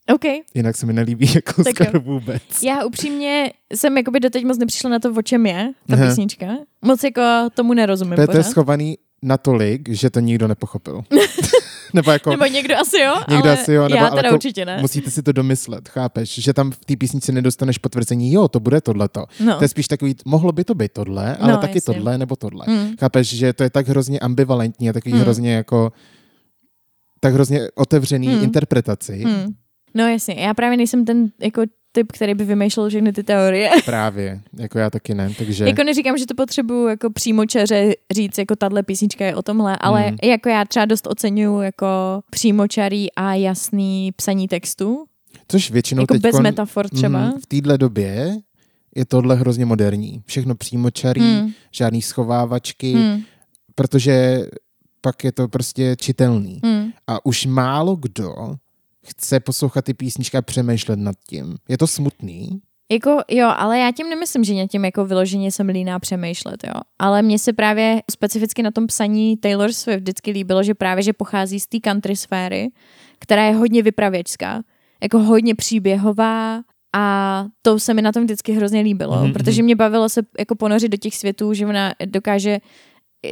it. 0.09 0.15
OK. 0.15 0.45
Jinak 0.53 0.75
se 0.77 0.85
mi 0.85 0.93
nelíbí 0.93 1.31
jako 1.35 1.63
Tak 1.63 1.75
skoro 1.75 1.99
vůbec. 1.99 2.41
Já 2.63 2.85
upřímně 2.85 3.51
jsem 3.75 3.97
jakoby 3.97 4.19
doteď 4.19 4.45
moc 4.45 4.57
nepřišla 4.57 4.89
na 4.89 4.99
to, 4.99 5.13
o 5.13 5.21
čem 5.21 5.45
je 5.45 5.71
ta 5.87 5.95
Aha. 5.95 6.07
písnička. 6.07 6.45
Moc 6.81 7.03
jako 7.03 7.21
tomu 7.53 7.73
nerozumím 7.73 8.15
To 8.27 8.37
je, 8.37 8.43
schovaný 8.43 8.97
natolik, 9.21 9.89
že 9.89 10.09
to 10.09 10.19
nikdo 10.19 10.47
nepochopil. 10.47 11.01
Nebo 11.93 12.11
jako 12.11 12.29
Nebo 12.29 12.45
někdo 12.45 12.75
asi 12.77 12.99
jo, 12.99 13.13
Někdo 13.29 13.49
ale 13.49 13.61
asi 13.61 13.73
jo, 13.73 13.83
nebo 13.83 13.95
já 13.95 14.01
ale 14.07 14.15
teda 14.15 14.27
jako 14.27 14.35
určitě 14.35 14.65
ne. 14.65 14.77
musíte 14.81 15.11
si 15.11 15.23
to 15.23 15.31
domyslet, 15.31 15.89
chápeš? 15.89 16.29
Že 16.39 16.53
tam 16.53 16.71
v 16.71 16.85
té 16.85 16.95
písničce 16.95 17.31
nedostaneš 17.31 17.77
potvrzení, 17.77 18.33
jo, 18.33 18.47
to 18.47 18.59
bude 18.59 18.81
tohleto. 18.81 19.25
No. 19.45 19.57
To 19.57 19.63
je 19.63 19.67
spíš 19.67 19.87
takový, 19.87 20.15
mohlo 20.25 20.51
by 20.51 20.63
to 20.63 20.75
být 20.75 20.91
tohle, 20.91 21.37
ale 21.37 21.51
No, 21.51 21.57
taky 21.57 21.77
jasně. 21.77 21.93
tohle 21.93 22.17
nebo 22.17 22.35
tohle. 22.35 22.65
Hmm. 22.67 22.93
Chápeš, 22.99 23.27
že 23.35 23.53
to 23.53 23.63
je 23.63 23.69
tak 23.69 23.87
hrozně 23.87 24.19
ambivalentní 24.19 24.89
a 24.89 24.93
takový 24.93 25.11
Hmm. 25.13 25.21
hrozně 25.21 25.53
jako 25.53 25.91
tak 27.19 27.33
hrozně 27.33 27.59
otevřený 27.75 28.27
Hmm. 28.27 28.43
interpretaci. 28.43 29.23
Hmm. 29.25 29.53
No 29.93 30.07
jasně, 30.07 30.33
já 30.33 30.53
právě 30.53 30.77
nejsem 30.77 31.05
ten 31.05 31.29
jako 31.39 31.61
typ, 31.91 32.11
který 32.11 32.33
by 32.33 32.45
vymýšlel 32.45 32.89
všechny 32.89 33.13
ty 33.13 33.23
teorie. 33.23 33.69
Právě, 33.85 34.41
jako 34.57 34.79
já 34.79 34.89
taky 34.89 35.13
ne, 35.13 35.31
takže 35.37 35.67
Jako 35.67 35.83
neříkám, 35.83 36.17
že 36.17 36.25
to 36.25 36.35
potřebuju 36.35 36.87
jako 36.87 37.09
přímočaře 37.09 37.93
říct, 38.11 38.37
jako 38.37 38.55
tahle 38.55 38.83
písnička 38.83 39.25
je 39.25 39.35
o 39.35 39.41
tomhle, 39.41 39.77
ale 39.77 40.01
Hmm. 40.01 40.17
jako 40.23 40.49
já 40.49 40.65
třeba 40.65 40.85
dost 40.85 41.07
oceňuju 41.07 41.61
jako 41.61 41.87
přímočarý 42.31 43.11
a 43.13 43.33
jasný 43.33 44.11
psaní 44.15 44.47
textu, 44.47 45.05
což 45.47 45.71
většinou 45.71 46.01
jako 46.03 46.13
bez 46.19 46.39
metafor 46.39 46.89
třeba. 46.89 47.19
Mhm, 47.19 47.39
v 47.39 47.45
téhle 47.47 47.77
době 47.77 48.37
je 48.95 49.05
tohle 49.05 49.35
hrozně 49.35 49.65
moderní. 49.65 50.23
Všechno 50.25 50.55
přímočarý, 50.55 51.21
Hmm. 51.21 51.51
žádný 51.71 52.01
schovávačky, 52.01 52.93
Hmm. 52.93 53.21
protože 53.75 54.45
pak 55.01 55.23
je 55.23 55.31
to 55.31 55.47
prostě 55.47 55.95
čitelný. 55.99 56.59
Hmm. 56.63 56.91
A 57.07 57.25
už 57.25 57.45
málo 57.45 57.95
kdo 57.95 58.33
chce 59.05 59.39
poslouchat 59.39 59.85
ty 59.85 59.93
písničky 59.93 60.37
a 60.37 60.41
přemýšlet 60.41 60.99
nad 60.99 61.15
tím. 61.29 61.55
Je 61.69 61.77
to 61.77 61.87
smutný, 61.87 62.61
Jako 62.91 63.17
jo, 63.31 63.47
ale 63.57 63.79
já 63.79 63.91
tím 63.91 64.09
nemyslím, 64.09 64.43
že 64.43 64.53
nad 64.53 64.67
tím 64.67 64.85
jako 64.85 65.05
vyloženě 65.05 65.51
jsem 65.51 65.69
líná 65.69 65.99
přemýšlet, 65.99 66.63
jo. 66.67 66.73
Ale 66.99 67.21
mně 67.21 67.39
se 67.39 67.53
právě 67.53 68.01
specificky 68.11 68.63
na 68.63 68.71
tom 68.71 68.87
psaní 68.87 69.37
Taylor 69.37 69.71
Swift 69.71 69.99
vždycky 69.99 70.31
líbilo, 70.31 70.63
že 70.63 70.73
právě, 70.73 71.03
že 71.03 71.13
pochází 71.13 71.59
z 71.59 71.67
té 71.67 71.79
country 71.79 72.15
sféry, 72.15 72.69
která 73.19 73.45
je 73.45 73.53
hodně 73.55 73.83
vypravěčská, 73.83 74.61
jako 75.03 75.19
hodně 75.19 75.55
příběhová 75.55 76.61
a 76.95 77.45
to 77.61 77.79
se 77.79 77.93
mi 77.93 78.01
na 78.01 78.11
tom 78.11 78.23
vždycky 78.23 78.51
hrozně 78.53 78.81
líbilo, 78.81 79.15
Mhm, 79.15 79.25
mm-hmm. 79.25 79.33
protože 79.33 79.63
mě 79.63 79.75
bavilo 79.75 80.09
se 80.09 80.21
jako 80.39 80.55
ponořit 80.55 80.89
do 80.89 80.97
těch 80.97 81.15
světů, 81.15 81.53
že 81.53 81.65
ona 81.65 81.93
dokáže 82.05 82.59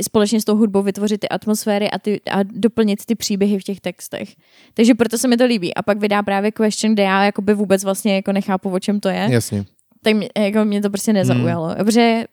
společně 0.02 0.42
s 0.42 0.46
tou 0.46 0.56
hudbou 0.58 0.82
vytvořit 0.82 1.18
ty 1.22 1.30
atmosféry 1.30 1.92
a, 1.92 2.00
ty, 2.00 2.22
a 2.32 2.44
doplnit 2.44 3.06
ty 3.06 3.16
příběhy 3.16 3.60
v 3.60 3.64
těch 3.64 3.80
textech. 3.82 4.36
Takže 4.74 4.96
proto 4.96 5.18
se 5.18 5.28
mi 5.28 5.38
to 5.38 5.46
líbí. 5.46 5.74
A 5.76 5.82
pak 5.82 5.98
vydá 6.00 6.24
právě 6.24 6.52
Question, 6.52 6.94
kde 6.94 7.04
já 7.04 7.24
jakoby 7.24 7.54
vůbec 7.54 7.84
vlastně 7.84 8.16
jako 8.16 8.32
nechápu, 8.32 8.70
o 8.70 8.80
čem 8.80 9.00
to 9.00 9.10
je 9.10 9.28
jasně. 9.32 9.66
tak 10.04 10.14
mě, 10.16 10.30
jako 10.38 10.66
mě 10.66 10.82
to 10.82 10.90
prostě 10.90 11.14
nezaujalo. 11.14 11.66
Hmm. 11.68 11.78
Mm. 11.78 11.86
Protože, 11.86 12.24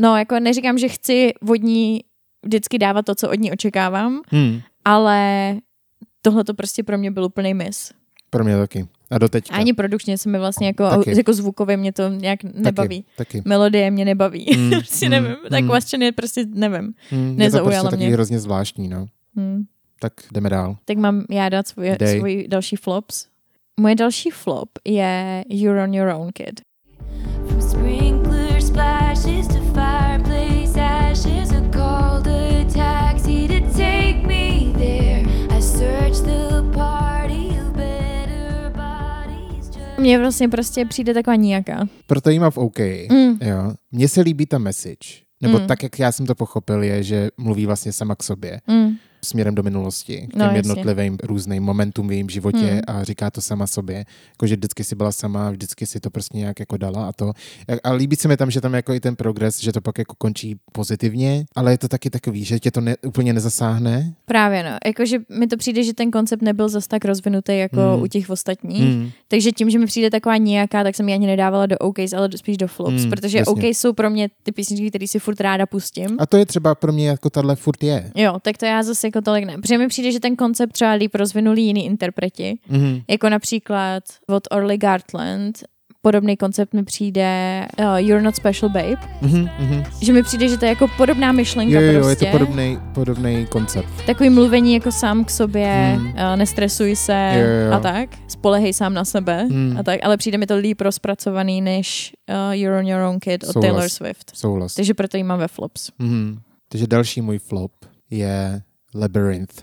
no, 0.00 0.16
jako 0.16 0.40
neříkám, 0.40 0.78
že 0.78 0.88
chci 0.88 1.32
od 1.50 1.62
ní 1.62 2.00
vždycky 2.44 2.78
dávat 2.78 3.04
to, 3.06 3.14
co 3.14 3.30
od 3.30 3.34
ní 3.40 3.52
očekávám, 3.52 4.20
Hmm. 4.28 4.60
ale 4.84 5.54
tohle 6.22 6.44
to 6.44 6.54
prostě 6.54 6.82
pro 6.82 6.98
mě 6.98 7.10
byl 7.10 7.24
úplný 7.24 7.54
mis. 7.54 7.92
Pro 8.30 8.44
mě 8.44 8.56
taky. 8.56 8.86
A 9.10 9.18
do 9.18 9.28
teďka. 9.28 9.56
Ani 9.56 9.72
produkčně 9.72 10.18
se 10.18 10.28
mi 10.28 10.38
vlastně 10.38 10.66
jako, 10.66 10.90
Taky. 10.90 11.16
jako 11.16 11.32
zvukově 11.32 11.76
mě 11.76 11.92
to 11.92 12.08
nějak 12.08 12.42
nebaví. 12.44 13.04
Taky. 13.16 13.30
taky. 13.38 13.48
Melodie 13.48 13.90
mě 13.90 14.04
nebaví. 14.04 14.46
Mm, 14.56 14.70
prostě 14.78 15.06
mm, 15.06 15.10
nevím. 15.10 15.36
Tak 15.50 15.64
mm. 15.64 15.70
Question 15.70 16.02
je 16.02 16.12
prostě, 16.12 16.44
nevím. 16.48 16.94
Mm, 17.12 17.28
je 17.28 17.34
to 17.34 17.38
nezaujala 17.38 17.82
prostě 17.82 17.96
taky 17.96 18.04
mě. 18.06 18.12
hrozně 18.14 18.38
zvláštní, 18.38 18.88
no. 18.88 19.06
Hmm. 19.36 19.64
Tak 20.00 20.12
jdeme 20.32 20.50
dál. 20.50 20.76
Tak 20.84 20.96
mám 20.96 21.24
já 21.30 21.48
dát 21.48 21.66
Dej. 21.98 22.18
svůj 22.18 22.46
další 22.48 22.76
flops. 22.76 23.26
Moje 23.80 23.94
další 23.94 24.30
flop 24.30 24.68
je 24.84 25.44
You're 25.48 25.84
on 25.84 25.94
your 25.94 26.08
own 26.08 26.30
kid. 26.32 26.60
Mně 40.00 40.18
vlastně 40.18 40.48
prostě 40.48 40.84
přijde 40.84 41.14
taková 41.14 41.36
nijaká. 41.36 41.88
Proto 42.06 42.30
jí 42.30 42.38
mám 42.38 42.50
v 42.50 42.58
OK. 42.58 42.78
Mm. 43.10 43.38
Jo. 43.40 43.72
Mně 43.92 44.08
se 44.08 44.20
líbí 44.20 44.46
ta 44.46 44.58
message. 44.58 45.08
Nebo 45.42 45.58
Mm. 45.58 45.66
tak, 45.66 45.82
jak 45.82 45.98
já 45.98 46.12
jsem 46.12 46.26
to 46.26 46.34
pochopil, 46.34 46.82
je, 46.82 47.02
že 47.02 47.28
mluví 47.38 47.66
vlastně 47.66 47.92
sama 47.92 48.14
k 48.14 48.22
sobě. 48.22 48.60
Mm. 48.66 48.90
Směrem 49.24 49.54
do 49.54 49.62
minulosti, 49.62 50.16
k 50.16 50.30
těm 50.32 50.38
No, 50.38 50.44
jasně. 50.44 50.58
jednotlivým 50.58 51.18
různým 51.22 51.62
momentům 51.62 52.08
v 52.08 52.12
jejím 52.12 52.30
životě 52.30 52.58
Hmm. 52.58 52.80
a 52.86 53.04
říká 53.04 53.30
to 53.30 53.40
sama 53.40 53.66
sobě. 53.66 54.04
Jako, 54.30 54.46
že 54.46 54.56
vždycky 54.56 54.84
si 54.84 54.94
byla 54.96 55.12
sama, 55.12 55.50
vždycky 55.50 55.86
si 55.86 56.00
to 56.00 56.10
prostě 56.10 56.38
nějak 56.38 56.60
jako 56.60 56.76
dala 56.76 57.08
a 57.08 57.12
to. 57.12 57.32
A 57.84 57.92
líbí 57.92 58.16
se 58.16 58.28
mi 58.28 58.36
tam, 58.36 58.50
že 58.50 58.60
tam 58.60 58.74
jako 58.74 58.92
i 58.94 59.00
ten 59.00 59.16
progres, 59.16 59.60
že 59.60 59.72
to 59.72 59.80
pak 59.80 59.98
jako 59.98 60.14
končí 60.18 60.56
pozitivně, 60.72 61.44
ale 61.56 61.72
je 61.72 61.78
to 61.78 61.88
taky 61.88 62.10
takový, 62.10 62.44
že 62.44 62.58
tě 62.60 62.70
to 62.70 62.80
ne, 62.80 62.96
úplně 63.06 63.32
nezasáhne. 63.32 64.14
Právě 64.24 64.62
no, 64.62 64.70
jakože 64.86 65.18
mi 65.38 65.46
to 65.46 65.56
přijde, 65.56 65.82
že 65.84 65.94
ten 65.94 66.10
koncept 66.10 66.42
nebyl 66.42 66.68
zas 66.68 66.86
tak 66.86 67.04
rozvinutý 67.04 67.58
jako 67.58 67.80
Mm. 67.96 68.02
u 68.02 68.06
těch 68.06 68.30
ostatních. 68.30 68.82
Hmm. 68.94 69.10
Takže 69.28 69.52
tím, 69.52 69.70
že 69.70 69.78
mi 69.78 69.86
přijde 69.86 70.10
taková 70.10 70.36
nijaká, 70.36 70.82
tak 70.84 70.94
jsem 70.96 71.08
ji 71.08 71.14
ani 71.14 71.26
nedávala 71.26 71.66
do 71.66 71.78
OKs, 71.78 72.12
ale 72.12 72.28
spíš 72.36 72.56
do 72.56 72.68
flops, 72.68 73.04
Mm, 73.04 73.10
protože 73.10 73.38
jasně. 73.38 73.52
OK 73.52 73.62
jsou 73.62 73.92
pro 73.92 74.10
mě 74.10 74.28
ty 74.42 74.52
písničky, 74.52 74.88
které 74.88 75.06
si 75.06 75.18
furt 75.18 75.40
ráda 75.40 75.66
pustím. 75.66 76.16
A 76.18 76.26
to 76.26 76.36
je 76.36 76.46
třeba 76.46 76.74
pro 76.74 76.92
mě 76.92 77.08
jako 77.08 77.30
tahle 77.30 77.56
furt 77.56 77.82
je. 77.82 78.10
Jo, 78.16 78.38
tak 78.42 78.56
to 78.58 78.66
já 78.66 78.82
zase 78.82 79.09
jako 79.14 79.20
tolik 79.24 79.44
ne. 79.44 79.58
Protože 79.58 79.78
mi 79.78 79.88
přijde, 79.88 80.12
že 80.12 80.20
ten 80.20 80.36
koncept 80.36 80.72
třeba 80.72 80.92
líp 80.92 81.14
rozvinuli 81.14 81.60
jiný 81.60 81.86
interpreti. 81.86 82.58
Mhm. 82.68 83.00
Jako 83.10 83.28
například 83.28 84.02
od 84.28 84.42
Orly 84.50 84.78
Gartland. 84.78 85.58
Podobný 86.02 86.36
koncept 86.36 86.74
mi 86.74 86.82
přijde 86.84 87.66
uh, 87.78 87.84
You're 87.96 88.22
Not 88.22 88.36
Special 88.36 88.68
Babe. 88.70 88.96
Mhm, 89.22 89.48
mhm. 89.58 89.82
Že 90.02 90.12
mi 90.12 90.22
přijde, 90.22 90.48
že 90.48 90.56
to 90.58 90.64
je 90.64 90.68
jako 90.68 90.88
podobná 90.96 91.32
myšlenka 91.32 91.74
Jo, 91.74 91.80
jo, 91.80 91.92
jo, 91.92 92.00
prostě. 92.00 92.24
je 92.26 92.32
to 92.32 92.38
podobný, 92.38 92.78
podobný 92.94 93.46
koncept. 93.50 93.88
Takový 94.06 94.30
mluvení 94.30 94.74
jako 94.74 94.92
sám 94.92 95.24
k 95.24 95.30
sobě, 95.30 95.92
Hmm. 95.96 96.06
uh, 96.06 96.36
nestresuj 96.36 96.96
se 96.96 97.32
Jo, 97.34 97.40
jo, 97.46 97.66
jo. 97.66 97.72
a 97.72 97.80
tak. 97.80 98.08
Spolehej 98.28 98.72
sám 98.72 98.94
na 98.94 99.04
sebe 99.04 99.46
Hmm. 99.50 99.76
a 99.78 99.82
tak. 99.82 100.00
Ale 100.02 100.16
přijde 100.16 100.38
mi 100.38 100.46
to 100.46 100.56
líp 100.56 100.80
rozpracovaný 100.80 101.60
než 101.60 102.12
uh, 102.48 102.52
You're 102.54 102.78
on 102.78 102.86
your 102.86 103.00
own 103.00 103.20
kid 103.20 103.44
od 103.44 103.52
Souhlas. 103.52 103.64
Taylor 103.70 103.88
Swift. 103.88 104.32
Souhlas. 104.34 104.74
Takže 104.74 104.94
proto 104.94 105.16
ji 105.16 105.22
mám 105.22 105.38
ve 105.38 105.48
flops. 105.48 105.90
Mhm. 105.98 106.38
Takže 106.68 106.86
další 106.86 107.20
můj 107.20 107.38
flop 107.38 107.72
je 108.10 108.62
Labyrinth. 108.94 109.62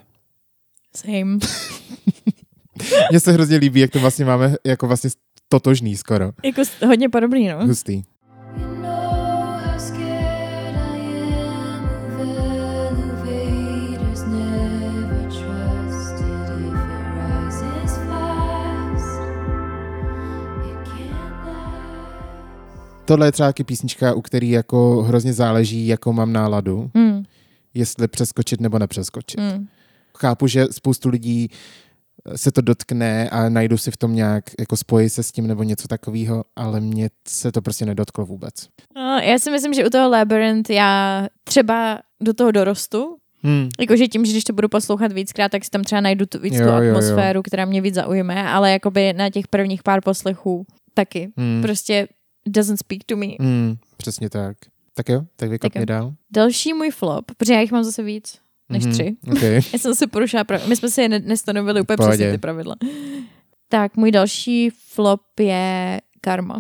Same. 0.96 1.38
Mně 3.12 3.20
se 3.20 3.32
hrozně 3.32 3.58
líbí, 3.58 3.80
jak 3.80 3.92
to 3.92 4.00
vlastně 4.00 4.26
máme 4.26 4.56
jako 4.66 4.88
vlastně 4.88 5.10
totožný 5.50 5.96
skoro. 5.96 6.32
jako 6.44 6.62
hodně 6.86 7.10
podobný, 7.10 7.48
no. 7.48 7.68
Hustý. 7.68 8.04
Tohle 23.06 23.28
je 23.28 23.32
třeba 23.32 23.50
taky 23.50 23.64
písnička, 23.64 24.14
u 24.14 24.22
který 24.22 24.50
jako 24.50 25.04
hrozně 25.04 25.34
záleží, 25.34 25.88
jakou 25.88 26.14
mám 26.14 26.34
náladu, 26.34 26.92
Mm, 26.94 27.24
jestli 27.78 28.08
přeskočit 28.08 28.62
nebo 28.62 28.80
nepřeskočit. 28.80 29.40
mm. 29.40 29.68
Chápu, 30.18 30.48
že 30.48 30.66
spoustu 30.72 31.10
lidí 31.10 31.50
se 32.36 32.52
to 32.52 32.62
dotkne 32.62 33.30
a 33.30 33.50
najdu 33.50 33.78
si 33.78 33.92
v 33.92 33.98
tom 33.98 34.16
nějak, 34.16 34.44
jako 34.60 34.78
spojí 34.78 35.10
se 35.10 35.24
s 35.24 35.32
tím 35.32 35.48
nebo 35.48 35.64
něco 35.64 35.88
takového, 35.88 36.44
ale 36.56 36.80
mně 36.80 37.10
se 37.28 37.52
to 37.52 37.62
prostě 37.62 37.86
nedotklo 37.86 38.26
vůbec. 38.26 38.54
No, 38.96 39.20
já 39.20 39.40
si 39.40 39.52
myslím, 39.52 39.74
že 39.74 39.86
u 39.86 39.90
toho 39.90 40.10
Labyrinth 40.10 40.70
já 40.70 41.28
třeba 41.44 42.00
do 42.22 42.34
toho 42.34 42.52
dorostu, 42.52 43.18
Hmm. 43.44 43.70
jakože 43.80 44.08
tím, 44.08 44.26
že 44.26 44.32
když 44.32 44.44
to 44.44 44.54
budu 44.54 44.70
poslouchat 44.70 45.12
víckrát, 45.12 45.52
tak 45.52 45.66
si 45.66 45.70
tam 45.70 45.84
třeba 45.84 46.02
najdu 46.02 46.26
tu, 46.26 46.40
víc 46.40 46.54
Jo, 46.54 46.60
tu 46.66 46.72
jo, 46.74 46.82
jo. 46.82 46.90
atmosféru, 46.98 47.42
která 47.44 47.66
mě 47.66 47.82
víc 47.82 47.96
zaujme, 47.96 48.50
ale 48.50 48.72
jakoby 48.72 49.14
na 49.14 49.30
těch 49.30 49.48
prvních 49.48 49.84
pár 49.84 50.02
poslechů 50.02 50.66
taky. 50.94 51.32
Hmm. 51.38 51.62
Prostě 51.62 52.08
doesn't 52.48 52.78
speak 52.80 53.00
to 53.06 53.16
me. 53.18 53.28
Hmm. 53.40 53.76
Přesně 53.98 54.30
tak. 54.30 54.58
Tak 54.98 55.10
jo, 55.10 55.22
tak 55.36 55.50
vykop 55.50 55.62
Tak 55.72 55.76
jo. 55.76 55.80
mě 55.80 55.86
dál. 55.86 56.14
Další 56.32 56.74
můj 56.74 56.92
flop, 56.92 57.26
protože 57.38 57.54
já 57.54 57.60
jich 57.62 57.72
mám 57.72 57.84
zase 57.84 58.04
víc 58.04 58.40
než 58.70 58.84
Mhm. 58.84 58.94
tři. 58.94 59.16
Okay. 59.32 59.54
Já 59.74 59.80
jsem 59.80 59.96
se 59.96 60.08
porušila, 60.08 60.44
prav- 60.44 60.68
my 60.68 60.76
jsme 60.76 60.90
si 60.90 61.02
je 61.02 61.10
ne- 61.10 61.20
nestanovili 61.20 61.82
úplně 61.82 61.98
Pohodě. 61.98 62.14
přesně 62.18 62.32
ty 62.32 62.38
pravidla. 62.38 62.76
Tak, 63.70 63.98
můj 63.98 64.12
další 64.12 64.70
flop 64.70 65.22
je 65.40 66.02
Karma. 66.22 66.60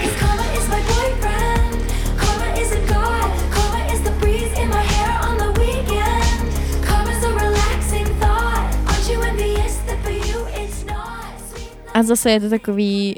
Cause 0.00 0.18
karma 0.20 0.44
is 0.52 0.68
my 0.68 0.76
boyfriend. 0.76 1.92
Karma 2.16 2.60
is 2.60 2.72
a 2.72 2.78
god. 2.80 3.54
Karma 3.54 3.94
is 3.94 4.00
the 4.00 4.10
breeze 4.10 4.62
in 4.62 4.68
my 4.68 4.74
hair 4.74 5.30
on 5.30 5.36
the 5.54 5.60
weekend. 5.60 6.54
Karma's 6.86 7.24
a 7.24 7.28
relaxing 7.44 8.06
thought. 8.20 8.88
Aren't 8.88 9.08
you 9.12 9.22
envious 9.22 9.76
that 9.86 9.98
for 10.02 10.12
you 10.12 10.64
it's 10.64 10.84
not? 10.86 11.40
Sweet 11.50 11.68
A 11.94 12.02
zase 12.02 12.30
je 12.30 12.40
to 12.40 12.50
takový, 12.50 13.14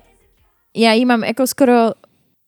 já 0.77 0.93
ji 0.93 1.05
mám 1.05 1.25
jako 1.25 1.47
skoro 1.47 1.73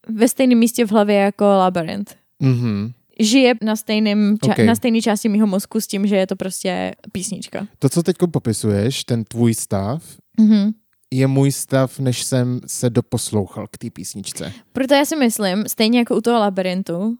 ve 0.08 0.28
stejném 0.28 0.58
místě 0.58 0.86
v 0.86 0.90
hlavě 0.90 1.16
jako 1.16 1.44
Labyrinth. 1.44 2.14
Mhm. 2.42 2.92
Žije 3.20 3.54
na, 3.62 3.76
stejným 3.76 4.36
ča- 4.36 4.52
Okay. 4.52 4.66
na 4.66 4.74
stejné 4.74 5.00
části 5.02 5.28
mýho 5.28 5.46
mozku 5.46 5.80
s 5.80 5.86
tím, 5.86 6.06
že 6.06 6.16
je 6.16 6.26
to 6.26 6.36
prostě 6.36 6.94
písnička. 7.12 7.66
To, 7.78 7.88
co 7.88 8.02
teď 8.02 8.16
popisuješ, 8.32 9.04
ten 9.04 9.24
tvůj 9.24 9.54
stav, 9.54 10.02
Mhm. 10.40 10.70
je 11.14 11.26
můj 11.26 11.52
stav, 11.52 11.98
než 11.98 12.22
jsem 12.24 12.60
se 12.66 12.90
doposlouchal 12.90 13.66
k 13.70 13.78
té 13.78 13.90
písničce. 13.90 14.52
Proto 14.72 14.94
já 14.94 15.04
si 15.04 15.16
myslím, 15.16 15.64
stejně 15.66 15.98
jako 15.98 16.16
u 16.16 16.20
toho 16.20 16.38
Labyrintu, 16.40 17.16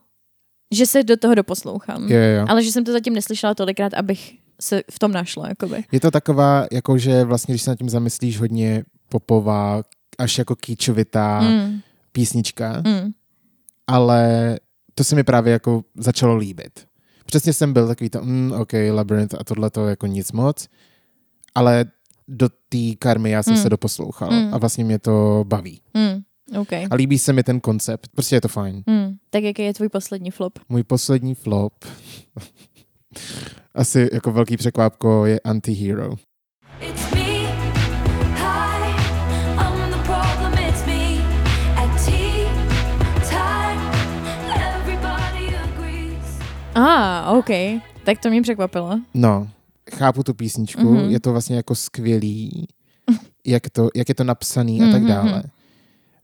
že 0.74 0.86
se 0.86 1.03
do 1.03 1.16
toho 1.16 1.34
doposlouchám. 1.34 2.03
Jo, 2.03 2.18
jo, 2.18 2.39
jo. 2.41 2.47
Ale 2.49 2.62
že 2.62 2.72
jsem 2.72 2.84
to 2.84 2.93
zatím 2.93 3.14
neslyšela 3.14 3.55
tolikrát, 3.55 3.95
abych 3.95 4.34
se 4.61 4.82
v 4.91 4.99
tom 4.99 5.12
našla, 5.12 5.49
jakoby. 5.49 5.84
Je 5.93 6.01
to 6.01 6.11
taková, 6.11 6.66
jako 6.72 6.99
že 6.99 7.24
vlastně, 7.24 7.53
když 7.53 7.62
se 7.62 7.70
nad 7.70 7.78
tím 7.78 7.89
zamyslíš, 7.89 8.39
hodně 8.41 8.84
popová, 9.09 9.82
až 10.18 10.39
jako 10.39 10.57
kýčovitá 10.57 11.41
Mm, 11.41 11.80
písnička, 12.18 12.82
mm. 12.86 13.10
ale 13.86 14.58
to 14.94 15.04
se 15.04 15.14
mi 15.16 15.24
právě 15.24 15.52
jako 15.52 15.84
začalo 15.96 16.36
líbit. 16.36 16.86
Přesně 17.26 17.52
jsem 17.52 17.72
byl 17.72 17.86
takový 17.88 18.10
to, 18.10 18.20
mm, 18.24 18.52
OK, 18.52 18.72
Labyrinth 18.92 19.34
a 19.34 19.44
tohle 19.44 19.70
to 19.70 19.86
jako 19.88 20.06
nic 20.06 20.32
moc, 20.32 20.68
ale 21.54 21.84
do 22.28 22.48
té 22.68 22.78
karmy 22.98 23.30
já 23.30 23.42
jsem 23.42 23.54
Mm. 23.54 23.62
se 23.62 23.68
doposlouchal 23.70 24.30
Mm. 24.30 24.54
a 24.54 24.58
vlastně 24.58 24.84
mě 24.84 24.98
to 24.98 25.44
baví. 25.48 25.80
Mm, 25.94 26.22
OK. 26.60 26.72
A 26.72 26.94
líbí 26.94 27.18
se 27.18 27.32
mi 27.32 27.42
ten 27.42 27.60
koncept, 27.60 28.08
prostě 28.14 28.36
je 28.36 28.40
to 28.40 28.48
fajn. 28.48 28.82
Mm. 28.86 29.16
Tak 29.30 29.42
jaký 29.42 29.62
je 29.62 29.74
tvůj 29.74 29.88
poslední 29.88 30.30
flop? 30.30 30.58
Můj 30.68 30.82
poslední 30.82 31.34
flop, 31.34 31.72
asi 33.74 34.08
jako 34.12 34.32
velký 34.32 34.56
překvápko, 34.56 35.26
je 35.26 35.40
Antihero. 35.40 36.10
Ah, 46.78 47.38
OK. 47.38 47.48
Tak 48.04 48.18
to 48.22 48.30
mě 48.30 48.42
překvapilo. 48.42 49.00
No, 49.14 49.48
chápu 49.96 50.22
tu 50.22 50.34
písničku, 50.34 50.82
Mhm. 50.82 50.96
mm-hmm. 50.96 51.08
je 51.10 51.20
to 51.20 51.32
vlastně 51.32 51.56
jako 51.56 51.74
skvělý, 51.74 52.68
jak, 53.46 53.70
to, 53.70 53.88
jak 53.96 54.08
je 54.08 54.14
to 54.14 54.24
napsaný 54.24 54.82
a 54.82 54.84
tak 54.92 55.02
Mhm, 55.02 55.08
dále. 55.10 55.32
mhm. 55.32 55.42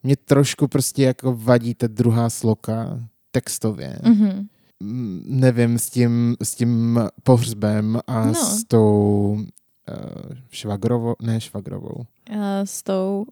Mě 0.03 0.17
trošku 0.17 0.69
prostě 0.69 1.03
jako 1.03 1.35
vadí 1.37 1.75
ta 1.75 1.87
druhá 1.87 2.31
sloka 2.31 2.99
textově. 3.31 3.99
Mhm. 4.03 4.47
Mm, 4.81 5.23
Nevím, 5.27 5.79
s 5.79 5.91
tím, 5.91 6.37
s 6.43 6.55
tím 6.55 7.01
pohřbem 7.23 8.01
a 8.07 8.27
No. 8.27 8.35
s 8.35 8.65
tou 8.65 9.37
uh, 9.39 10.33
švagrovou, 10.51 11.15
ne 11.23 11.41
švagrovou. 11.41 11.95
Uh, 12.31 12.37
s 12.65 12.83
tou... 12.83 13.27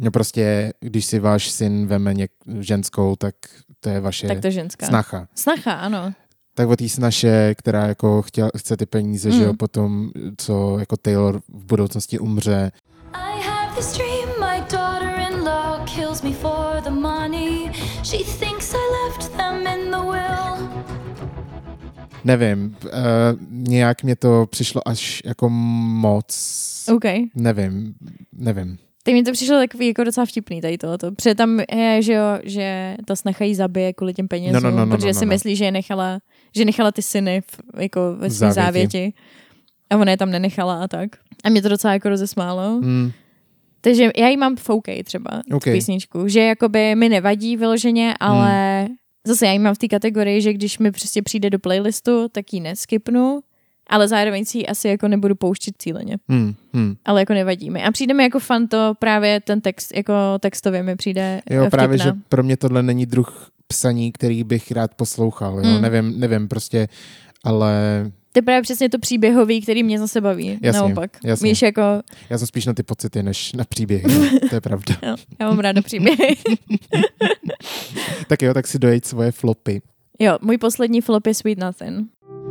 No 0.00 0.10
prostě, 0.10 0.72
když 0.80 1.04
si 1.04 1.18
váš 1.18 1.50
syn 1.50 1.86
veme 1.86 2.14
něk, 2.14 2.30
ženskou, 2.60 3.16
tak 3.16 3.34
to 3.80 3.88
je 3.88 4.00
vaše 4.00 4.26
Tak 4.28 4.40
to 4.40 4.50
ženská. 4.50 4.86
snacha. 4.86 5.28
Snacha, 5.34 5.72
ano. 5.72 6.12
Tak 6.58 6.68
o 6.68 6.76
té 6.76 6.88
snaše, 6.88 7.54
která 7.58 7.86
jako 7.86 8.22
chtěla, 8.22 8.50
chce 8.56 8.76
ty 8.76 8.86
peníze, 8.86 9.28
mm. 9.28 9.34
že 9.36 9.42
jo, 9.42 9.50
Mm. 9.50 9.56
potom, 9.56 10.10
co 10.36 10.76
jako 10.78 10.96
Taylor 10.96 11.40
v 11.48 11.64
budoucnosti 11.64 12.18
umře. 12.18 12.70
I 13.12 13.40
have 13.42 13.76
this 13.76 13.96
dream, 13.96 14.28
my 14.40 14.60
daughter-in-law 14.72 15.84
kills 15.94 16.22
me 16.22 16.32
for 16.32 16.80
the 16.84 16.90
money. 16.90 17.70
She 18.04 18.18
thinks 18.24 18.74
I 18.74 18.76
left 19.06 19.32
them 19.36 19.66
in 19.66 19.90
the 19.90 19.96
will. 19.96 20.68
Nevím, 22.24 22.76
uh, 22.84 22.90
nějak 23.50 24.02
mě 24.02 24.16
to 24.16 24.46
přišlo 24.50 24.88
až 24.88 25.22
jako 25.24 25.48
moc, 25.48 26.84
OK. 26.94 27.04
nevím, 27.34 27.94
nevím. 28.32 28.78
Tak 29.02 29.14
mi 29.14 29.22
to 29.22 29.32
přišlo 29.32 29.56
takový 29.56 29.86
jako 29.88 30.04
docela 30.04 30.26
vtipný 30.26 30.60
tady 30.60 30.78
tohleto. 30.78 31.12
Protože 31.12 31.34
tam 31.34 31.60
je, 31.72 32.02
že 32.02 32.12
jo, 32.12 32.24
že 32.44 32.96
to 33.04 33.14
nechají 33.24 33.54
zabije 33.54 33.92
kvůli 33.92 34.14
těm 34.14 34.28
penězům, 34.28 34.62
No, 34.62 34.70
no, 34.70 34.76
no, 34.76 34.84
no, 34.86 34.96
protože 34.96 35.06
no, 35.08 35.14
si 35.14 35.26
no. 35.26 35.28
myslí, 35.28 35.56
že 35.56 35.64
je 35.64 35.72
nechala, 35.72 36.18
že 36.56 36.64
nechala 36.64 36.92
ty 36.92 37.02
syny 37.02 37.40
v, 37.40 37.80
jako 37.80 38.00
ve 38.18 38.30
svým 38.30 38.52
Závěti. 38.52 38.62
závěti. 38.62 39.12
A 39.90 39.96
ona 39.96 40.10
je 40.10 40.16
tam 40.16 40.30
nenechala 40.30 40.82
a 40.82 40.88
tak. 40.88 41.10
A 41.44 41.48
mě 41.50 41.62
to 41.62 41.68
docela 41.68 41.92
jako 41.92 42.08
rozesmálo. 42.08 42.80
Hmm. 42.82 43.10
Takže 43.80 44.10
já 44.16 44.28
jí 44.28 44.36
mám 44.36 44.56
v 44.56 44.70
OK 44.70 44.84
třeba, 45.04 45.30
OK. 45.38 45.54
okay. 45.54 45.72
tu 45.72 45.76
písničku, 45.76 46.28
že 46.28 46.40
jakoby 46.40 46.94
mi 46.94 47.08
nevadí 47.08 47.56
vyloženě, 47.56 48.14
ale 48.20 48.80
Hmm. 48.86 48.96
zase 49.26 49.46
já 49.46 49.52
jí 49.52 49.58
mám 49.58 49.74
v 49.74 49.78
té 49.78 49.88
kategorii, 49.88 50.42
že 50.42 50.52
když 50.52 50.78
mi 50.78 50.90
prostě 50.92 51.22
přijde 51.22 51.50
do 51.50 51.58
playlistu, 51.58 52.28
tak 52.28 52.52
ji 52.52 52.60
neskipnu, 52.60 53.40
ale 53.90 54.08
zároveň 54.08 54.44
si 54.44 54.58
ji 54.58 54.66
asi 54.66 54.88
jako 54.88 55.08
nebudu 55.08 55.34
pouštět 55.34 55.74
cíleně. 55.78 56.16
Hmm. 56.28 56.54
Hmm. 56.74 56.96
Ale 57.04 57.20
jako 57.20 57.34
nevadí 57.34 57.70
mi. 57.70 57.82
A 57.84 57.90
přijde 57.90 58.14
mi 58.14 58.22
jako 58.22 58.38
fan 58.40 58.68
to 58.68 58.92
právě 58.98 59.40
ten 59.40 59.60
text, 59.60 59.96
jako 59.96 60.12
textově 60.40 60.82
mi 60.82 60.96
přijde 60.96 61.40
Jo, 61.50 61.64
eh, 61.64 61.70
právě, 61.70 61.98
vtipná. 61.98 62.12
že 62.14 62.18
pro 62.28 62.42
mě 62.42 62.56
tohle 62.56 62.82
není 62.82 63.06
druh 63.06 63.50
psaní, 63.68 64.12
který 64.12 64.44
bych 64.44 64.70
rád 64.72 64.94
poslouchal. 64.94 65.56
Jo? 65.58 65.62
Hmm. 65.72 65.82
Nevím, 65.82 66.20
nevím, 66.20 66.48
prostě, 66.48 66.88
ale 67.44 67.72
To 68.32 68.38
je 68.38 68.42
právě 68.42 68.62
přesně 68.62 68.88
to 68.88 68.98
příběhový, 68.98 69.60
který 69.60 69.82
mě 69.82 69.98
zase 69.98 70.20
baví. 70.20 70.58
Jasně, 70.62 70.80
naopak. 70.80 71.10
jasně. 71.24 71.48
Víš, 71.50 71.62
jako, 71.62 71.82
já 72.30 72.38
jsem 72.38 72.46
spíš 72.46 72.66
na 72.66 72.74
ty 72.74 72.82
pocity, 72.82 73.22
než 73.22 73.52
na 73.52 73.64
příběhy. 73.64 74.04
No, 74.08 74.48
to 74.48 74.54
je 74.54 74.60
pravda. 74.60 74.94
jo, 75.06 75.16
já 75.40 75.48
mám 75.48 75.58
ráda 75.58 75.82
příběhy. 75.82 76.36
Tak 78.28 78.42
jo, 78.42 78.54
tak 78.54 78.66
si 78.66 78.78
dojít 78.78 79.04
svoje 79.06 79.32
flopy. 79.32 79.82
jo, 80.18 80.38
můj 80.42 80.58
poslední 80.58 81.00
flop 81.00 81.26
je 81.26 81.34
Sweet 81.34 81.58
Nothing. 81.58 82.06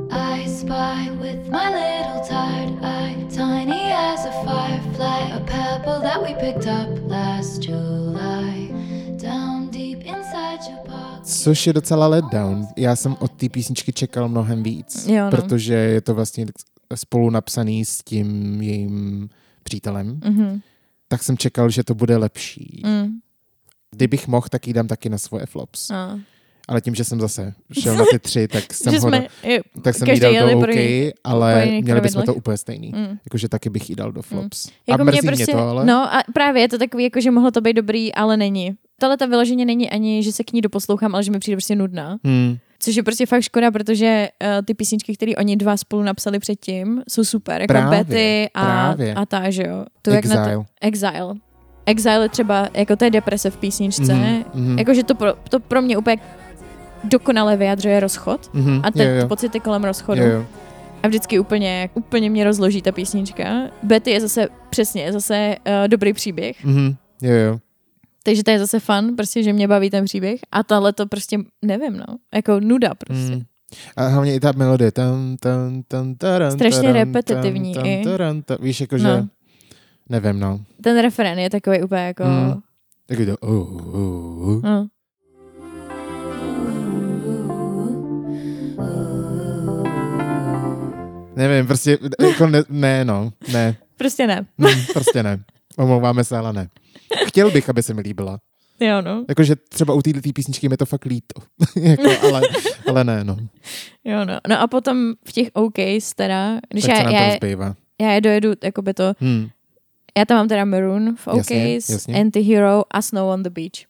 I 0.09 0.49
spy 0.49 1.09
with 1.21 1.49
my 1.51 1.67
little 1.75 2.21
tired 2.29 2.83
eye, 2.83 3.25
tiny 3.29 3.93
as 3.93 4.25
a 4.25 4.31
firefly, 4.31 5.31
a 5.33 5.39
pebble 5.39 5.99
that 6.01 6.21
we 6.21 6.33
picked 6.35 6.65
up 6.65 7.09
last 7.11 7.63
July. 7.63 8.06
Což 11.27 11.67
je 11.67 11.73
docela 11.73 12.07
letdown. 12.07 12.67
Já 12.77 12.95
jsem 12.95 13.15
od 13.19 13.31
té 13.31 13.49
písničky 13.49 13.93
čekal 13.93 14.29
mnohem 14.29 14.63
víc, 14.63 15.07
Jo, 15.07 15.25
no. 15.25 15.31
protože 15.31 15.73
je 15.73 16.01
to 16.01 16.15
vlastně 16.15 16.45
spolu 16.95 17.29
napsaný 17.29 17.85
s 17.85 17.97
tím 18.03 18.61
jejím 18.61 19.29
přítelem. 19.63 20.19
Mhm. 20.23 20.61
Tak 21.07 21.23
jsem 21.23 21.37
čekal, 21.37 21.69
že 21.69 21.83
to 21.83 21.95
bude 21.95 22.17
lepší. 22.17 22.81
Mm. 22.85 23.07
Kdybych 23.91 24.27
mohl, 24.27 24.47
tak 24.49 24.67
jí 24.67 24.73
dám 24.73 24.87
taky 24.87 25.09
na 25.09 25.17
svoje 25.17 25.45
flops. 25.45 25.91
A. 25.91 26.19
Ale 26.67 26.81
tím, 26.81 26.95
že 26.95 27.03
jsem 27.03 27.19
zase 27.19 27.53
šel 27.79 27.95
na 27.95 28.03
ty 28.11 28.19
tři, 28.19 28.47
tak 28.47 28.63
jsem 28.73 28.93
ho 28.93 28.99
jsme, 28.99 29.27
tak 29.81 29.95
jsem 29.95 30.09
jí 30.09 30.19
dal 30.19 30.33
do 30.33 30.59
OK, 30.59 30.67
jiný- 30.67 31.11
ale 31.23 31.65
měli 31.65 32.01
bychom 32.01 32.23
to 32.23 32.33
úplně 32.33 32.57
stejný. 32.57 32.91
Mm. 32.95 33.17
Jakože 33.25 33.49
taky 33.49 33.69
bych 33.69 33.89
jí 33.89 33.95
dal 33.95 34.11
do 34.11 34.21
flops. 34.21 34.69
Jako 34.87 35.01
a 35.01 35.03
mrzí 35.03 35.15
mě, 35.15 35.21
mě, 35.21 35.29
prostě, 35.29 35.51
to, 35.51 35.57
ale... 35.59 35.85
No 35.85 36.15
a 36.15 36.23
právě 36.33 36.61
je 36.61 36.69
to 36.69 36.77
takový, 36.77 37.03
jako, 37.03 37.21
že 37.21 37.31
mohlo 37.31 37.51
to 37.51 37.61
být 37.61 37.73
dobrý, 37.73 38.13
ale 38.13 38.37
není. 38.37 38.75
Tohle 38.99 39.17
ta 39.17 39.25
vyloženě 39.25 39.65
není 39.65 39.89
ani, 39.89 40.23
že 40.23 40.31
se 40.31 40.43
k 40.43 40.53
ní 40.53 40.61
doposlouchám, 40.61 41.15
ale 41.15 41.23
že 41.23 41.31
mi 41.31 41.39
přijde 41.39 41.55
prostě 41.55 41.75
nudná. 41.75 42.17
Hmm. 42.23 42.57
Což 42.79 42.95
je 42.95 43.03
prostě 43.03 43.25
fakt 43.25 43.41
škoda, 43.41 43.71
protože 43.71 44.29
uh, 44.43 44.65
ty 44.65 44.73
písničky, 44.73 45.15
které 45.15 45.35
oni 45.35 45.55
dva 45.55 45.77
spolu 45.77 46.03
napsali 46.03 46.39
předtím, 46.39 47.03
jsou 47.09 47.23
super. 47.23 47.61
Jako 47.61 47.73
Právě, 47.73 48.03
Betty 48.03 48.49
a, 48.53 48.65
právě. 48.65 49.13
a 49.13 49.25
ta, 49.25 49.49
že 49.49 49.63
jo. 49.63 49.85
Tu, 50.01 50.09
jak 50.09 50.25
na 50.25 50.35
to, 50.35 50.65
Exile. 50.81 51.11
Exile. 51.11 51.35
Exile 51.85 52.25
je 52.25 52.29
třeba, 52.29 52.69
jako 52.73 52.95
to 52.95 53.05
je 53.05 53.11
deprese 53.11 53.49
v 53.49 53.57
písničce. 53.57 54.13
Mhm, 54.13 54.43
mhm. 54.53 54.79
Jakože 54.79 55.03
to 55.03 55.15
pro, 55.15 55.33
to 55.49 55.59
pro 55.59 55.81
mě 55.81 55.97
úplně 55.97 56.17
dokonale 57.03 57.57
vyjadřuje 57.57 57.99
rozchod. 57.99 58.49
Mhm, 58.53 58.81
A 58.83 58.91
ty 58.91 59.03
jo, 59.03 59.09
jo. 59.09 59.27
pocity 59.27 59.59
kolem 59.59 59.83
rozchodu. 59.83 60.21
Jo, 60.21 60.27
jo. 60.27 60.45
A 61.03 61.07
vždycky 61.07 61.39
úplně, 61.39 61.89
úplně 61.93 62.29
mě 62.29 62.43
rozloží 62.43 62.81
ta 62.81 62.91
písnička. 62.91 63.43
Betty 63.83 64.11
je 64.11 64.21
zase, 64.21 64.47
přesně, 64.69 65.03
je 65.03 65.11
zase 65.11 65.55
uh, 65.67 65.87
dobrý 65.87 66.13
příběh. 66.13 66.65
Mhm, 66.65 66.95
jo, 67.21 67.33
jo. 67.33 67.59
Takže 68.23 68.43
to 68.43 68.51
je 68.51 68.59
zase 68.59 68.79
fun, 68.79 69.15
prostě, 69.15 69.43
že 69.43 69.53
mě 69.53 69.67
baví 69.67 69.89
ten 69.89 70.05
příběh. 70.05 70.39
A 70.51 70.63
tahle 70.63 70.93
to 70.93 71.05
prostě, 71.05 71.39
nevím, 71.61 71.97
no. 71.97 72.05
Jako 72.33 72.59
nuda 72.59 72.95
prostě. 72.95 73.35
Mm. 73.35 73.41
A 73.95 74.07
hlavně 74.07 74.35
i 74.35 74.39
ta 74.39 74.51
melodie. 74.51 74.91
Tam, 74.91 75.37
tam, 75.39 75.83
tam, 75.87 76.15
taran, 76.15 76.51
Strašně 76.51 76.81
taran, 76.81 76.93
repetitivní 76.93 77.73
Tam, 77.73 77.83
tam, 77.83 78.03
taran, 78.03 78.41
ta, 78.41 78.57
víš, 78.61 78.81
jakože... 78.81 79.03
No. 79.03 79.27
Nevím, 80.09 80.39
no. 80.39 80.59
Ten 80.81 81.01
referen 81.01 81.39
je 81.39 81.49
takový 81.49 81.83
úplně 81.83 82.01
jako... 82.01 82.23
Mm. 82.23 82.53
Taky 83.05 83.25
to... 83.25 83.37
Uh, 83.37 83.53
uh, 83.53 84.47
uh. 84.47 84.61
No. 84.63 84.87
Nevím, 91.37 91.67
prostě 91.67 91.97
jako 92.21 92.47
ne, 92.47 92.63
ne, 92.69 93.05
no. 93.05 93.33
Ne. 93.53 93.75
Prostě 93.97 94.27
ne. 94.27 94.45
Hmm, 94.59 94.85
prostě 94.93 95.23
ne. 95.23 95.43
Omlouváme 95.77 96.23
se, 96.23 96.37
ale 96.37 96.53
ne. 96.53 96.69
Chtěl 97.27 97.51
bych, 97.51 97.69
aby 97.69 97.83
se 97.83 97.93
mi 97.93 98.01
líbila. 98.01 98.39
Jo, 98.79 99.01
no. 99.01 99.25
Jakože 99.29 99.55
třeba 99.55 99.93
u 99.93 100.01
této 100.01 100.19
písničky 100.33 100.69
mi 100.69 100.77
to 100.77 100.85
fakt 100.85 101.05
líto. 101.05 101.41
jako, 101.75 102.25
ale, 102.27 102.41
ale 102.89 103.03
ne, 103.03 103.23
no. 103.23 103.37
Jo, 104.03 104.25
no. 104.25 104.39
No 104.49 104.59
a 104.61 104.67
potom 104.67 105.13
v 105.27 105.31
těch 105.31 105.47
OKs 105.53 106.13
teda, 106.15 106.59
když 106.69 106.85
Tak 106.85 106.95
já, 107.11 107.11
já, 107.27 107.35
zbývá? 107.35 107.75
já 108.01 108.11
je 108.11 108.21
dojedu, 108.21 108.51
jakoby 108.63 108.93
to, 108.93 109.13
Hmm. 109.19 109.47
já 110.17 110.25
tam 110.25 110.37
mám 110.37 110.47
teda 110.47 110.65
Maroon 110.65 111.15
v 111.15 111.27
OKs, 111.27 111.37
Jasně, 111.51 111.73
jasně. 111.73 112.13
Anti-Hero 112.23 112.83
a 112.91 113.01
Snow 113.01 113.29
on 113.29 113.43
the 113.43 113.49
Beach. 113.49 113.85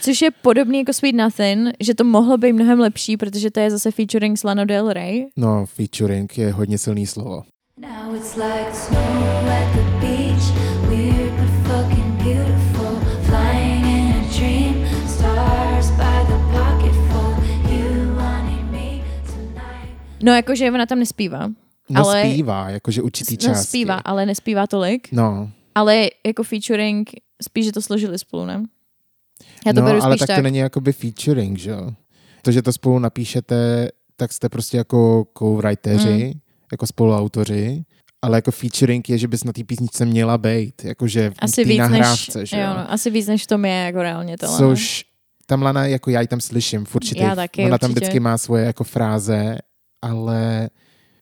Což 0.00 0.22
je 0.22 0.30
podobný 0.30 0.78
jako 0.78 0.92
Sweet 0.92 1.14
Nothing, 1.14 1.68
že 1.80 1.94
to 1.94 2.04
mohlo 2.04 2.38
být 2.38 2.52
mnohem 2.52 2.80
lepší, 2.80 3.16
protože 3.16 3.50
to 3.50 3.60
je 3.60 3.70
zase 3.70 3.90
featuring 3.90 4.38
s 4.38 4.44
Lana 4.44 4.64
Del 4.64 4.92
Rey. 4.92 5.26
No, 5.36 5.66
featuring 5.66 6.38
je 6.38 6.52
hodně 6.52 6.78
silný 6.78 7.06
slovo. 7.06 7.42
Now 7.78 8.16
it's 8.16 8.36
like 8.36 8.72
snow 8.74 8.98
at 9.48 9.74
the 9.74 10.06
beach, 10.06 10.44
weird 10.88 11.32
but 11.32 11.50
fucking 11.72 12.22
beautiful. 12.24 12.98
Flying 13.22 13.86
in 13.86 14.12
a 14.12 14.38
dream, 14.38 14.86
stars 15.08 15.90
by 15.90 16.26
the 16.28 16.38
pocketful. 16.58 17.44
You 17.70 18.14
wanted 18.16 18.64
me 18.72 19.04
tonight. 19.26 19.96
No 20.22 20.32
jakože 20.32 20.70
ona 20.70 20.86
tam 20.86 20.98
nespívá. 20.98 21.48
No 21.90 22.00
Ale- 22.06 22.22
zpívá, 22.30 22.70
jakože 22.70 23.02
určitý 23.02 23.36
části. 23.36 23.48
No 23.58 23.62
zpívá, 23.64 23.94
ale 24.04 24.26
nespívá 24.26 24.66
tolik. 24.66 25.08
No, 25.12 25.50
Ale 25.74 26.08
jako 26.26 26.42
featuring, 26.42 27.10
spíš, 27.42 27.64
že 27.64 27.72
to 27.72 27.82
složili 27.82 28.18
spolu, 28.18 28.44
ne? 28.44 28.62
Já 29.66 29.72
to 29.72 29.80
no 29.80 29.86
beru 29.86 30.02
ale 30.02 30.16
tak, 30.18 30.28
tak. 30.28 30.36
to 30.36 30.42
není 30.42 30.58
jakoby 30.58 30.92
featuring, 30.92 31.58
že 31.58 31.70
jo? 31.70 31.90
To, 32.42 32.52
že 32.52 32.62
to 32.62 32.72
spolu 32.72 32.98
napíšete, 32.98 33.88
tak 34.16 34.32
jste 34.32 34.48
prostě 34.48 34.76
jako 34.76 35.24
co-writeři, 35.38 36.24
Mm. 36.34 36.40
jako 36.72 36.86
spoluautoři, 36.86 37.84
ale 38.22 38.38
jako 38.38 38.50
featuring 38.50 39.08
je, 39.08 39.18
že 39.18 39.28
bys 39.28 39.44
na 39.44 39.52
té 39.52 39.64
písničce 39.64 40.04
měla 40.06 40.38
být, 40.38 40.84
jakože 40.84 41.30
v 41.30 41.34
asi 41.38 41.64
víc, 41.64 41.78
nahrávce, 41.78 42.38
než, 42.38 42.48
že 42.50 42.56
jo, 42.56 42.62
jo? 42.62 42.68
no, 42.76 42.92
asi 42.92 43.10
víc 43.10 43.26
než 43.26 43.44
v 43.44 43.46
tom 43.46 43.64
je 43.64 43.72
jako 43.74 44.02
reálně 44.02 44.38
to. 44.38 44.46
Což 44.56 45.04
tam 45.46 45.62
Lana, 45.62 45.86
jako 45.86 46.10
já 46.10 46.20
ji 46.20 46.26
tam 46.26 46.40
slyším 46.40 46.84
v 46.84 46.94
určitých, 46.94 47.22
Já 47.22 47.34
taky, 47.34 47.64
ona 47.64 47.78
tam 47.78 47.90
určitě. 47.90 48.00
vždycky 48.04 48.20
má 48.20 48.38
svoje 48.38 48.64
jako 48.64 48.84
fráze, 48.84 49.58
ale 50.02 50.70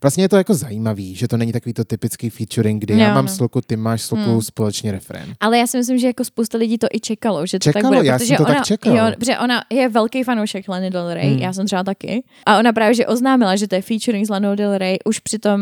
vlastně 0.04 0.24
je 0.24 0.28
to 0.28 0.36
jako 0.36 0.54
zajímavý, 0.54 1.14
že 1.14 1.28
to 1.28 1.36
není 1.36 1.52
takový 1.52 1.72
to 1.72 1.84
typický 1.84 2.30
featuring, 2.30 2.82
kdy 2.82 2.98
já 2.98 3.08
Jo, 3.08 3.14
mám 3.14 3.24
no. 3.24 3.30
sloku, 3.32 3.60
ty 3.60 3.76
máš 3.76 4.02
sloku, 4.02 4.22
Hmm. 4.22 4.42
společně 4.42 4.92
refrén. 4.92 5.34
Ale 5.40 5.58
já 5.58 5.66
si 5.66 5.76
myslím, 5.78 5.98
že 5.98 6.06
jako 6.06 6.24
spousta 6.24 6.58
lidí 6.58 6.78
to 6.78 6.86
i 6.92 7.00
čekalo, 7.00 7.46
že 7.46 7.58
to 7.58 7.62
Čekalo, 7.62 7.82
tak 7.82 7.92
bude, 7.98 8.06
já 8.08 8.18
protože 8.18 8.26
jsem 8.26 8.36
to 8.36 8.42
ona, 8.44 8.54
tak 8.54 8.64
čekal. 8.64 8.96
Jo, 8.96 9.04
protože 9.18 9.38
ona 9.38 9.64
je 9.72 9.88
velký 9.88 10.22
fanoušek 10.22 10.68
Lany 10.68 10.90
Del 10.90 11.14
Rey, 11.14 11.30
Hmm. 11.30 11.38
já 11.38 11.52
jsem 11.52 11.66
třeba 11.66 11.84
taky. 11.84 12.24
A 12.46 12.58
ona 12.58 12.72
právě, 12.72 12.94
že 12.94 13.06
oznámila, 13.06 13.56
že 13.56 13.68
to 13.68 13.74
je 13.74 13.82
featuring 13.82 14.26
s 14.26 14.30
Lanou 14.30 14.54
Del 14.54 14.78
Rey 14.78 14.96
už 15.04 15.18
při 15.18 15.38
tom 15.38 15.60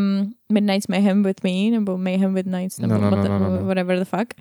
Midnight's 0.51 0.87
Mayhem 0.87 1.23
with 1.23 1.43
Me, 1.43 1.71
nebo 1.71 1.97
Mayhem 1.97 2.33
with 2.33 2.45
Nights, 2.47 2.79
nebo 2.79 2.93
No, 2.93 2.99
no, 3.01 3.09
no, 3.09 3.23
no, 3.27 3.39
no, 3.39 3.49
no. 3.59 3.65
whatever 3.65 3.99
the 3.99 4.05
fuck. 4.05 4.33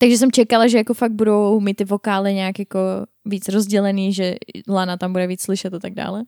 Takže 0.00 0.18
jsem 0.18 0.32
čekala, 0.32 0.66
že 0.68 0.78
jako 0.78 0.94
fakt 0.94 1.12
budou 1.12 1.60
mít 1.60 1.74
ty 1.74 1.84
vokály 1.84 2.34
nějak 2.34 2.58
jako 2.58 2.78
víc 3.24 3.48
rozdělený, 3.48 4.12
že 4.12 4.34
Lana 4.68 4.96
tam 4.96 5.12
bude 5.12 5.26
víc 5.26 5.42
slyšet 5.42 5.74
a 5.74 5.78
tak 5.78 5.94
dále. 5.94 6.22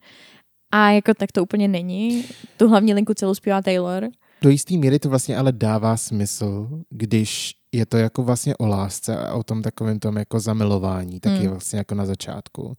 A 0.72 0.90
jako 0.90 1.14
tak 1.14 1.32
to 1.32 1.42
úplně 1.42 1.68
není. 1.68 2.24
Tu 2.56 2.68
hlavní 2.68 2.94
linku 2.94 3.14
celou 3.14 3.34
zpívá 3.34 3.62
Taylor. 3.62 4.08
Do 4.42 4.50
jistý 4.50 4.78
míry 4.78 4.98
to 4.98 5.08
vlastně 5.08 5.36
ale 5.36 5.52
dává 5.52 5.96
smysl, 5.96 6.68
když 6.90 7.54
je 7.72 7.86
to 7.86 7.96
jako 7.96 8.22
vlastně 8.22 8.56
o 8.56 8.66
lásce 8.66 9.16
a 9.16 9.34
o 9.34 9.42
tom 9.42 9.62
takovém 9.62 9.98
tom 9.98 10.16
jako 10.16 10.40
zamilování, 10.40 11.20
taky 11.20 11.36
Hmm. 11.36 11.48
vlastně 11.48 11.78
jako 11.78 11.94
na 11.94 12.06
začátku. 12.06 12.76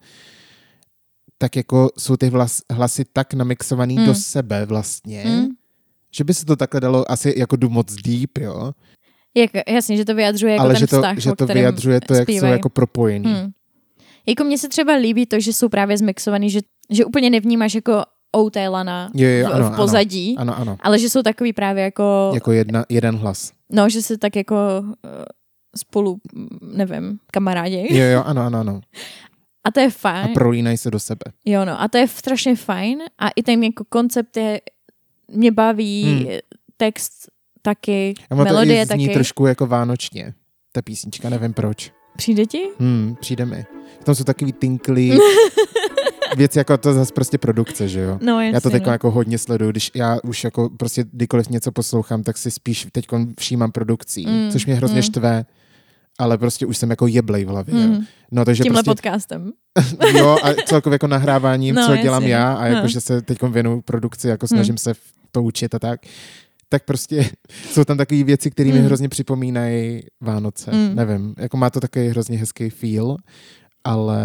Tak 1.37 1.55
jako 1.55 1.89
jsou 1.97 2.17
ty 2.17 2.29
vlas, 2.29 2.61
hlasy 2.71 3.05
tak 3.13 3.33
namixovaný 3.33 3.95
Hmm. 3.97 4.05
do 4.05 4.15
sebe 4.15 4.65
vlastně, 4.65 5.21
Hmm? 5.21 5.47
že 6.15 6.23
by 6.23 6.33
se 6.33 6.45
to 6.45 6.55
takhle 6.55 6.79
dalo 6.81 7.11
asi 7.11 7.33
jako 7.37 7.55
jdu 7.55 7.69
moc 7.69 7.93
deep, 7.95 8.37
jo? 8.37 8.71
Jak, 9.35 9.51
jasně, 9.69 9.97
že 9.97 10.05
to 10.05 10.15
vyjadřuje 10.15 10.53
jako 10.53 10.63
ale 10.63 10.73
ten 10.73 10.79
že 10.79 10.87
to, 10.87 10.95
vztah, 10.95 11.17
že 11.17 11.31
to 11.37 11.45
vyjadřuje 11.45 12.01
to, 12.01 12.13
jak 12.13 12.29
jsou 12.29 12.33
zpívají. 12.33 12.51
jako 12.51 12.69
propojený. 12.69 13.33
Hmm. 13.33 13.51
Jako 14.27 14.43
mně 14.43 14.57
se 14.57 14.69
třeba 14.69 14.93
líbí 14.93 15.25
to, 15.25 15.39
že 15.39 15.53
jsou 15.53 15.69
právě 15.69 15.97
zmixovaný, 15.97 16.49
že, 16.49 16.59
že 16.89 17.05
úplně 17.05 17.29
nevnímáš 17.29 17.75
jako 17.75 18.03
OT 18.31 18.55
Lana 18.69 19.11
Jo, 19.13 19.29
jo, 19.29 19.49
v, 19.49 19.53
ano, 19.53 19.69
v 19.71 19.75
pozadí, 19.75 20.35
Ano, 20.37 20.57
ano. 20.57 20.77
ale 20.81 20.99
že 20.99 21.09
jsou 21.09 21.21
takový 21.21 21.53
právě 21.53 21.83
jako, 21.83 22.31
Jako 22.33 22.51
jedna, 22.51 22.85
jeden 22.89 23.15
hlas. 23.17 23.51
no, 23.71 23.89
že 23.89 24.01
se 24.01 24.17
tak 24.17 24.35
jako 24.35 24.55
uh, 24.81 24.89
spolu, 25.77 26.17
nevím, 26.61 27.19
kamarádi. 27.31 27.97
Jo, 27.97 28.05
jo, 28.05 28.23
ano, 28.25 28.41
ano, 28.41 28.59
ano. 28.59 28.81
A 29.63 29.71
to 29.71 29.79
je 29.79 29.87
a 29.87 29.89
fajn. 29.89 30.33
prolínají 30.33 30.77
se 30.77 30.91
do 30.91 30.99
sebe. 30.99 31.21
Jo, 31.45 31.65
no. 31.65 31.81
A 31.81 31.87
to 31.87 31.97
je 31.97 32.07
strašně 32.07 32.55
fajn. 32.55 32.99
A 33.19 33.29
i 33.29 33.43
ten 33.43 33.63
jako 33.63 33.83
koncept 33.89 34.37
je, 34.37 34.61
mě 35.31 35.51
baví, 35.51 36.03
Hmm. 36.03 36.27
text 36.77 37.11
taky, 37.61 38.13
A 38.29 38.35
ono 38.35 38.45
to 38.45 38.53
melodie 38.53 38.81
i 38.81 38.85
zní 38.85 39.05
taky. 39.05 39.13
trošku 39.13 39.45
jako 39.45 39.67
vánočně. 39.67 40.33
Ta 40.71 40.81
písnička, 40.81 41.29
nevím 41.29 41.53
proč. 41.53 41.91
Přijde 42.17 42.45
ti? 42.45 42.63
Hmm, 42.79 43.15
přijde 43.19 43.45
mi. 43.45 43.65
Tam 44.03 44.15
jsou 44.15 44.23
takový 44.23 44.53
tinklý 44.53 45.17
věci, 46.37 46.57
jako 46.59 46.77
to 46.77 46.93
zase 46.93 47.13
prostě 47.13 47.37
produkce, 47.37 47.87
že 47.87 47.99
jo? 48.01 48.17
No, 48.21 48.41
jasně, 48.41 48.55
Já 48.55 48.61
to 48.61 48.69
teď 48.69 48.85
no. 48.85 48.91
jako 48.91 49.11
hodně 49.11 49.37
sleduju, 49.37 49.71
když 49.71 49.91
já 49.95 50.17
už 50.23 50.43
jako 50.43 50.69
prostě 50.77 51.05
kdykoliv 51.11 51.49
něco 51.49 51.71
poslouchám, 51.71 52.23
tak 52.23 52.37
si 52.37 52.51
spíš 52.51 52.87
teď 52.91 53.05
všímám 53.39 53.71
produkcí, 53.71 54.25
Mm, 54.27 54.51
což 54.51 54.65
mě 54.65 54.75
hrozně 54.75 54.95
mm. 54.95 55.01
štve, 55.01 55.45
ale 56.19 56.37
prostě 56.37 56.65
už 56.65 56.77
jsem 56.77 56.89
jako 56.89 57.07
jeblej 57.07 57.45
v 57.45 57.47
hlavě. 57.47 57.75
jo. 57.75 57.87
Mm. 57.87 58.05
No 58.31 58.45
takže 58.45 58.63
Tímhle 58.63 58.83
prostě, 58.83 59.01
podcastem. 59.01 59.51
jo, 60.17 60.37
a 60.43 60.53
celkově 60.65 60.95
jako 60.95 61.07
nahráváním, 61.07 61.75
No, 61.75 61.85
co 61.85 61.91
jasně, 61.91 62.03
dělám 62.03 62.23
já 62.23 62.53
a 62.53 62.65
jako, 62.65 62.81
No. 62.81 62.87
že 62.87 63.01
se 63.01 63.21
teď 63.21 63.41
věnuju 63.43 63.81
produkci, 63.81 64.27
jako 64.27 64.47
snažím 64.47 64.77
se 64.77 64.93
v- 64.93 64.99
to 65.31 65.43
učit 65.43 65.75
a 65.75 65.79
tak, 65.79 65.99
tak 66.71 66.83
prostě 66.85 67.29
jsou 67.71 67.83
tam 67.83 67.97
takové 67.97 68.23
věci, 68.23 68.51
které 68.51 68.71
mi 68.71 68.79
Mm. 68.79 68.85
hrozně 68.85 69.09
připomínají 69.09 70.01
Vánoce. 70.21 70.71
Mm. 70.71 70.95
Nevím, 70.95 71.35
jako 71.37 71.57
má 71.57 71.69
to 71.69 71.79
takový 71.79 72.07
hrozně 72.07 72.37
hezký 72.37 72.69
feel, 72.69 73.17
ale 73.83 74.21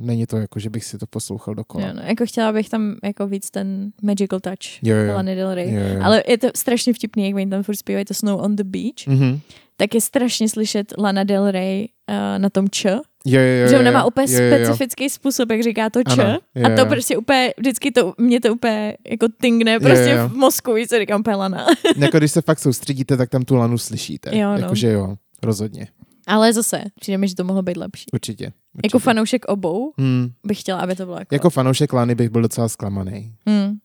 není 0.00 0.26
to 0.26 0.36
jako, 0.36 0.58
že 0.60 0.70
bych 0.70 0.84
si 0.84 0.98
to 0.98 1.06
poslouchal 1.06 1.54
dokola. 1.54 1.86
Jo, 1.86 1.92
no. 1.96 2.02
Jako 2.02 2.26
chtěla 2.26 2.52
bych 2.52 2.68
tam 2.68 2.94
jako 3.04 3.26
víc 3.26 3.50
ten 3.50 3.90
magical 4.02 4.40
touch. 4.40 4.82
Jo, 4.82 4.96
jo. 4.96 5.14
Lana 5.14 5.34
Del 5.34 5.54
Rey. 5.54 5.74
Jo, 5.74 5.80
jo. 5.94 6.00
Ale 6.02 6.22
je 6.28 6.38
to 6.38 6.48
strašně 6.56 6.92
vtipný, 6.92 7.26
jak 7.26 7.34
oni 7.34 7.46
tam 7.46 7.62
furt 7.62 7.76
zpívají 7.76 8.04
to 8.04 8.14
Snow 8.14 8.40
on 8.40 8.56
the 8.56 8.64
Beach, 8.64 9.06
Mhm. 9.06 9.40
Tak 9.80 9.94
je 9.94 10.00
strašně 10.00 10.48
slyšet 10.48 10.94
Lana 10.98 11.24
Del 11.24 11.50
Rey 11.50 11.88
uh, 12.10 12.38
na 12.38 12.50
tom 12.50 12.68
č, 12.70 12.98
Jo, 13.26 13.40
jo, 13.40 13.62
jo, 13.62 13.68
že 13.68 13.78
ona 13.78 13.90
má 13.90 14.04
úplně 14.04 14.26
jo, 14.32 14.42
jo, 14.42 14.48
jo. 14.48 14.56
specifický 14.56 15.10
způsob, 15.10 15.50
jak 15.50 15.62
říká 15.62 15.90
to 15.90 16.02
č. 16.02 16.12
Ano, 16.12 16.38
jo, 16.54 16.66
a 16.66 16.76
to 16.76 16.86
prostě 16.86 17.16
úplně, 17.16 17.54
vždycky 17.58 17.90
to, 17.90 18.14
mě 18.18 18.40
to 18.40 18.52
úplně 18.54 18.96
jako 19.10 19.26
tingne 19.40 19.80
prostě 19.80 20.10
jo. 20.10 20.28
v 20.28 20.32
mozku, 20.32 20.72
víš, 20.72 20.88
co 20.88 20.98
říkám, 20.98 21.20
úplně 21.20 21.36
Lana. 21.36 21.66
jako 21.96 22.18
když 22.18 22.32
se 22.32 22.42
fakt 22.42 22.58
soustředíte, 22.58 23.16
tak 23.16 23.30
tam 23.30 23.44
tu 23.44 23.56
lanu 23.56 23.78
slyšíte. 23.78 24.38
Jo, 24.38 24.50
no. 24.52 24.58
Jakože 24.58 24.92
jo, 24.92 25.16
rozhodně. 25.42 25.88
Ale 26.26 26.52
zase, 26.52 26.82
přijde 27.00 27.18
mi, 27.18 27.28
že 27.28 27.34
to 27.34 27.44
mohlo 27.44 27.62
být 27.62 27.76
lepší. 27.76 28.04
Určitě. 28.12 28.44
určitě. 28.44 28.86
Jako 28.86 28.98
fanoušek 28.98 29.44
obou 29.44 29.92
Hmm. 29.98 30.28
bych 30.46 30.60
chtěla, 30.60 30.80
aby 30.80 30.96
to 30.96 31.04
bylo 31.04 31.18
jako... 31.18 31.34
Jako 31.34 31.50
fanoušek 31.50 31.92
Lany 31.92 32.14
bych 32.14 32.28
byl 32.28 32.42
docela 32.42 32.68
zklamaný. 32.68 33.32
Hmm. 33.46 33.76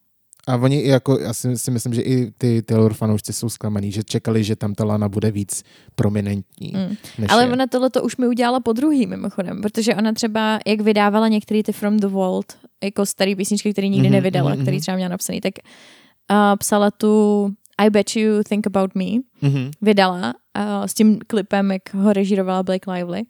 A 0.47 0.55
oni 0.57 0.79
i 0.79 0.87
jako, 0.89 1.19
já 1.19 1.33
si, 1.33 1.57
si 1.57 1.71
myslím, 1.71 1.93
že 1.93 2.01
i 2.01 2.31
ty 2.37 2.61
Taylor 2.61 2.93
fanoušci 2.93 3.33
jsou 3.33 3.49
zklamaný, 3.49 3.91
že 3.91 4.03
čekali, 4.03 4.43
že 4.43 4.55
tam 4.55 4.73
ta 4.75 4.83
Lana 4.85 5.09
bude 5.09 5.31
víc 5.31 5.63
prominentní. 5.95 6.73
Mm. 6.75 6.95
Ale 7.29 7.43
je. 7.45 7.51
ona 7.51 7.67
tohle 7.67 7.89
to 7.89 8.03
už 8.03 8.17
mi 8.17 8.27
udělala 8.27 8.59
po 8.59 8.73
druhý 8.73 9.07
mimochodem, 9.07 9.61
protože 9.61 9.95
ona 9.95 10.13
třeba, 10.13 10.59
jak 10.67 10.81
vydávala 10.81 11.27
některé 11.27 11.63
ty 11.63 11.71
From 11.71 11.97
the 11.97 12.07
Vault, 12.07 12.57
jako 12.83 13.05
staré 13.05 13.35
písničky, 13.35 13.71
které 13.71 13.87
nikdy 13.87 14.07
Mhm, 14.07 14.13
nevydala, 14.13 14.49
mhm, 14.53 14.61
který 14.61 14.77
mhm. 14.77 14.81
třeba 14.81 14.95
měla 14.95 15.09
napsaný, 15.09 15.41
tak 15.41 15.53
uh, 16.31 16.37
psala 16.57 16.91
tu 16.91 17.49
I 17.77 17.89
Bet 17.89 18.15
You 18.15 18.43
Think 18.49 18.67
About 18.67 18.95
Me, 18.95 19.05
Mhm. 19.41 19.71
vydala 19.81 20.33
uh, 20.57 20.85
s 20.85 20.93
tím 20.93 21.19
klipem, 21.27 21.71
jak 21.71 21.93
ho 21.93 22.13
režírovala 22.13 22.63
Blake 22.63 22.91
Lively. 22.91 23.21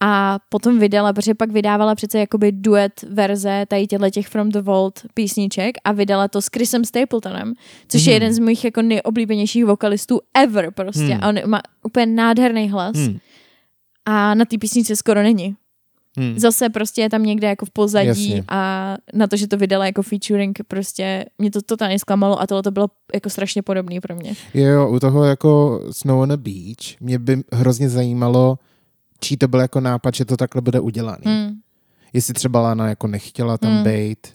A 0.00 0.38
potom 0.48 0.78
vydala, 0.78 1.12
protože 1.12 1.34
pak 1.34 1.50
vydávala 1.50 1.94
přece 1.94 2.18
jakoby 2.18 2.52
duet 2.52 2.92
verze 3.10 3.64
tady 3.68 3.86
těchto 3.86 4.10
těch 4.10 4.28
From 4.28 4.48
the 4.48 4.60
Vault 4.60 5.00
písniček 5.14 5.76
a 5.84 5.92
vydala 5.92 6.28
to 6.28 6.42
s 6.42 6.46
Chrisem 6.46 6.84
Stapletonem, 6.84 7.54
což 7.88 8.04
je 8.06 8.10
Mhm. 8.10 8.14
jeden 8.14 8.34
z 8.34 8.38
mých 8.38 8.64
jako 8.64 8.82
nejoblíbenějších 8.82 9.64
vokalistů 9.64 10.20
ever 10.34 10.70
prostě. 10.70 11.02
Hmm. 11.14 11.24
A 11.24 11.28
on 11.28 11.34
má 11.46 11.60
úplně 11.82 12.06
nádherný 12.06 12.70
hlas 12.70 12.96
Hmm. 12.96 13.18
a 14.04 14.34
na 14.34 14.44
té 14.44 14.58
písničce 14.58 14.96
skoro 14.96 15.22
není. 15.22 15.56
Hmm. 16.18 16.38
Zase 16.38 16.68
prostě 16.68 17.00
je 17.02 17.10
tam 17.10 17.22
někde 17.22 17.48
jako 17.48 17.66
v 17.66 17.70
pozadí 17.70 18.08
Jasně. 18.08 18.44
a 18.48 18.94
na 19.14 19.26
to, 19.26 19.36
že 19.36 19.46
to 19.48 19.56
vydala 19.56 19.86
jako 19.86 20.02
featuring, 20.02 20.58
prostě 20.68 21.24
mě 21.38 21.50
to 21.50 21.62
totálně 21.62 21.98
zklamalo 21.98 22.40
a 22.40 22.46
tohle 22.46 22.62
to 22.62 22.70
bylo 22.70 22.88
jako 23.14 23.30
strašně 23.30 23.62
podobný 23.62 24.00
pro 24.00 24.16
mě. 24.16 24.34
Jo, 24.54 24.66
jo, 24.66 24.88
u 24.90 25.00
toho 25.00 25.24
jako 25.24 25.80
Snow 25.90 26.18
on 26.20 26.32
a 26.32 26.36
Beach 26.36 27.00
mě 27.00 27.18
by 27.18 27.42
hrozně 27.52 27.88
zajímalo, 27.88 28.58
čí 29.20 29.36
to 29.36 29.48
byl 29.48 29.60
jako 29.60 29.80
nápad, 29.80 30.14
že 30.14 30.24
to 30.24 30.36
takhle 30.36 30.62
bude 30.62 30.80
udělaný. 30.80 31.22
Hmm. 31.24 31.50
Jestli 32.12 32.34
třeba 32.34 32.60
Lana 32.60 32.88
jako 32.88 33.06
nechtěla 33.06 33.58
tam 33.58 33.72
Hmm. 33.72 33.84
být 33.84 34.26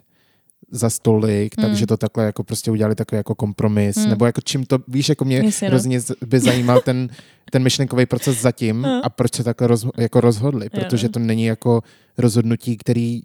za 0.70 0.90
stolik, 0.90 1.58
Hmm. 1.58 1.68
takže 1.70 1.86
to 1.86 1.96
takhle 1.96 2.24
jako 2.24 2.44
prostě 2.44 2.70
udělali 2.70 2.94
takový 2.94 3.16
jako 3.16 3.34
kompromis, 3.34 3.96
Hmm. 3.96 4.08
nebo 4.10 4.26
jako 4.26 4.40
čím 4.40 4.64
to, 4.66 4.78
víš, 4.88 5.08
jako 5.08 5.24
mě 5.24 5.42
no. 5.42 5.50
hrozně 5.66 6.00
by 6.26 6.40
zajímal 6.40 6.80
ten, 6.80 7.08
ten 7.50 7.62
myšlenkový 7.62 8.06
proces 8.06 8.40
zatím 8.40 8.82
Hmm. 8.82 9.00
a 9.04 9.08
proč 9.08 9.34
se 9.34 9.44
takhle 9.44 9.66
roz, 9.66 9.86
jako 9.98 10.20
rozhodli, 10.20 10.70
protože 10.70 11.06
no. 11.08 11.12
to 11.12 11.18
není 11.18 11.44
jako 11.44 11.82
rozhodnutí, 12.18 12.76
který 12.76 13.20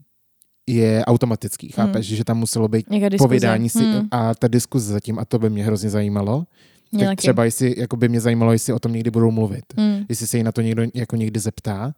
je 0.69 1.05
automatický, 1.05 1.69
chápeš, 1.71 2.05
že 2.07 2.23
tam 2.23 2.37
muselo 2.37 2.67
být 2.67 2.85
povídání 3.17 3.69
si 3.69 3.83
Hmm. 3.83 4.07
a 4.11 4.35
ta 4.35 4.47
diskuze 4.47 4.93
zatím 4.93 5.19
a 5.19 5.25
to 5.25 5.39
by 5.39 5.49
mě 5.49 5.63
hrozně 5.63 5.89
zajímalo. 5.89 6.45
Mě 6.91 6.99
tak 7.05 7.09
taky. 7.11 7.17
třeba 7.17 7.45
jestli, 7.45 7.75
jako 7.77 7.97
by 7.97 8.09
mě 8.09 8.19
zajímalo, 8.21 8.51
jestli 8.51 8.73
o 8.73 8.79
tom 8.79 8.93
někdy 8.93 9.11
budou 9.11 9.31
mluvit. 9.31 9.63
Hmm. 9.77 10.05
Jestli 10.09 10.27
se 10.27 10.37
jí 10.37 10.43
na 10.43 10.51
to 10.51 10.61
někdo 10.61 10.83
jako 10.93 11.15
někdy 11.15 11.39
zeptá 11.39 11.91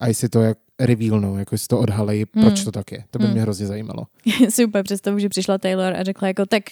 a 0.00 0.06
jestli 0.08 0.28
to 0.28 0.42
jak 0.42 0.58
revealnou, 0.80 1.36
jako 1.36 1.54
jestli 1.54 1.66
to 1.68 1.78
odhalejí, 1.78 2.24
Hmm. 2.34 2.44
proč 2.44 2.64
to 2.64 2.72
tak 2.72 2.92
je. 2.92 3.04
To 3.10 3.18
by 3.18 3.24
Hmm. 3.24 3.32
mě 3.32 3.42
hrozně 3.42 3.66
zajímalo. 3.66 4.02
si 4.48 4.64
úplně 4.64 4.82
představu, 4.84 5.18
že 5.18 5.28
přišla 5.28 5.58
Taylor 5.58 5.94
a 5.96 6.02
řekla 6.02 6.28
jako, 6.28 6.46
tak 6.46 6.62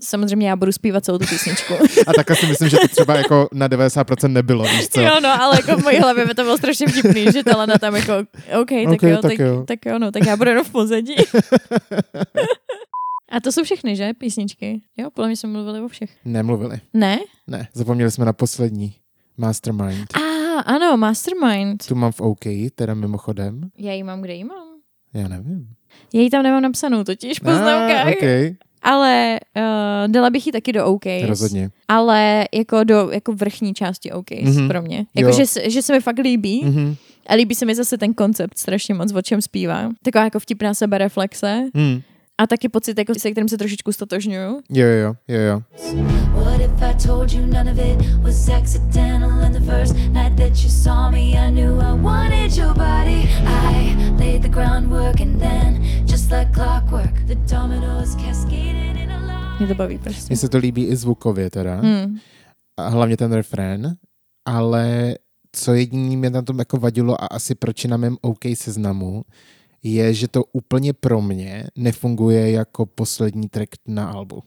samozřejmě 0.00 0.48
já 0.48 0.56
budu 0.56 0.72
zpívat 0.72 1.04
celou 1.04 1.18
tu 1.18 1.26
písničku. 1.26 1.74
A 2.06 2.12
takhle 2.16 2.36
si 2.36 2.46
myslím, 2.46 2.68
že 2.68 2.76
to 2.76 2.88
třeba 2.88 3.16
jako 3.16 3.48
na 3.52 3.68
90% 3.68 4.28
nebylo, 4.32 4.64
víš 4.64 4.88
co? 4.88 5.00
jo, 5.00 5.20
no, 5.22 5.42
ale 5.42 5.56
jako 5.56 5.80
v 5.80 5.84
mojí 5.84 5.98
hlavě 5.98 6.26
by 6.26 6.34
to 6.34 6.42
bylo 6.42 6.58
strašně 6.58 6.86
vtipný, 6.86 7.26
že 7.32 7.44
ta 7.44 7.56
Lana 7.56 7.78
tam 7.78 7.96
jako, 7.96 8.12
OK, 8.60 8.68
tak, 8.68 8.92
Ok, 8.92 9.02
jo, 9.02 9.18
tak 9.22 9.30
tak, 9.30 9.38
jo. 9.38 9.64
tak 9.68 9.78
jo, 9.86 9.98
no, 9.98 10.12
tak 10.12 10.26
já 10.26 10.36
budu 10.36 10.50
jenom 10.50 10.64
v 10.64 10.70
pozadí. 10.72 11.14
a 13.32 13.40
to 13.40 13.52
jsou 13.52 13.64
všechny, 13.64 13.96
že, 13.96 14.14
písničky? 14.14 14.82
Jo, 14.96 15.10
podle 15.10 15.28
mě 15.28 15.36
jsme 15.36 15.50
mluvili 15.50 15.80
o 15.80 15.88
všech. 15.88 16.10
Nemluvili. 16.24 16.80
Ne? 16.94 17.18
Ne, 17.46 17.68
zapomněli 17.74 18.10
jsme 18.10 18.24
na 18.24 18.32
poslední. 18.32 18.94
Mastermind. 19.36 20.16
A 20.16 20.18
ah, 20.20 20.62
ano, 20.66 20.96
Mastermind. 20.96 21.86
Tu 21.86 21.94
mám 21.94 22.12
v 22.12 22.20
OK, 22.20 22.44
teda 22.74 22.94
mimochodem. 22.94 23.60
Já 23.78 23.92
ji 23.92 24.02
mám, 24.02 24.20
kde 24.22 24.34
ji 24.34 24.44
mám? 24.44 24.66
Já 25.14 25.28
nevím. 25.28 25.68
Já 26.14 26.20
ji 26.20 26.30
tam 26.30 26.42
nemám 26.42 26.62
napsanou 26.62 27.04
totiž 27.04 27.38
v 27.38 27.42
poznámkách. 27.42 28.06
Ah, 28.06 28.10
OK, 28.10 28.56
Ale 28.82 29.40
uh, 29.56 30.12
dala 30.12 30.30
bych 30.30 30.46
ji 30.46 30.52
taky 30.52 30.72
do 30.72 30.86
OK. 30.86 31.04
rozhodně. 31.26 31.70
Ale 31.88 32.44
jako 32.54 32.84
do 32.84 33.10
jako 33.10 33.32
vrchní 33.32 33.74
části 33.74 34.12
OK 34.12 34.30
Mhm. 34.30 34.52
mm-hmm. 34.52 34.68
pro 34.68 34.82
mě. 34.82 35.06
Jako, 35.14 35.32
že, 35.32 35.46
se- 35.46 35.70
že 35.70 35.82
se 35.82 35.92
mi 35.92 36.00
fakt 36.00 36.18
líbí. 36.18 36.62
Mhm. 36.64 36.96
A 37.26 37.34
líbí 37.34 37.54
se 37.54 37.66
mi 37.66 37.74
zase 37.74 37.98
ten 37.98 38.14
koncept 38.14 38.58
strašně 38.58 38.94
moc, 38.94 39.12
o 39.12 39.22
čem 39.22 39.42
zpívá. 39.42 39.90
Taková 40.02 40.24
jako 40.24 40.38
vtipná 40.40 40.74
sebereflexe. 40.74 41.64
Hmm. 41.74 42.00
A 42.42 42.46
taky 42.46 42.68
pocit, 42.68 42.98
jako, 42.98 43.14
se 43.14 43.30
kterým 43.30 43.48
se 43.48 43.58
trošičku 43.58 43.92
stotožňuju. 43.92 44.60
Jo, 44.70 44.86
jo, 44.86 45.14
jo, 45.28 45.40
jo. 45.40 45.62
What 46.34 46.60
if 46.60 46.82
I 46.82 47.06
told 47.06 47.32
you 47.32 47.46
none 47.46 47.72
of 47.72 47.78
it 47.78 48.22
was 48.22 48.48
accidental? 48.48 49.30
And 49.30 49.54
the 49.54 49.60
first 49.60 49.94
night 49.94 50.36
that 50.36 50.62
you 50.62 50.70
saw 50.70 51.10
me, 51.10 51.18
I 51.18 51.50
knew 51.50 51.80
I 51.80 52.00
wanted 52.02 52.56
your 52.56 52.74
body. 52.74 53.28
I 53.46 53.96
laid 54.18 54.42
the 54.42 54.48
groundwork, 54.48 55.20
and 55.20 55.40
then, 55.40 55.82
just 56.06 56.30
like 56.32 56.52
clockwork, 56.52 57.26
the 57.26 57.34
dominoes 57.34 58.16
cascaded 58.16 58.96
in 58.96 59.10
a 59.10 59.18
line. 59.18 59.56
Mě 59.58 59.68
to 59.68 59.74
baví 59.74 59.98
prostě. 59.98 60.26
Mně 60.28 60.36
se 60.36 60.48
to 60.48 60.58
líbí 60.58 60.86
i 60.86 60.96
zvukově 60.96 61.50
teda. 61.50 61.74
Hmm. 61.74 62.18
A 62.76 62.88
hlavně 62.88 63.16
ten 63.16 63.32
refrén. 63.32 63.94
Ale 64.44 65.14
co 65.52 65.74
jediný 65.74 66.16
mě 66.16 66.30
na 66.30 66.42
tom 66.42 66.58
jako 66.58 66.76
vadilo 66.76 67.24
a 67.24 67.26
asi 67.26 67.54
proč 67.54 67.84
je 67.84 67.90
na 67.90 67.96
mém 67.96 68.16
OK 68.20 68.44
seznamu, 68.54 69.22
je, 69.82 70.14
že 70.14 70.28
to 70.28 70.44
úplně 70.52 70.92
pro 70.92 71.22
mě 71.22 71.64
nefunguje 71.76 72.50
jako 72.50 72.86
poslední 72.86 73.48
track 73.48 73.68
na 73.86 74.10
albu. 74.10 74.42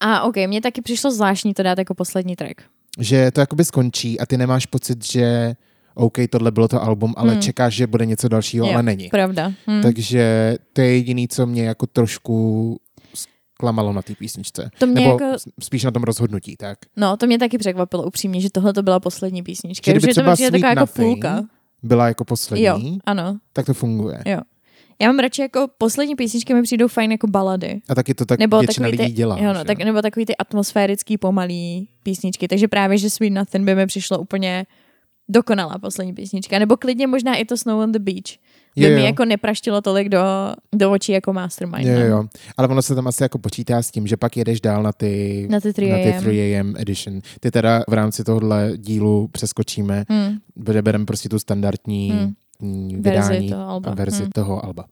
A 0.00 0.22
OK, 0.22 0.36
mně 0.36 0.60
taky 0.60 0.82
přišlo 0.82 1.10
zvláštní 1.12 1.54
to 1.54 1.62
dát 1.62 1.78
jako 1.78 1.94
poslední 1.94 2.36
track. 2.36 2.62
Že 2.98 3.30
to 3.30 3.40
jakoby 3.40 3.64
skončí 3.64 4.20
a 4.20 4.26
ty 4.26 4.36
nemáš 4.36 4.66
pocit, 4.66 5.04
že 5.12 5.54
OK, 5.94 6.16
tohle 6.30 6.50
bylo 6.50 6.68
to 6.68 6.82
album, 6.82 7.14
ale 7.16 7.32
Hmm. 7.32 7.42
čekáš, 7.42 7.74
že 7.74 7.86
bude 7.86 8.06
něco 8.06 8.28
dalšího, 8.28 8.66
Jo, 8.66 8.72
ale 8.72 8.82
není. 8.82 9.08
Pravda. 9.08 9.52
Hmm. 9.66 9.82
Takže 9.82 10.56
to 10.72 10.80
je 10.80 10.92
jediný, 10.94 11.28
co 11.28 11.46
mě 11.46 11.64
jako 11.64 11.86
trošku 11.86 12.76
zklamalo 13.14 13.92
na 13.92 14.02
té 14.02 14.14
písničce. 14.14 14.70
To 14.78 14.86
mě 14.86 14.94
Nebo 14.94 15.10
jako- 15.24 15.38
spíš 15.62 15.84
na 15.84 15.90
tom 15.90 16.02
rozhodnutí, 16.02 16.56
tak. 16.56 16.78
No, 16.96 17.16
to 17.16 17.26
mě 17.26 17.38
taky 17.38 17.58
překvapilo 17.58 18.02
upřímně, 18.02 18.40
že 18.40 18.50
tohle 18.50 18.72
to 18.72 18.82
byla 18.82 19.00
poslední 19.00 19.42
písnička. 19.42 19.92
Že 19.94 20.00
to 20.00 20.06
třeba 20.06 20.34
přijde 20.34 20.48
Sweet 20.48 20.62
taková 20.62 20.80
jako 20.80 20.92
půlka. 20.92 21.44
Byla 21.82 22.08
jako 22.08 22.24
poslední, 22.24 22.64
Jo, 22.64 22.80
ano. 23.06 23.38
tak 23.52 23.66
to 23.66 23.74
funguje. 23.74 24.22
Jo. 24.26 24.38
Já 25.02 25.08
mám 25.08 25.18
radši 25.18 25.42
jako 25.42 25.68
poslední 25.78 26.16
písničky 26.16 26.54
mi 26.54 26.62
přijdou 26.62 26.88
fajn 26.88 27.12
jako 27.12 27.26
balady. 27.26 27.80
A 27.88 27.94
taky 27.94 28.14
to 28.14 28.24
tak 28.26 28.38
nebo 28.38 28.58
většina 28.58 28.86
takový 28.86 28.96
ty, 28.98 29.02
lidí 29.02 29.14
dělá. 29.14 29.38
jo, 29.38 29.52
no, 29.52 29.64
tak, 29.64 29.78
nebo 29.78 30.02
takový 30.02 30.26
ty 30.26 30.36
atmosférický 30.36 31.18
pomalý 31.18 31.88
písničky. 32.02 32.48
Takže 32.48 32.68
právě, 32.68 32.98
že 32.98 33.10
Sweet 33.10 33.32
Nothing 33.32 33.64
by 33.64 33.74
mi 33.74 33.86
přišlo 33.86 34.18
úplně 34.18 34.66
dokonalá 35.28 35.78
poslední 35.78 36.14
písnička. 36.14 36.58
Nebo 36.58 36.76
klidně 36.76 37.06
možná 37.06 37.34
i 37.36 37.44
to 37.44 37.56
Snow 37.56 37.80
on 37.80 37.92
the 37.92 37.98
Beach. 37.98 38.38
By 38.76 38.84
Jo, 38.84 38.90
mi 38.90 39.00
jo. 39.00 39.06
jako 39.06 39.24
nepraštilo 39.24 39.80
tolik 39.80 40.08
do, 40.08 40.20
do 40.74 40.90
očí 40.90 41.12
jako 41.12 41.32
Mastermind. 41.32 41.86
Jo, 41.86 41.98
no. 41.98 42.06
jo. 42.06 42.24
Ale 42.56 42.68
ono 42.68 42.82
se 42.82 42.94
tam 42.94 43.06
asi 43.06 43.22
jako 43.22 43.38
počítá 43.38 43.82
s 43.82 43.90
tím, 43.90 44.06
že 44.06 44.16
pak 44.16 44.36
jedeš 44.36 44.60
dál 44.60 44.82
na 44.82 44.92
ty, 44.92 45.46
Na 45.50 45.60
ty 45.60 45.72
3 45.72 45.90
na 45.90 45.96
ty 45.96 46.12
AM. 46.14 46.20
3 46.20 46.56
AM 46.60 46.74
edition. 46.78 47.20
Ty 47.40 47.50
teda 47.50 47.82
v 47.88 47.92
rámci 47.92 48.24
tohohle 48.24 48.72
dílu 48.76 49.28
přeskočíme, 49.32 50.04
Hmm. 50.08 50.36
bude 50.56 50.82
bereme 50.82 51.04
prostě 51.06 51.28
tu 51.28 51.38
standardní 51.38 52.10
Hmm. 52.10 52.32
Kompletní 52.60 52.96
Verzi 53.02 53.28
vydání 53.32 53.48
toho 53.50 53.68
alba. 53.68 53.90
a 53.90 53.94
verzi 53.94 54.24
Hm. 54.24 54.28
toho 54.34 54.64
alba. 54.64 54.84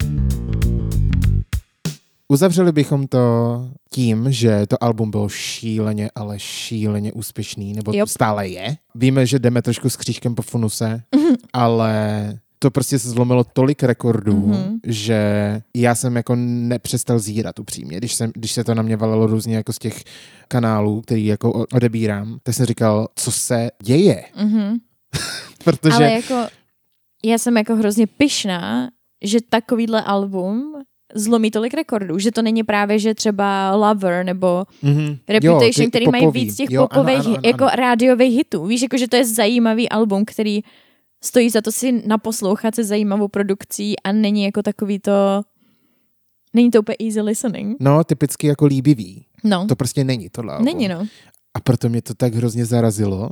Uzavřeli 2.29 2.73
bychom 2.73 3.07
to 3.07 3.21
tím, 3.91 4.33
že 4.33 4.67
to 4.67 4.85
album 4.85 5.11
bylo 5.11 5.29
šíleně, 5.29 6.11
ale 6.15 6.39
šíleně 6.39 7.13
úspěšný, 7.13 7.73
nebo 7.73 7.93
Jop. 7.95 8.09
stále 8.09 8.49
je. 8.49 8.77
Víme, 8.95 9.27
že 9.27 9.39
jdeme 9.39 9.63
trošku 9.63 9.91
s 9.91 9.97
křížkem 9.97 10.35
po 10.35 10.43
funuse, 10.43 11.03
ale 11.53 12.39
to 12.59 12.71
prostě 12.71 12.99
se 12.99 13.09
zlomilo 13.11 13.45
tolik 13.45 13.83
rekordů, 13.83 14.47
Mhm. 14.47 14.79
že 14.87 15.21
já 15.77 15.95
jsem 15.95 16.17
jako 16.17 16.35
nepřestal 16.37 17.19
zírat 17.19 17.59
upřímně. 17.59 17.99
Když, 17.99 18.15
jsem, 18.15 18.31
když 18.35 18.53
se 18.53 18.65
to 18.65 18.75
na 18.75 18.83
mě 18.83 18.97
valilo 18.97 19.27
různě 19.27 19.57
jako 19.57 19.73
z 19.73 19.79
těch 19.79 20.05
kanálů, 20.49 21.01
který 21.01 21.27
jako 21.27 21.65
odebírám, 21.75 22.39
tak 22.43 22.55
jsem 22.55 22.67
říkal, 22.67 23.09
co 23.15 23.33
se 23.33 23.71
děje. 23.83 24.25
Mhm. 24.43 24.77
Protože 25.65 25.95
Ale 25.95 26.13
jako, 26.13 26.47
já 27.25 27.39
jsem 27.39 27.57
jako 27.57 27.77
hrozně 27.77 28.07
pyšná, 28.07 28.91
že 29.25 29.39
takovýhle 29.49 30.03
album 30.03 30.73
zlomí 31.15 31.51
tolik 31.51 31.75
rekordů, 31.75 32.19
že 32.19 32.33
to 32.33 32.43
není 32.43 32.63
právě, 32.63 32.99
že 32.99 33.15
třeba 33.15 33.75
Lover 33.77 34.25
nebo 34.27 34.65
Mhm. 34.83 35.17
Reputation, 35.29 35.63
Jo, 35.67 35.71
ty 35.85 35.89
který 35.89 36.07
mají 36.11 36.23
popový. 36.25 36.45
víc 36.45 36.57
těch 36.57 36.71
Jo, 36.71 36.83
popových, 36.89 37.17
ano, 37.19 37.27
ano, 37.29 37.37
jako 37.45 37.65
ano. 37.65 37.73
rádiových 37.77 38.37
hitů. 38.37 38.67
Víš, 38.67 38.83
jako, 38.83 38.97
že 38.99 39.09
to 39.09 39.17
je 39.17 39.25
zajímavý 39.25 39.89
album, 39.89 40.25
který 40.25 40.61
stojí 41.25 41.51
za 41.51 41.61
to 41.61 41.73
si 41.73 42.03
naposlouchat 42.07 42.75
se 42.75 42.85
zajímavou 42.85 43.29
produkcí 43.29 43.95
a 44.01 44.13
není 44.13 44.45
jako 44.45 44.63
takový 44.63 44.99
to, 44.99 45.13
není 46.55 46.71
to 46.71 46.81
úplně 46.81 46.97
easy 47.01 47.21
listening. 47.21 47.77
No, 47.81 48.05
typicky 48.05 48.47
jako 48.47 48.67
líbivý. 48.67 49.27
No, 49.45 49.67
To 49.67 49.77
prostě 49.77 50.05
není 50.05 50.29
tohle 50.31 50.53
album. 50.55 50.65
není 50.67 50.89
no. 50.89 51.07
A 51.55 51.61
proto 51.61 51.89
mě 51.89 52.03
to 52.03 52.15
tak 52.15 52.35
hrozně 52.35 52.67
zarazilo, 52.67 53.31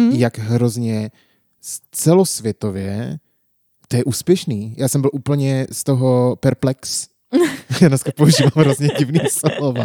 Hm? 0.00 0.10
jak 0.12 0.38
hrozně 0.38 1.10
celosvětově 1.90 3.18
to 3.88 3.96
je 3.96 4.04
úspěšný. 4.04 4.74
Já 4.78 4.88
jsem 4.88 5.00
byl 5.00 5.10
úplně 5.12 5.66
z 5.72 5.84
toho 5.84 6.36
perplex. 6.36 7.06
Já 7.80 7.88
dneska 7.88 8.10
používám 8.16 8.52
hrozně 8.56 8.88
divný 8.98 9.20
slova. 9.30 9.84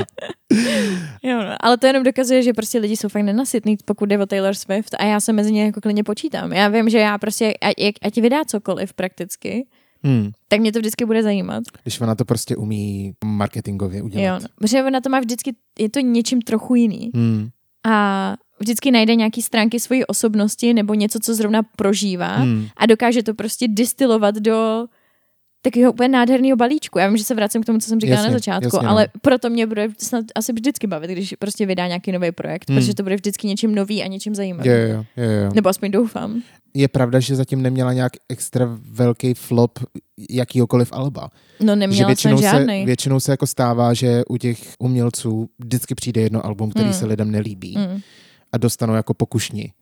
Jo, 1.23 1.37
no. 1.43 1.55
Ale 1.59 1.77
to 1.77 1.87
jenom 1.87 2.03
dokazuje, 2.03 2.43
že 2.43 2.53
prostě 2.53 2.79
lidi 2.79 2.97
jsou 2.97 3.09
fakt 3.09 3.23
nenasytný, 3.23 3.77
pokud 3.85 4.05
jde 4.05 4.19
o 4.19 4.25
Taylor 4.25 4.53
Swift 4.53 4.95
a 4.99 5.03
já 5.03 5.19
se 5.19 5.33
mezi 5.33 5.51
ně 5.51 5.65
jako 5.65 5.81
klidně 5.81 6.03
počítám. 6.03 6.53
Já 6.53 6.67
vím, 6.67 6.89
že 6.89 6.99
já 6.99 7.17
prostě, 7.17 7.53
ať, 7.61 7.75
ať 8.01 8.17
vydá 8.21 8.45
cokoliv 8.45 8.93
prakticky, 8.93 9.65
Hmm. 10.03 10.31
tak 10.47 10.59
mě 10.59 10.71
to 10.71 10.79
vždycky 10.79 11.05
bude 11.05 11.23
zajímat. 11.23 11.63
Když 11.83 12.01
ona 12.01 12.15
to 12.15 12.25
prostě 12.25 12.55
umí 12.55 13.13
marketingově 13.25 14.01
udělat. 14.01 14.25
Jo, 14.25 14.39
no. 14.41 14.47
Protože 14.55 14.83
ona 14.83 15.01
to 15.01 15.09
má 15.09 15.19
vždycky, 15.19 15.55
je 15.79 15.89
to 15.89 15.99
něčím 15.99 16.41
trochu 16.41 16.75
jiný. 16.75 17.11
Hmm. 17.15 17.49
A 17.85 18.35
vždycky 18.61 18.91
najde 18.91 19.15
nějaký 19.15 19.41
stránky 19.41 19.79
svojí 19.79 20.05
osobnosti 20.05 20.73
nebo 20.73 20.93
něco, 20.93 21.19
co 21.19 21.35
zrovna 21.35 21.61
prožívá 21.75 22.35
Hmm. 22.35 22.67
a 22.77 22.85
dokáže 22.85 23.23
to 23.23 23.33
prostě 23.33 23.67
distilovat 23.69 24.35
do 24.35 24.85
takového 25.63 25.91
úplně 25.91 26.07
nádherného 26.09 26.57
balíčku. 26.57 26.99
Já 26.99 27.07
vím, 27.07 27.17
že 27.17 27.23
se 27.23 27.35
vracím 27.35 27.63
k 27.63 27.65
tomu, 27.65 27.79
co 27.79 27.87
jsem 27.89 27.99
říkala 27.99 28.17
Jasně, 28.17 28.31
na 28.31 28.33
začátku, 28.37 28.65
jasně, 28.65 28.79
no. 28.83 28.89
ale 28.89 29.07
proto 29.21 29.49
mě 29.49 29.67
bude 29.67 29.87
snad 29.97 30.25
asi 30.35 30.53
vždycky 30.53 30.87
bavit, 30.87 31.11
když 31.11 31.33
prostě 31.39 31.65
vydá 31.65 31.87
nějaký 31.87 32.11
nový 32.11 32.31
projekt, 32.31 32.69
Hmm. 32.69 32.77
protože 32.79 32.93
to 32.95 33.03
bude 33.03 33.15
vždycky 33.15 33.47
něčím 33.47 33.75
nový 33.75 34.03
a 34.03 34.07
něčím 34.07 34.35
zajímavým. 34.35 34.71
Jo, 34.71 34.77
jo, 34.77 35.05
jo, 35.17 35.31
jo. 35.31 35.51
Nebo 35.55 35.69
aspoň 35.69 35.91
doufám. 35.91 36.41
Je 36.73 36.87
pravda, 36.87 37.19
že 37.19 37.35
zatím 37.35 37.61
neměla 37.61 37.93
nějak 37.93 38.11
extra 38.29 38.77
velký 38.91 39.33
flop 39.33 39.79
jakýhokoliv 40.29 40.89
alba. 40.93 41.29
No 41.59 41.73
že 41.73 41.75
neměla 41.75 42.07
většinou 42.07 42.37
jsem 42.37 42.49
se, 42.51 42.57
žádný. 42.57 42.85
většinou 42.85 43.19
se 43.19 43.31
jako 43.31 43.47
stává, 43.47 43.93
že 43.93 44.21
u 44.29 44.37
těch 44.37 44.57
umělců 44.79 45.49
vždycky 45.59 45.95
přijde 45.95 46.21
jedno 46.21 46.45
album, 46.45 46.69
který 46.71 46.87
Mm. 46.87 46.93
se 46.93 47.05
lidem 47.05 47.31
nelíbí 47.31 47.77
Mm. 47.77 48.01
A 48.51 48.57
dostanou 48.57 48.93
jako 48.93 49.13
pokušni. 49.13 49.73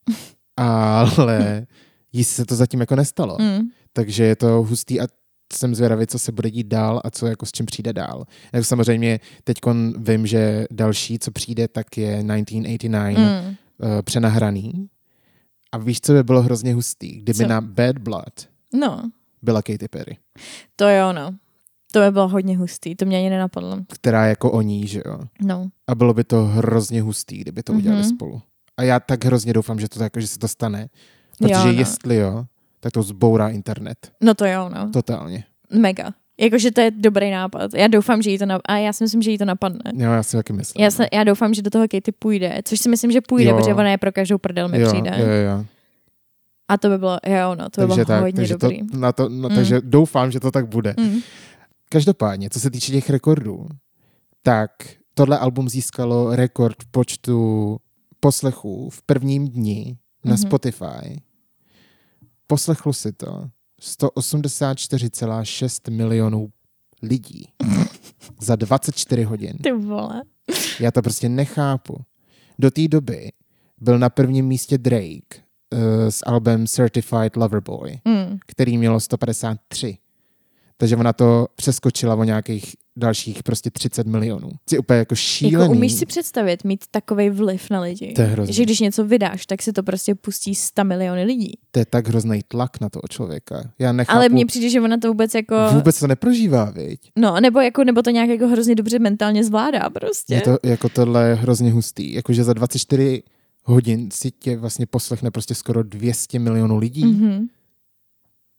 Ale 0.56 1.66
jí 2.12 2.24
se 2.24 2.44
to 2.44 2.54
zatím 2.54 2.80
jako 2.80 2.96
nestalo. 2.96 3.36
Mm. 3.40 3.60
Takže 3.92 4.24
je 4.24 4.36
to 4.36 4.62
hustý 4.62 5.00
a 5.00 5.06
jsem 5.52 5.74
zvědavý, 5.74 6.06
co 6.06 6.18
se 6.18 6.32
bude 6.32 6.50
dít 6.50 6.66
dál 6.66 7.00
a 7.04 7.10
co 7.10 7.26
jako 7.26 7.46
s 7.46 7.52
čím 7.52 7.66
přijde 7.66 7.92
dál. 7.92 8.24
Jako 8.52 8.64
samozřejmě 8.64 9.20
teď 9.44 9.58
vím, 9.96 10.26
že 10.26 10.66
další, 10.70 11.18
co 11.18 11.30
přijde, 11.30 11.68
tak 11.68 11.98
je 11.98 12.06
1989 12.06 13.18
mm. 13.18 13.24
Mm. 13.24 13.48
uh, 13.48 14.02
přenahraný. 14.02 14.88
A 15.72 15.78
víš, 15.78 16.00
co 16.00 16.12
by 16.12 16.22
bylo 16.22 16.42
hrozně 16.42 16.74
hustý? 16.74 17.12
Kdyby 17.12 17.38
Co? 17.38 17.46
na 17.46 17.60
Bad 17.60 17.98
Blood 17.98 18.48
No, 18.72 19.10
byla 19.42 19.62
Katy 19.62 19.88
Perry, 19.88 20.16
to 20.76 20.88
jo, 20.88 21.12
no. 21.12 21.34
To 21.94 22.00
by 22.00 22.10
bylo 22.10 22.28
hodně 22.28 22.56
hustý, 22.58 22.94
to 22.96 23.04
mě 23.04 23.18
ani 23.18 23.30
nenapadlo. 23.30 23.76
která 23.92 24.26
jako 24.26 24.50
o 24.52 24.60
ní, 24.62 24.86
že 24.86 25.02
jo? 25.06 25.18
No. 25.42 25.68
A 25.86 25.94
bylo 25.94 26.14
by 26.14 26.24
to 26.24 26.44
hrozně 26.44 27.02
hustý, 27.02 27.38
kdyby 27.38 27.62
to 27.62 27.72
udělali 27.72 28.00
Mhm. 28.02 28.10
spolu. 28.10 28.42
A 28.76 28.82
já 28.82 29.00
tak 29.00 29.24
hrozně 29.24 29.52
doufám, 29.52 29.80
že 29.80 29.88
to 29.88 29.98
tak, 29.98 30.12
že 30.18 30.26
se 30.26 30.38
to 30.38 30.48
stane. 30.48 30.88
Protože 31.38 31.52
Jo, 31.54 31.64
no. 31.64 31.72
jestli 31.72 32.16
jo, 32.16 32.44
tak 32.80 32.92
to 32.92 33.02
zbourá 33.02 33.48
internet. 33.48 34.10
no 34.20 34.34
to 34.34 34.46
jo, 34.46 34.70
no. 34.74 34.90
Totálně. 34.92 35.44
Mega. 35.72 36.10
Jakože 36.40 36.70
to 36.70 36.80
je 36.80 36.90
dobrý 36.90 37.30
nápad. 37.30 37.70
Já 37.74 37.86
doufám, 37.88 38.22
že 38.22 38.30
jí 38.30 38.38
to, 38.38 38.46
na... 38.46 38.58
a 38.68 38.76
já 38.76 38.92
si 38.92 39.04
myslím, 39.04 39.22
že 39.22 39.30
jí 39.30 39.38
to 39.38 39.44
napadne. 39.44 39.92
Jo, 40.04 40.10
já 40.12 40.22
si 40.22 40.36
taky 40.36 40.52
myslím. 40.52 40.84
Já, 40.84 40.90
se, 40.90 41.06
já 41.12 41.24
doufám, 41.24 41.54
že 41.54 41.62
do 41.62 41.70
toho 41.70 41.88
Katy 41.88 42.12
půjde, 42.12 42.60
což 42.64 42.80
si 42.80 42.88
myslím, 42.88 43.10
že 43.12 43.20
půjde, 43.20 43.50
Jo. 43.50 43.56
protože 43.56 43.74
ona 43.74 43.90
je 43.90 43.98
pro 43.98 44.12
každou 44.12 44.38
prdel 44.38 44.68
mi 44.68 44.80
jo, 44.80 44.88
přijde. 44.88 45.10
jo, 45.18 45.26
jo. 45.26 45.64
A 46.68 46.78
to 46.78 46.88
by 46.88 46.98
bylo, 46.98 47.18
jo, 47.26 47.54
no, 47.54 47.68
to 47.70 47.80
by 47.80 47.86
takže 47.86 47.94
bylo 47.94 48.04
tak, 48.04 48.20
hodně 48.20 48.36
takže, 48.36 48.54
to, 48.56 48.66
dobrý. 48.66 48.80
na 48.92 49.12
to, 49.12 49.28
no, 49.28 49.48
Mm. 49.48 49.54
takže 49.54 49.80
doufám, 49.84 50.30
že 50.30 50.40
to 50.40 50.50
tak 50.50 50.66
bude. 50.68 50.94
Mm. 51.00 51.18
Každopádně, 51.98 52.50
co 52.50 52.60
se 52.60 52.70
týče 52.70 52.92
těch 52.92 53.10
rekordů, 53.10 53.66
tak 54.42 54.70
tohle 55.14 55.38
album 55.38 55.68
získalo 55.68 56.36
rekord 56.36 56.82
v 56.82 56.86
počtu 56.86 57.76
poslechů 58.20 58.90
v 58.90 59.02
prvním 59.02 59.48
dni 59.48 59.98
na 60.24 60.30
Mhm. 60.34 60.38
Spotify. 60.38 61.22
Poslechlo 62.46 62.92
si 62.92 63.12
to 63.12 63.48
184,6 63.80 65.90
milionů 65.90 66.48
lidí 67.02 67.48
za 68.40 68.56
24 68.56 69.22
hodin. 69.22 69.56
Ty 69.62 69.72
vole. 69.72 70.22
Já 70.80 70.90
to 70.90 71.02
prostě 71.02 71.28
nechápu. 71.28 71.96
Do 72.58 72.70
té 72.70 72.88
doby 72.88 73.32
byl 73.80 73.98
na 73.98 74.08
prvním 74.10 74.46
místě 74.46 74.78
Drake 74.78 75.36
uh, 75.72 75.78
s 76.08 76.22
albem 76.26 76.66
Certified 76.66 77.36
Lover 77.36 77.60
Boy, 77.60 78.00
Mm. 78.04 78.38
který 78.46 78.78
mělo 78.78 79.00
153. 79.00 79.98
Takže 80.76 80.96
ona 80.96 81.12
to 81.12 81.46
přeskočila 81.56 82.14
o 82.14 82.24
nějakých 82.24 82.76
dalších 82.96 83.42
prostě 83.42 83.70
30 83.70 84.06
milionů. 84.06 84.50
Je 84.72 84.78
úplně 84.78 84.98
jako 84.98 85.14
šílený. 85.14 85.62
Jako 85.62 85.72
umíš 85.72 85.92
si 85.92 86.06
představit 86.06 86.64
mít 86.64 86.84
takový 86.90 87.30
vliv 87.30 87.70
na 87.70 87.80
lidi? 87.80 88.12
To 88.12 88.22
je 88.22 88.28
hrozný. 88.28 88.54
Že 88.54 88.62
když 88.62 88.80
něco 88.80 89.04
vydáš, 89.04 89.46
tak 89.46 89.62
si 89.62 89.72
to 89.72 89.82
prostě 89.82 90.14
pustí 90.14 90.54
100 90.54 90.84
miliony 90.84 91.24
lidí. 91.24 91.58
To 91.70 91.78
je 91.78 91.86
tak 91.86 92.08
hrozný 92.08 92.40
tlak 92.48 92.80
na 92.80 92.88
toho 92.88 93.02
člověka. 93.10 93.70
Já 93.78 93.92
nechápu. 93.92 94.16
Ale 94.16 94.28
mně 94.28 94.46
přijde, 94.46 94.68
že 94.68 94.80
ona 94.80 94.96
to 94.96 95.08
vůbec 95.08 95.34
jako... 95.34 95.56
Vůbec 95.72 96.00
to 96.00 96.06
neprožívá, 96.06 96.64
viď? 96.70 97.00
No, 97.16 97.40
nebo, 97.40 97.60
jako, 97.60 97.84
nebo 97.84 98.02
to 98.02 98.10
nějak 98.10 98.28
jako 98.28 98.48
hrozně 98.48 98.74
dobře 98.74 98.98
mentálně 98.98 99.44
zvládá 99.44 99.90
prostě. 99.90 100.34
Je 100.34 100.40
to 100.40 100.58
jako 100.62 100.88
tohle 100.88 101.28
je 101.28 101.34
hrozně 101.34 101.72
hustý. 101.72 102.12
Jakože 102.12 102.44
za 102.44 102.52
24 102.52 103.22
hodin 103.64 104.08
si 104.12 104.30
tě 104.30 104.56
vlastně 104.56 104.86
poslechne 104.86 105.30
prostě 105.30 105.54
skoro 105.54 105.82
200 105.82 106.38
milionů 106.38 106.78
lidí. 106.78 107.04
Mm-hmm. 107.04 107.46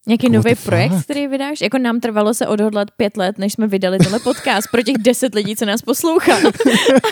Nějaký 0.08 0.30
nový 0.30 0.56
projekt, 0.56 1.03
který 1.03 1.28
vydáš? 1.28 1.62
Jako 1.62 1.78
nám 1.78 1.99
trvalo 1.99 2.34
se 2.34 2.47
odhodlat 2.47 2.91
pět 2.91 3.18
let, 3.18 3.38
než 3.38 3.53
jsme 3.53 3.68
vydali 3.68 3.97
tenhle 3.97 4.20
podcast 4.20 4.68
pro 4.72 4.84
těch 4.84 4.95
deset 4.99 5.36
lidí, 5.36 5.56
co 5.56 5.66
nás 5.66 5.82
poslouchá. 5.82 6.36
A, 6.38 6.41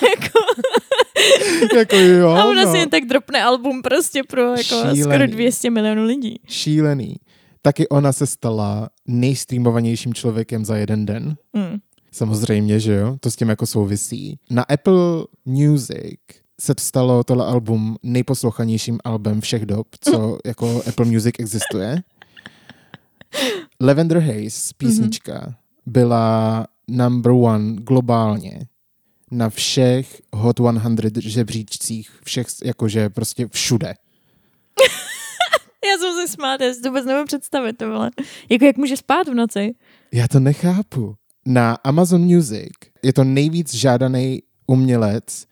jako, 0.10 0.40
jako 1.78 1.96
jo, 1.96 2.30
a 2.30 2.46
ona 2.46 2.64
no. 2.64 2.72
si 2.72 2.78
jen 2.78 2.90
tak 2.90 3.06
dropne 3.06 3.44
album 3.44 3.82
prostě 3.82 4.22
pro 4.30 4.42
jako 4.42 4.64
skoro 4.64 4.96
Šílený. 4.96 5.28
200 5.34 5.70
milionů 5.70 6.04
lidí. 6.04 6.40
Šílený. 6.48 7.16
Taky 7.62 7.90
ona 7.90 8.14
se 8.14 8.28
stala 8.28 8.90
nejstreamovanějším 9.08 10.14
člověkem 10.14 10.66
za 10.66 10.76
jeden 10.76 11.06
den. 11.06 11.36
Mm. 11.54 11.78
Samozřejmě, 12.12 12.80
že 12.80 12.94
jo, 12.94 13.18
to 13.20 13.32
s 13.32 13.36
tím 13.36 13.50
jako 13.50 13.66
souvisí. 13.66 14.40
Na 14.50 14.64
Apple 14.64 15.26
Music 15.46 16.20
se 16.62 16.74
stalo 16.80 17.24
tohle 17.24 17.46
album 17.46 17.98
nejposlouchanějším 18.04 19.00
albem 19.04 19.42
všech 19.42 19.66
dob, 19.66 19.88
co 20.00 20.38
jako 20.46 20.84
Apple 20.88 21.06
Music 21.06 21.36
existuje. 21.40 22.04
Lavender 23.82 24.20
Haze, 24.20 24.74
písnička, 24.78 25.56
byla 25.86 26.68
number 26.88 27.32
one 27.32 27.76
globálně 27.76 28.68
na 29.32 29.50
všech 29.50 30.22
Hot 30.34 30.58
100 30.60 31.22
žebříčcích, 31.22 32.12
všech, 32.24 32.48
jakože 32.64 33.10
prostě 33.10 33.48
všude. 33.48 33.94
Já 35.86 35.98
jsem 36.00 36.14
se 36.28 36.34
smát, 36.34 36.62
já 36.62 36.74
si 36.74 36.82
to 36.82 36.90
vůbec 36.90 37.06
nemůžu 37.06 37.26
představit, 37.26 37.78
to 37.78 37.90
vole. 37.90 38.12
Jako 38.50 38.66
jak 38.66 38.78
může 38.78 38.98
spát 38.98 39.28
v 39.28 39.34
noci? 39.34 39.76
Já 40.12 40.28
to 40.28 40.40
nechápu. 40.40 41.16
Na 41.46 41.74
Amazon 41.84 42.22
Music 42.22 42.70
je 43.04 43.14
to 43.14 43.24
nejvíc 43.24 43.74
žádaný 43.74 44.44
umělec 44.68 45.46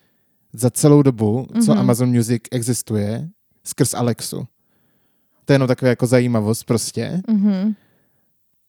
za 0.54 0.70
celou 0.70 1.02
dobu, 1.02 1.48
co 1.66 1.72
Mhm. 1.72 1.80
Amazon 1.80 2.10
Music 2.10 2.44
existuje, 2.52 3.30
skrz 3.64 3.94
Alexu. 3.94 4.48
To 5.46 5.54
je 5.54 5.56
jenom 5.56 5.68
taková 5.68 5.90
jako 5.90 6.08
zajímavost 6.08 6.64
prostě. 6.64 7.22
Mhm. 7.28 7.74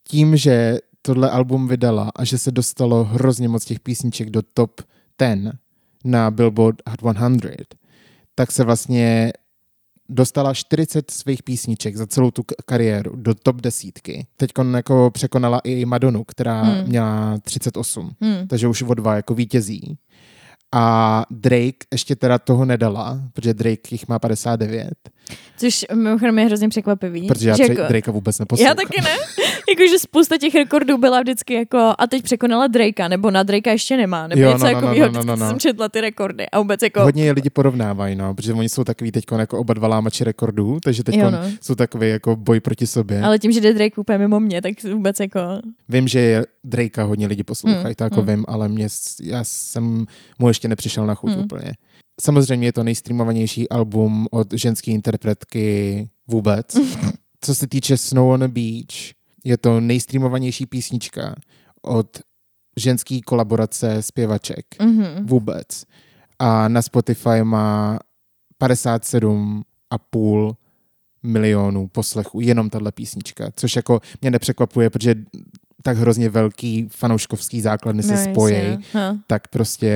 Tím, 0.09 0.37
že 0.37 0.79
tohle 1.03 1.31
album 1.31 1.69
vydala 1.69 2.13
a 2.17 2.25
že 2.25 2.39
se 2.39 2.51
dostalo 2.51 3.05
hrozně 3.05 3.49
moc 3.49 3.65
těch 3.65 3.81
písniček 3.81 4.31
do 4.31 4.43
top 4.55 4.81
10 5.19 5.53
na 6.05 6.31
Billboard 6.31 6.77
Hot 6.89 7.17
100, 7.17 7.49
tak 8.35 8.53
se 8.53 8.65
vlastně 8.65 9.33
dostala 10.09 10.55
40 10.55 11.11
svých 11.11 11.43
písniček 11.43 11.97
za 11.97 12.07
celou 12.07 12.31
tu 12.31 12.43
kariéru 12.67 13.17
do 13.17 13.35
top 13.35 13.57
desítky. 13.61 14.27
Teď 14.37 14.51
jako 14.77 15.11
překonala 15.15 15.61
i 15.65 15.85
Madonu, 15.85 16.25
která 16.25 16.63
Hmm. 16.63 16.85
měla 16.89 17.39
38, 17.39 18.11
Hmm. 18.21 18.47
takže 18.49 18.69
už 18.69 18.83
o 18.83 18.95
dva 18.95 19.17
jako 19.17 19.35
vítězí. 19.35 19.99
A 20.73 21.25
Drake 21.31 21.87
ještě 21.93 22.17
teda 22.17 22.39
toho 22.39 22.65
nedala, 22.65 23.21
protože 23.33 23.55
Drake 23.55 23.89
jich 23.91 24.09
má 24.09 24.19
59, 24.19 24.91
Což 25.57 25.85
mimochodem 25.95 26.39
je 26.39 26.45
hrozně 26.45 26.69
překvapivý. 26.69 27.27
protože 27.27 27.49
já 27.49 27.57
jako... 27.61 27.73
jako, 27.73 27.89
Drakea 27.89 28.13
vůbec 28.13 28.39
neposlouchám. 28.39 28.69
já 28.69 28.75
taky 28.75 29.01
ne. 29.01 29.17
Jakože 29.69 29.99
spousta 29.99 30.39
těch 30.39 30.55
rekordů 30.55 30.99
byla 30.99 31.21
vždycky 31.21 31.55
jako 31.55 31.93
a 31.99 32.07
teď 32.07 32.23
překonala 32.23 32.67
Drakea, 32.67 33.09
nebo 33.09 33.31
na 33.31 33.43
Drakea 33.43 33.73
ještě 33.73 33.97
nemá, 33.97 34.27
nebo 34.27 34.43
Jo, 34.43 34.53
něco 34.53 34.65
no, 34.65 34.71
no, 34.71 34.81
takového, 34.81 35.13
no, 35.13 35.19
no, 35.19 35.25
no, 35.25 35.37
no. 35.37 35.49
jsem 35.49 35.59
četla 35.61 35.89
ty 35.89 36.01
rekordy 36.01 36.51
a 36.51 36.59
vůbec 36.59 36.83
jako... 36.83 37.01
Hodně 37.03 37.25
je 37.25 37.33
lidi 37.33 37.51
porovnávají, 37.51 38.17
no, 38.17 38.35
protože 38.35 38.53
oni 38.53 38.69
jsou 38.69 38.85
takový 38.85 39.13
teď 39.13 39.25
jako 39.39 39.59
oba 39.59 39.75
dva 39.75 39.89
lámači 39.89 40.25
rekordů, 40.25 40.79
takže 40.85 41.05
teď 41.05 41.17
no. 41.23 41.31
jsou 41.61 41.75
takový 41.75 42.09
jako 42.09 42.37
boj 42.37 42.61
proti 42.61 42.87
sobě. 42.87 43.23
Ale 43.23 43.39
tím, 43.39 43.53
že 43.53 43.61
jde 43.61 43.73
Drake 43.75 44.01
úplně 44.01 44.19
mimo 44.19 44.41
mě, 44.41 44.63
tak 44.63 44.73
vůbec 44.93 45.21
jako... 45.21 45.41
Vím, 45.89 46.09
že 46.09 46.21
je 46.21 46.47
Drakea 46.65 47.05
hodně 47.05 47.27
lidi 47.27 47.43
poslouchají, 47.45 47.83
Mm, 47.83 47.95
to 47.95 48.05
jako 48.05 48.21
mm. 48.23 48.27
vím, 48.27 48.45
ale 48.49 48.69
mě, 48.69 48.89
já 49.23 49.45
jsem 49.45 50.07
mu 50.39 50.49
ještě 50.49 50.62
nepřišel 50.69 51.07
na 51.07 51.15
chuť 51.15 51.31
Mm. 51.37 51.39
úplně. 51.45 51.73
Samozřejmě 52.21 52.67
je 52.69 52.73
to 52.73 52.83
nejstreamovanější 52.85 53.69
album 53.69 54.27
od 54.31 54.53
ženské 54.53 54.91
interpretky 54.91 56.09
vůbec. 56.27 56.67
Co 57.41 57.55
se 57.55 57.67
týče 57.67 57.97
Snow 57.97 58.29
on 58.29 58.43
a 58.45 58.49
Beach, 58.49 59.13
je 59.45 59.59
to 59.59 59.81
nejstreamovanější 59.81 60.67
písnička 60.67 61.35
od 61.83 62.21
ženský 62.77 63.21
kolaborace 63.21 64.03
zpěvaček 64.03 64.67
Mhm. 64.83 65.27
vůbec. 65.27 65.85
A 66.39 66.69
na 66.69 66.83
Spotify 66.83 67.43
má 67.45 67.99
57,5 68.59 70.55
milionů 71.23 71.89
poslechů, 71.89 72.41
jenom 72.41 72.71
tahle 72.71 72.93
písnička, 72.93 73.51
což 73.57 73.77
jako 73.77 74.01
mě 74.21 74.31
nepřekvapuje, 74.31 74.91
protože 74.91 75.15
tak 75.83 75.97
hrozně 75.97 76.29
velký 76.29 76.89
fanouškovský 76.91 77.61
základny 77.61 78.03
se 78.03 78.13
No, 78.27 78.33
spojí, 78.33 78.79
tak 79.27 79.49
prostě 79.49 79.87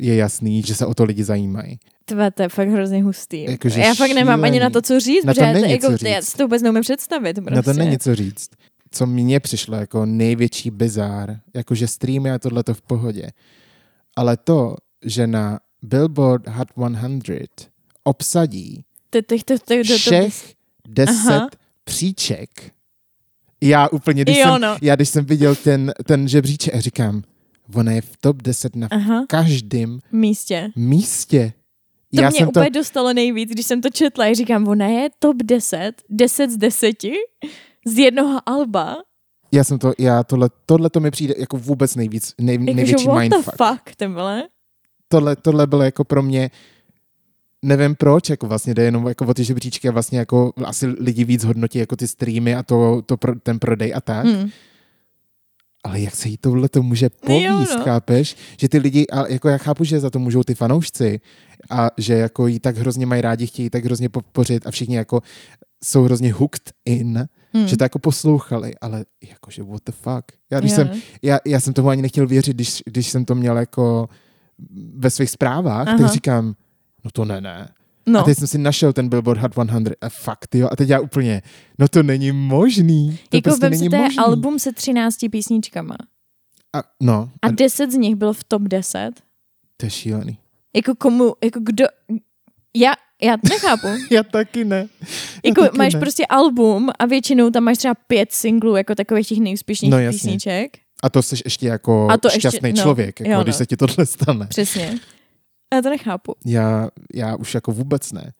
je 0.00 0.16
jasný, 0.16 0.62
že 0.62 0.74
se 0.74 0.86
o 0.86 0.94
to 0.94 1.04
lidi 1.04 1.24
zajímají. 1.24 1.78
Tvé, 2.04 2.30
to 2.30 2.42
je 2.42 2.48
fakt 2.48 2.68
hrozně 2.68 3.02
hustý. 3.02 3.42
Jakože 3.42 3.80
já 3.80 3.94
fakt 3.94 4.10
nemám 4.14 4.44
ani 4.44 4.60
na 4.60 4.70
to, 4.70 4.82
co 4.82 5.00
říct, 5.00 5.24
Na 5.24 5.34
to 5.34 5.40
protože 5.40 5.52
není 5.52 5.72
jako, 5.72 5.98
co 5.98 6.06
já 6.06 6.20
říct. 6.20 6.28
si 6.28 6.36
to 6.36 6.42
vůbec 6.44 6.62
neumím 6.62 6.82
představit. 6.82 7.34
Prostě. 7.34 7.54
Na 7.54 7.62
to 7.62 7.72
není 7.72 7.98
co 7.98 8.14
říct. 8.14 8.50
Co 8.90 9.06
mně 9.06 9.40
přišlo 9.40 9.76
jako 9.76 10.06
největší 10.06 10.70
bizár, 10.70 11.40
jakože 11.54 11.86
streamy 11.86 12.30
a 12.30 12.38
tohle 12.38 12.64
to 12.64 12.74
v 12.74 12.82
pohodě, 12.82 13.30
ale 14.16 14.36
to, 14.36 14.76
že 15.04 15.26
na 15.26 15.60
Billboard 15.82 16.48
Hot 16.48 16.68
100 16.70 17.34
obsadí 18.04 18.84
všech 19.84 20.54
deset 20.88 21.56
příček. 21.84 22.50
Já 23.62 23.88
úplně, 23.88 24.22
když, 24.22 24.38
Jo, 24.38 24.44
jsem, 24.52 24.60
no. 24.62 24.76
já 24.82 24.94
když 24.96 25.08
jsem 25.08 25.24
viděl 25.24 25.54
ten, 25.56 25.92
ten 26.06 26.28
žebříček, 26.28 26.74
říkám, 26.80 27.22
ona 27.74 27.92
je 27.92 28.00
v 28.00 28.16
top 28.20 28.42
10 28.42 28.76
na 28.76 28.88
Aha, 28.90 29.24
každém 29.28 29.98
místě. 30.12 30.70
místě. 30.76 31.52
To 32.14 32.22
já 32.22 32.28
mě 32.30 32.38
jsem 32.38 32.48
úplně 32.48 32.70
dostalo 32.70 33.12
nejvíc, 33.12 33.50
když 33.50 33.66
jsem 33.66 33.80
to 33.80 33.90
četla. 33.90 34.26
Já 34.26 34.34
říkám, 34.34 34.68
ona 34.68 34.86
je 34.86 35.08
top 35.18 35.36
10, 35.44 35.92
10 36.08 36.50
z 36.50 36.56
10 36.56 36.96
z 37.86 37.98
jednoho 37.98 38.40
alba. 38.48 38.96
já 39.52 39.64
jsem 39.64 39.78
to, 39.78 39.92
já 39.98 40.24
tohle, 40.24 40.48
tohle 40.66 40.90
to 40.90 41.00
mi 41.00 41.10
přijde 41.10 41.34
jako 41.38 41.56
vůbec 41.56 41.94
nejvíc, 41.96 42.34
nej, 42.40 42.54
Jakože 42.54 42.74
největší 42.74 43.06
what 43.06 43.14
the 43.16 43.20
mindfuck. 43.20 43.54
fuck, 43.56 43.96
ty 43.96 44.06
vole. 44.06 44.42
Tohle, 45.08 45.36
tohle 45.36 45.66
bylo 45.66 45.82
jako 45.82 46.04
pro 46.04 46.22
mě, 46.22 46.50
nevím 47.62 47.94
proč, 47.94 48.30
jako 48.30 48.46
vlastně 48.46 48.74
jde 48.74 48.82
jenom 48.84 49.06
jako 49.06 49.26
o 49.26 49.34
ty 49.34 49.44
žebříčky 49.44 49.88
a 49.88 49.92
vlastně 49.92 50.18
jako 50.18 50.52
asi 50.64 50.86
lidi 50.86 51.24
víc 51.24 51.44
hodnotí 51.44 51.78
jako 51.78 51.96
ty 51.96 52.08
streamy 52.08 52.54
a 52.54 52.62
to, 52.62 53.02
to 53.06 53.16
pro, 53.16 53.34
ten 53.40 53.58
prodej 53.58 53.94
a 53.94 54.00
tak. 54.00 54.26
Hmm. 54.26 54.50
Ale 55.84 56.00
jak 56.00 56.14
se 56.16 56.28
jí 56.28 56.36
tohle 56.36 56.68
to 56.68 56.82
může 56.82 57.10
povíst, 57.10 57.44
Jo, 57.44 57.52
no. 57.52 57.78
no. 57.78 57.84
chápeš? 57.84 58.36
Že 58.60 58.68
ty 58.68 58.78
lidi, 58.78 59.06
a 59.06 59.26
jako 59.28 59.48
já 59.48 59.58
chápu, 59.58 59.84
že 59.84 60.00
za 60.00 60.10
to 60.10 60.18
můžou 60.18 60.42
ty 60.42 60.54
fanoušci 60.54 61.20
a 61.70 61.90
že 61.98 62.14
jako 62.14 62.46
jí 62.46 62.60
tak 62.60 62.76
hrozně 62.76 63.06
mají 63.06 63.22
rádi, 63.22 63.46
chtějí 63.46 63.70
tak 63.70 63.84
hrozně 63.84 64.08
podpořit 64.08 64.66
a 64.66 64.70
všichni 64.70 64.96
jako 64.96 65.22
jsou 65.84 66.02
hrozně 66.04 66.32
hooked 66.32 66.72
in, 66.84 67.28
Hmm. 67.54 67.68
že 67.68 67.76
to 67.76 67.84
jako 67.84 67.98
poslouchali, 67.98 68.72
ale 68.80 69.04
jakože 69.30 69.62
what 69.62 69.82
the 69.86 69.92
fuck. 69.92 70.24
Já, 70.50 70.60
když 70.60 70.70
Jo, 70.72 70.76
jsem, 70.76 70.88
no. 70.88 70.94
já, 71.22 71.38
já 71.46 71.60
jsem 71.60 71.72
tomu 71.74 71.88
ani 71.88 72.02
nechtěl 72.02 72.26
věřit, 72.26 72.56
když, 72.56 72.82
když 72.86 73.08
jsem 73.08 73.24
to 73.24 73.34
měl 73.34 73.56
jako 73.58 74.08
ve 74.94 75.10
svých 75.10 75.30
zprávách, 75.30 75.88
Aha. 75.88 75.98
tak 75.98 76.08
říkám, 76.12 76.54
no 77.04 77.10
to 77.10 77.24
ne, 77.24 77.40
ne. 77.40 77.68
No. 78.06 78.20
A 78.20 78.22
teď 78.22 78.38
jsem 78.38 78.46
si 78.48 78.58
našel 78.58 78.92
ten 78.92 79.08
Billboard 79.08 79.40
Hot 79.40 79.52
100 79.52 79.62
a 80.00 80.08
fakt, 80.08 80.54
jo. 80.54 80.68
A 80.72 80.76
teď 80.76 80.88
já 80.88 81.00
úplně, 81.00 81.42
no 81.78 81.88
to 81.88 82.02
není 82.02 82.32
možný. 82.32 83.18
To 83.28 83.36
jako 83.36 83.42
prostě 83.50 83.66
vem 83.68 83.78
si, 83.78 83.88
není 83.88 84.02
možný. 84.02 84.18
album 84.18 84.58
se 84.58 84.72
13 84.72 85.16
písničkama. 85.30 85.96
A, 86.76 86.82
no, 87.02 87.30
A 87.42 87.46
a 87.46 87.50
10 87.50 87.92
z 87.92 87.94
nich 87.94 88.14
bylo 88.16 88.32
v 88.32 88.44
top 88.44 88.62
10. 88.62 89.10
to 89.76 89.86
je 89.86 89.90
šílený. 89.90 90.38
Jako 90.76 90.94
komu, 90.94 91.34
jako 91.44 91.60
kdo... 91.62 91.84
Já, 92.76 92.92
já 93.22 93.36
to 93.36 93.48
nechápu. 93.48 93.86
Já 94.10 94.22
taky 94.22 94.64
ne. 94.64 94.76
Já 95.00 95.06
jako 95.44 95.60
taky 95.62 95.78
máš 95.78 95.94
ne. 95.94 96.00
prostě 96.00 96.26
album 96.26 96.88
a 96.98 97.06
většinou 97.06 97.50
tam 97.50 97.64
máš 97.64 97.78
třeba 97.78 97.94
pět 98.06 98.32
singlů, 98.32 98.76
jako 98.76 98.94
takových 98.94 99.28
těch 99.28 99.38
nejúspěšnějších 99.38 99.90
No, 99.90 99.96
no, 99.96 100.02
jasně. 100.02 100.16
písniček. 100.18 100.78
A 101.02 101.08
to 101.10 101.22
jsi 101.22 101.36
ještě 101.44 101.66
jako 101.66 102.08
A 102.10 102.16
to 102.18 102.28
ještě- 102.28 102.40
šťastný 102.40 102.70
no, 102.72 102.82
člověk, 102.82 103.20
jako 103.20 103.32
jo, 103.32 103.42
když 103.42 103.54
no. 103.54 103.58
se 103.58 103.66
ti 103.66 103.76
tohle 103.76 104.06
stane. 104.06 104.46
Přesně. 104.46 104.98
Já 105.72 105.82
to 105.82 105.90
nechápu. 105.90 106.34
Já, 106.46 106.88
já 107.14 107.36
už 107.36 107.54
jako 107.54 107.72
vůbec 107.72 108.12
ne. 108.12 108.32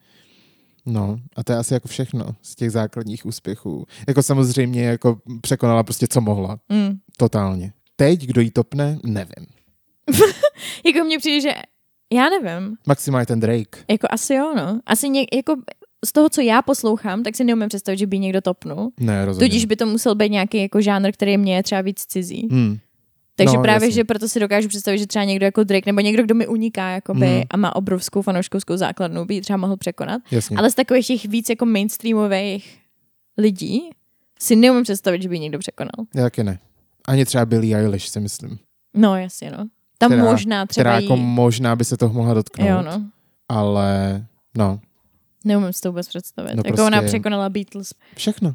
No, 0.86 1.16
a 1.36 1.44
to 1.44 1.52
je 1.52 1.58
asi 1.58 1.74
jako 1.74 1.88
všechno 1.88 2.26
z 2.42 2.54
těch 2.54 2.70
základních 2.70 3.26
úspěchů. 3.26 3.86
Jako 4.08 4.22
samozřejmě 4.22 4.84
jako 4.84 5.18
překonala 5.40 5.82
prostě, 5.82 6.06
co 6.06 6.20
mohla. 6.20 6.58
Mm. 6.68 6.92
Totálně. 7.16 7.72
Teď, 7.96 8.26
kdo 8.26 8.40
jí 8.40 8.50
topne, 8.50 8.98
nevím. 9.04 9.46
Jako 10.86 11.04
mně 11.04 11.18
přijde, 11.18 11.40
že 11.40 11.54
já 12.12 12.28
nevím. 12.28 12.76
Maximálně 12.86 13.26
ten 13.26 13.40
Drake. 13.40 13.84
Jako 13.90 14.06
asi 14.10 14.34
jo, 14.34 14.54
no. 14.56 14.80
Asi 14.86 15.08
něk, 15.08 15.34
jako 15.34 15.54
z 16.04 16.12
toho, 16.12 16.28
co 16.28 16.40
já 16.40 16.62
poslouchám, 16.62 17.22
tak 17.22 17.36
si 17.36 17.44
neumím 17.44 17.68
představit, 17.68 17.98
že 17.98 18.06
by 18.06 18.18
někdo 18.18 18.40
topnul. 18.40 18.90
Ne, 19.00 19.24
rozhodně. 19.24 19.48
Tudíž 19.48 19.64
by 19.64 19.76
to 19.76 19.86
musel 19.86 20.14
být 20.14 20.32
nějaký 20.32 20.62
jako 20.62 20.80
žánr, 20.80 21.12
který 21.12 21.38
mě 21.38 21.56
je 21.56 21.62
třeba 21.62 21.80
víc 21.80 22.00
cizí. 22.06 22.48
Hmm. 22.50 22.78
Takže 23.36 23.56
No, 23.56 23.62
právě, 23.62 23.86
jasně. 23.86 23.94
že 23.94 24.04
proto 24.04 24.28
si 24.28 24.40
dokážu 24.40 24.68
představit, 24.68 24.98
že 24.98 25.06
třeba 25.06 25.24
někdo 25.24 25.44
jako 25.46 25.64
Drake 25.64 25.86
nebo 25.86 26.00
někdo, 26.00 26.22
kdo 26.22 26.34
mi 26.34 26.46
uniká 26.46 26.90
jakoby, 26.90 27.26
Mhm. 27.26 27.42
a 27.50 27.56
má 27.56 27.76
obrovskou 27.76 28.22
fanouškovskou 28.22 28.76
základnu, 28.76 29.24
by 29.24 29.34
ji 29.34 29.40
třeba 29.40 29.56
mohl 29.56 29.76
překonat. 29.76 30.22
Jasně. 30.30 30.56
Ale 30.56 30.70
z 30.70 30.74
takových 30.74 31.06
těch 31.06 31.24
víc 31.24 31.48
jako 31.48 31.66
mainstreamových 31.66 32.78
lidí 33.38 33.90
si 34.40 34.56
neumím 34.56 34.82
představit, 34.82 35.22
že 35.22 35.28
by 35.28 35.38
někdo 35.38 35.58
překonal. 35.58 36.06
Já 36.14 36.22
taky 36.22 36.44
ne. 36.44 36.58
Ani 37.08 37.24
třeba 37.24 37.46
Billie 37.46 37.76
Eilish, 37.78 38.08
si 38.08 38.20
myslím. 38.20 38.58
No 38.94 39.16
jasně, 39.16 39.50
no. 39.50 39.66
Tam 39.98 40.10
Která- 40.10 40.24
možná 40.30 40.66
třeba 40.66 40.82
Která 40.84 40.98
jí... 40.98 41.04
jako 41.04 41.16
možná 41.16 41.76
by 41.76 41.84
se 41.84 41.96
toho 41.96 42.14
mohla 42.14 42.34
dotknout. 42.34 42.68
Jo, 42.70 42.82
no. 42.82 43.02
Ale 43.48 44.24
no, 44.56 44.80
Neumím 45.44 45.72
si 45.72 45.80
to 45.80 45.88
vůbec 45.88 46.08
představit. 46.08 46.48
No 46.48 46.56
jako 46.56 46.68
prostě- 46.68 46.82
ona 46.82 47.02
překonala 47.02 47.48
Beatles. 47.48 47.94
všechno. 48.16 48.54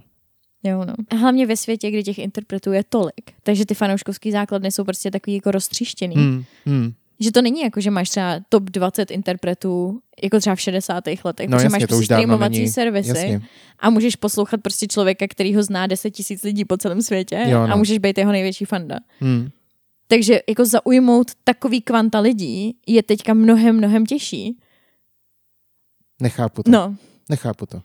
Jo, 0.64 0.86
no. 0.86 0.93
A 1.10 1.16
hlavně 1.16 1.45
ve 1.45 1.58
světě, 1.58 1.91
kdy 1.91 2.03
těch 2.03 2.18
interpretů 2.20 2.72
je 2.72 2.84
tolik. 2.84 3.32
Takže 3.43 3.66
ty 3.66 3.74
fanouškovský 3.74 4.32
základny 4.32 4.72
jsou 4.72 4.84
prostě 4.84 5.12
takový 5.12 5.36
jako 5.36 5.51
roztříštěný. 5.51 6.16
Hmm. 6.16 6.43
Hmm. 6.66 6.93
Že 7.20 7.32
to 7.32 7.41
není 7.41 7.62
jako, 7.62 7.82
že 7.82 7.91
máš 7.91 8.10
třeba 8.10 8.39
top 8.49 8.64
20 8.64 9.12
interpretů, 9.12 9.99
jako 10.24 10.39
třeba 10.39 10.55
v 10.55 10.62
60. 10.62 11.03
letech, 11.24 11.49
No 11.49 11.58
protože 11.58 11.66
jasně, 11.66 11.70
máš 11.70 11.86
prostě 11.86 12.05
streamovací 12.05 12.58
není. 12.58 12.70
servisy 12.70 13.10
Jasně. 13.10 13.41
a 13.80 13.89
můžeš 13.89 14.16
poslouchat 14.16 14.62
prostě 14.62 14.88
člověka, 14.88 15.26
který 15.30 15.55
ho 15.55 15.64
zná 15.64 15.88
10 15.88 16.12
tisíc 16.12 16.43
lidí 16.43 16.66
po 16.66 16.78
celém 16.78 17.01
světě 17.01 17.45
Jo, 17.47 17.60
a 17.62 17.68
no. 17.68 17.78
můžeš 17.78 17.97
být 17.97 18.18
jeho 18.18 18.32
největší 18.32 18.66
fanda. 18.66 18.95
Hmm. 19.20 19.49
Takže 20.08 20.39
jako 20.49 20.66
zaujmout 20.66 21.32
takový 21.43 21.82
kvanta 21.82 22.20
lidí 22.20 22.78
je 22.88 23.03
teďka 23.03 23.34
mnohem, 23.34 23.78
mnohem 23.78 24.05
těžší. 24.05 24.58
Nechápu 26.22 26.64
to. 26.64 26.72
No, 26.72 26.95
Nechápu 27.30 27.66
to. 27.66 27.82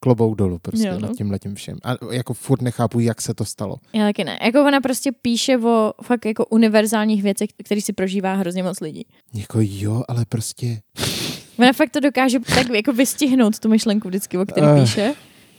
Klobouk 0.00 0.36
dolů 0.38 0.58
prostě 0.58 0.86
Jo, 0.88 0.92
no. 0.94 0.98
nad 1.08 1.16
tím 1.16 1.30
letím 1.30 1.54
všem. 1.54 1.78
A 1.84 1.94
jako 2.12 2.34
furt 2.34 2.62
nechápu, 2.62 3.00
jak 3.00 3.20
se 3.22 3.34
to 3.34 3.44
stalo. 3.44 3.76
já 3.92 4.04
taky 4.06 4.24
ne. 4.24 4.38
Jako 4.42 4.64
ona 4.64 4.80
prostě 4.80 5.12
píše 5.12 5.58
o 5.58 5.92
fakt 6.02 6.26
jako 6.26 6.46
univerzálních 6.46 7.22
věcech, 7.22 7.50
který 7.64 7.80
si 7.80 7.92
prožívá 7.92 8.34
hrozně 8.34 8.62
moc 8.62 8.80
lidí. 8.80 9.06
Jako 9.34 9.58
jo, 9.62 10.02
ale 10.08 10.24
prostě... 10.28 10.80
Ona 11.58 11.72
fakt 11.72 11.90
to 11.90 12.00
dokáže 12.00 12.38
tak 12.40 12.68
jako 12.68 12.92
vystihnout 12.92 13.58
tu 13.58 13.68
myšlenku 13.68 14.08
vždycky, 14.08 14.38
o 14.38 14.46
které 14.46 14.66
Eh. 14.76 14.80
píše, 14.80 15.14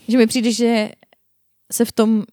že 0.07 0.17
mi 0.17 0.27
přijde, 0.27 0.51
že 0.51 0.89
se 1.71 1.85
v 1.85 1.91
tom 1.91 2.23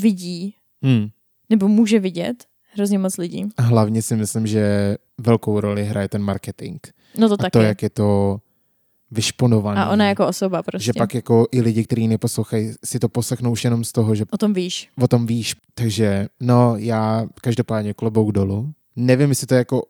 vidí, 0.00 0.54
Hmm. 0.82 1.08
nebo 1.50 1.68
může 1.68 1.98
vidět 2.00 2.44
hrozně 2.74 2.98
moc 2.98 3.16
lidí. 3.16 3.44
A 3.56 3.62
hlavně 3.62 4.02
si 4.02 4.16
myslím, 4.16 4.46
že 4.46 4.96
velkou 5.18 5.60
roli 5.60 5.84
hraje 5.84 6.08
ten 6.08 6.22
marketing. 6.22 6.78
No 7.18 7.28
to 7.28 7.34
A 7.34 7.36
taky. 7.36 7.50
to, 7.50 7.62
jak 7.62 7.82
je 7.82 7.90
to 7.90 8.38
vyšponované. 9.10 9.80
A 9.80 9.90
ona 9.90 10.08
jako 10.08 10.26
osoba 10.26 10.62
prostě. 10.62 10.84
Že 10.84 10.92
pak 10.98 11.14
jako 11.14 11.46
i 11.52 11.60
lidi, 11.60 11.84
kteří 11.84 12.08
neposlouchají, 12.08 12.72
si 12.84 12.98
to 12.98 13.08
poslechnou 13.08 13.52
už 13.52 13.64
jenom 13.64 13.84
z 13.84 13.92
toho, 13.92 14.14
že 14.14 14.24
O 14.30 14.38
tom 14.38 14.52
víš. 14.54 14.88
o 15.00 15.08
tom 15.08 15.26
víš. 15.26 15.56
Takže 15.74 16.26
no, 16.40 16.74
já 16.76 17.26
každopádně 17.40 17.94
klobouk 17.94 18.32
dolů. 18.32 18.72
Nevím, 18.96 19.28
jestli 19.28 19.46
to 19.46 19.54
je 19.54 19.58
jako 19.58 19.82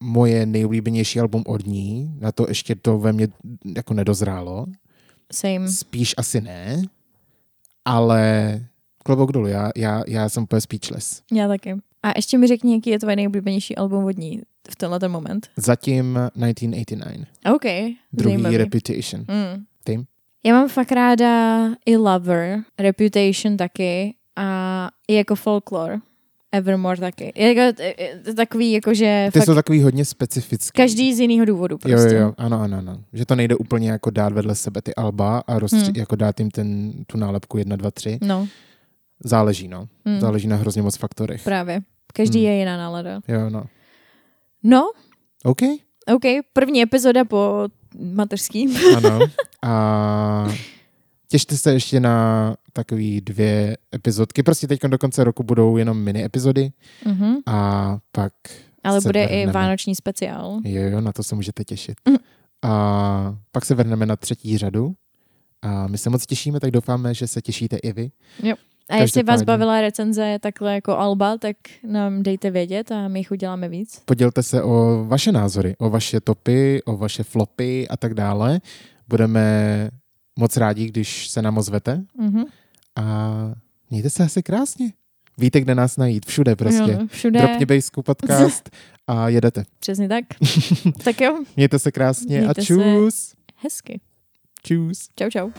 moje 0.00 0.46
nejoblíbenější 0.46 1.20
album 1.20 1.42
od 1.46 1.66
ní. 1.66 2.16
Na 2.20 2.32
to 2.32 2.46
ještě 2.48 2.74
to 2.74 2.98
ve 2.98 3.12
mně 3.12 3.28
jako 3.76 3.94
nedozrálo. 3.94 4.66
Same. 5.32 5.68
Spíš 5.68 6.14
asi 6.16 6.40
ne, 6.40 6.82
ale 7.84 8.60
klobouk 9.04 9.32
dolů, 9.32 9.46
já, 9.46 9.70
já, 9.76 10.02
já 10.08 10.28
jsem 10.28 10.42
úplně 10.42 10.60
speechless. 10.60 11.22
Já 11.32 11.48
taky. 11.48 11.74
A 12.02 12.12
ještě 12.16 12.38
mi 12.38 12.46
řekni, 12.46 12.74
jaký 12.74 12.90
je 12.90 12.98
tvoje 12.98 13.16
nejoblíbenější 13.16 13.76
album 13.76 14.04
od 14.04 14.18
ní 14.18 14.42
v 14.70 14.76
tenhle 14.76 15.00
ten 15.00 15.10
moment. 15.12 15.48
Zatím 15.56 16.18
1989, 16.34 17.26
OK, 17.54 17.62
druhý 18.12 18.32
zajímavý. 18.34 18.56
Reputation. 18.56 19.20
Mm. 19.20 19.64
Ty? 19.84 20.04
Já 20.44 20.54
mám 20.54 20.68
fakt 20.68 20.92
ráda 20.92 21.68
i 21.86 21.96
Lover, 21.96 22.58
Reputation 22.78 23.56
taky 23.56 24.14
a 24.36 24.90
i 25.08 25.14
jako 25.14 25.34
Folklore, 25.34 25.96
Evermore 26.52 26.96
taky. 27.00 27.32
Je 27.36 27.54
jako, 27.54 27.82
takový 28.36 28.72
jako, 28.72 28.94
že 28.94 29.28
Ty 29.32 29.38
fakt 29.38 29.46
jsou 29.46 29.54
takový 29.54 29.82
hodně 29.82 30.04
specifický. 30.04 30.76
každý 30.76 31.14
z 31.14 31.20
jiného 31.20 31.44
důvodu 31.44 31.78
prostě. 31.78 32.14
jo, 32.16 32.22
jo, 32.22 32.34
ano, 32.38 32.60
ano, 32.60 32.78
ano. 32.78 32.98
Že 33.12 33.26
to 33.26 33.34
nejde 33.36 33.56
úplně 33.56 33.90
jako 33.90 34.10
dát 34.10 34.32
vedle 34.32 34.54
sebe 34.54 34.82
ty 34.82 34.94
alba 34.94 35.38
a 35.46 35.58
rozstři- 35.58 35.84
Hmm. 35.84 35.96
jako 35.96 36.16
dát 36.16 36.40
jim 36.40 36.50
ten, 36.50 36.92
tu 37.06 37.18
nálepku 37.18 37.58
1, 37.58 37.76
2, 37.76 37.90
3. 37.90 38.18
No, 38.22 38.48
Záleží, 39.24 39.68
no. 39.68 39.88
mm, 40.04 40.20
Záleží 40.20 40.48
na 40.48 40.56
hrozně 40.56 40.82
moc 40.82 40.96
faktorech. 40.96 41.44
právě. 41.44 41.80
Každý 42.14 42.38
Hmm. 42.38 42.48
je 42.48 42.58
jiná 42.58 42.76
nálada. 42.76 43.20
Jo, 43.28 43.50
no. 43.50 43.64
No, 44.62 44.82
OK, 45.44 45.58
OK, 46.14 46.22
první 46.52 46.82
epizoda 46.82 47.24
po 47.24 47.68
mateřský. 48.00 48.76
ano. 48.96 49.18
A 49.62 50.48
těšte 51.28 51.56
se 51.56 51.72
ještě 51.72 52.00
na 52.00 52.56
takový 52.72 53.20
dvě 53.20 53.76
epizodky. 53.94 54.42
Prostě 54.42 54.66
teď 54.68 54.80
do 54.82 54.98
konce 54.98 55.24
roku 55.24 55.42
budou 55.42 55.76
jenom 55.76 55.98
mini 55.98 56.24
epizody 56.24 56.72
Mhm. 57.06 57.36
a 57.46 57.98
pak 58.12 58.32
Ale 58.84 59.00
se 59.00 59.08
bude 59.08 59.24
i 59.24 59.26
vrhneme. 59.26 59.52
vánoční 59.52 59.94
speciál. 59.94 60.60
Jo, 60.64 60.82
jo, 60.82 61.00
na 61.00 61.12
to 61.12 61.22
se 61.22 61.34
můžete 61.34 61.64
těšit. 61.64 61.94
Mhm. 62.08 62.16
A 62.62 63.36
pak 63.52 63.64
se 63.64 63.74
vrhneme 63.74 64.06
na 64.06 64.16
třetí 64.16 64.58
řadu. 64.58 64.94
A 65.62 65.86
my 65.86 65.98
se 65.98 66.10
moc 66.10 66.26
těšíme, 66.26 66.60
tak 66.60 66.70
doufáme, 66.70 67.14
že 67.14 67.26
se 67.26 67.42
těšíte 67.42 67.76
i 67.76 67.92
vy. 67.92 68.10
A 68.90 68.96
jestli 68.96 69.22
vás 69.22 69.42
bavila 69.42 69.80
recenze 69.80 70.38
takhle 70.40 70.74
jako 70.74 70.92
Alba, 70.98 71.38
tak 71.38 71.56
nám 71.86 72.22
dejte 72.22 72.50
vědět 72.50 72.92
a 72.92 73.08
my 73.08 73.20
jich 73.20 73.30
uděláme 73.30 73.68
víc. 73.68 74.02
Podělte 74.04 74.42
se 74.42 74.62
o 74.62 75.04
vaše 75.08 75.32
názory, 75.32 75.74
o 75.78 75.90
vaše 75.90 76.20
topy, 76.20 76.82
o 76.84 76.96
vaše 76.96 77.22
flopy 77.22 77.88
a 77.88 77.96
tak 77.96 78.14
dále. 78.14 78.60
Budeme 79.08 79.42
moc 80.38 80.56
rádi, 80.56 80.86
když 80.86 81.28
se 81.28 81.42
nám 81.42 81.58
ozvete 81.58 82.04
Mhm. 82.18 82.44
a 82.96 83.34
mějte 83.90 84.10
se 84.10 84.24
asi 84.24 84.42
krásně. 84.42 84.92
Víte, 85.38 85.60
kde 85.60 85.74
nás 85.74 85.96
najít, 85.96 86.26
všude 86.26 86.56
prostě. 86.56 86.92
Jo, 86.92 87.06
všude, 87.06 87.40
Dropně 87.40 87.66
Bejsku 87.66 88.02
podcast 88.02 88.70
a 89.06 89.28
jedete. 89.28 89.64
přesně 89.78 90.08
tak. 90.08 90.24
tak 91.04 91.20
jo, 91.20 91.38
Mějte 91.56 91.78
se 91.78 91.92
krásně 91.92 92.38
Mějte 92.38 92.60
a 92.60 92.64
se. 92.64 92.66
čus. 92.66 93.34
hezky. 93.56 94.00
Čus. 94.62 95.08
Čau, 95.16 95.30
čau. 95.30 95.50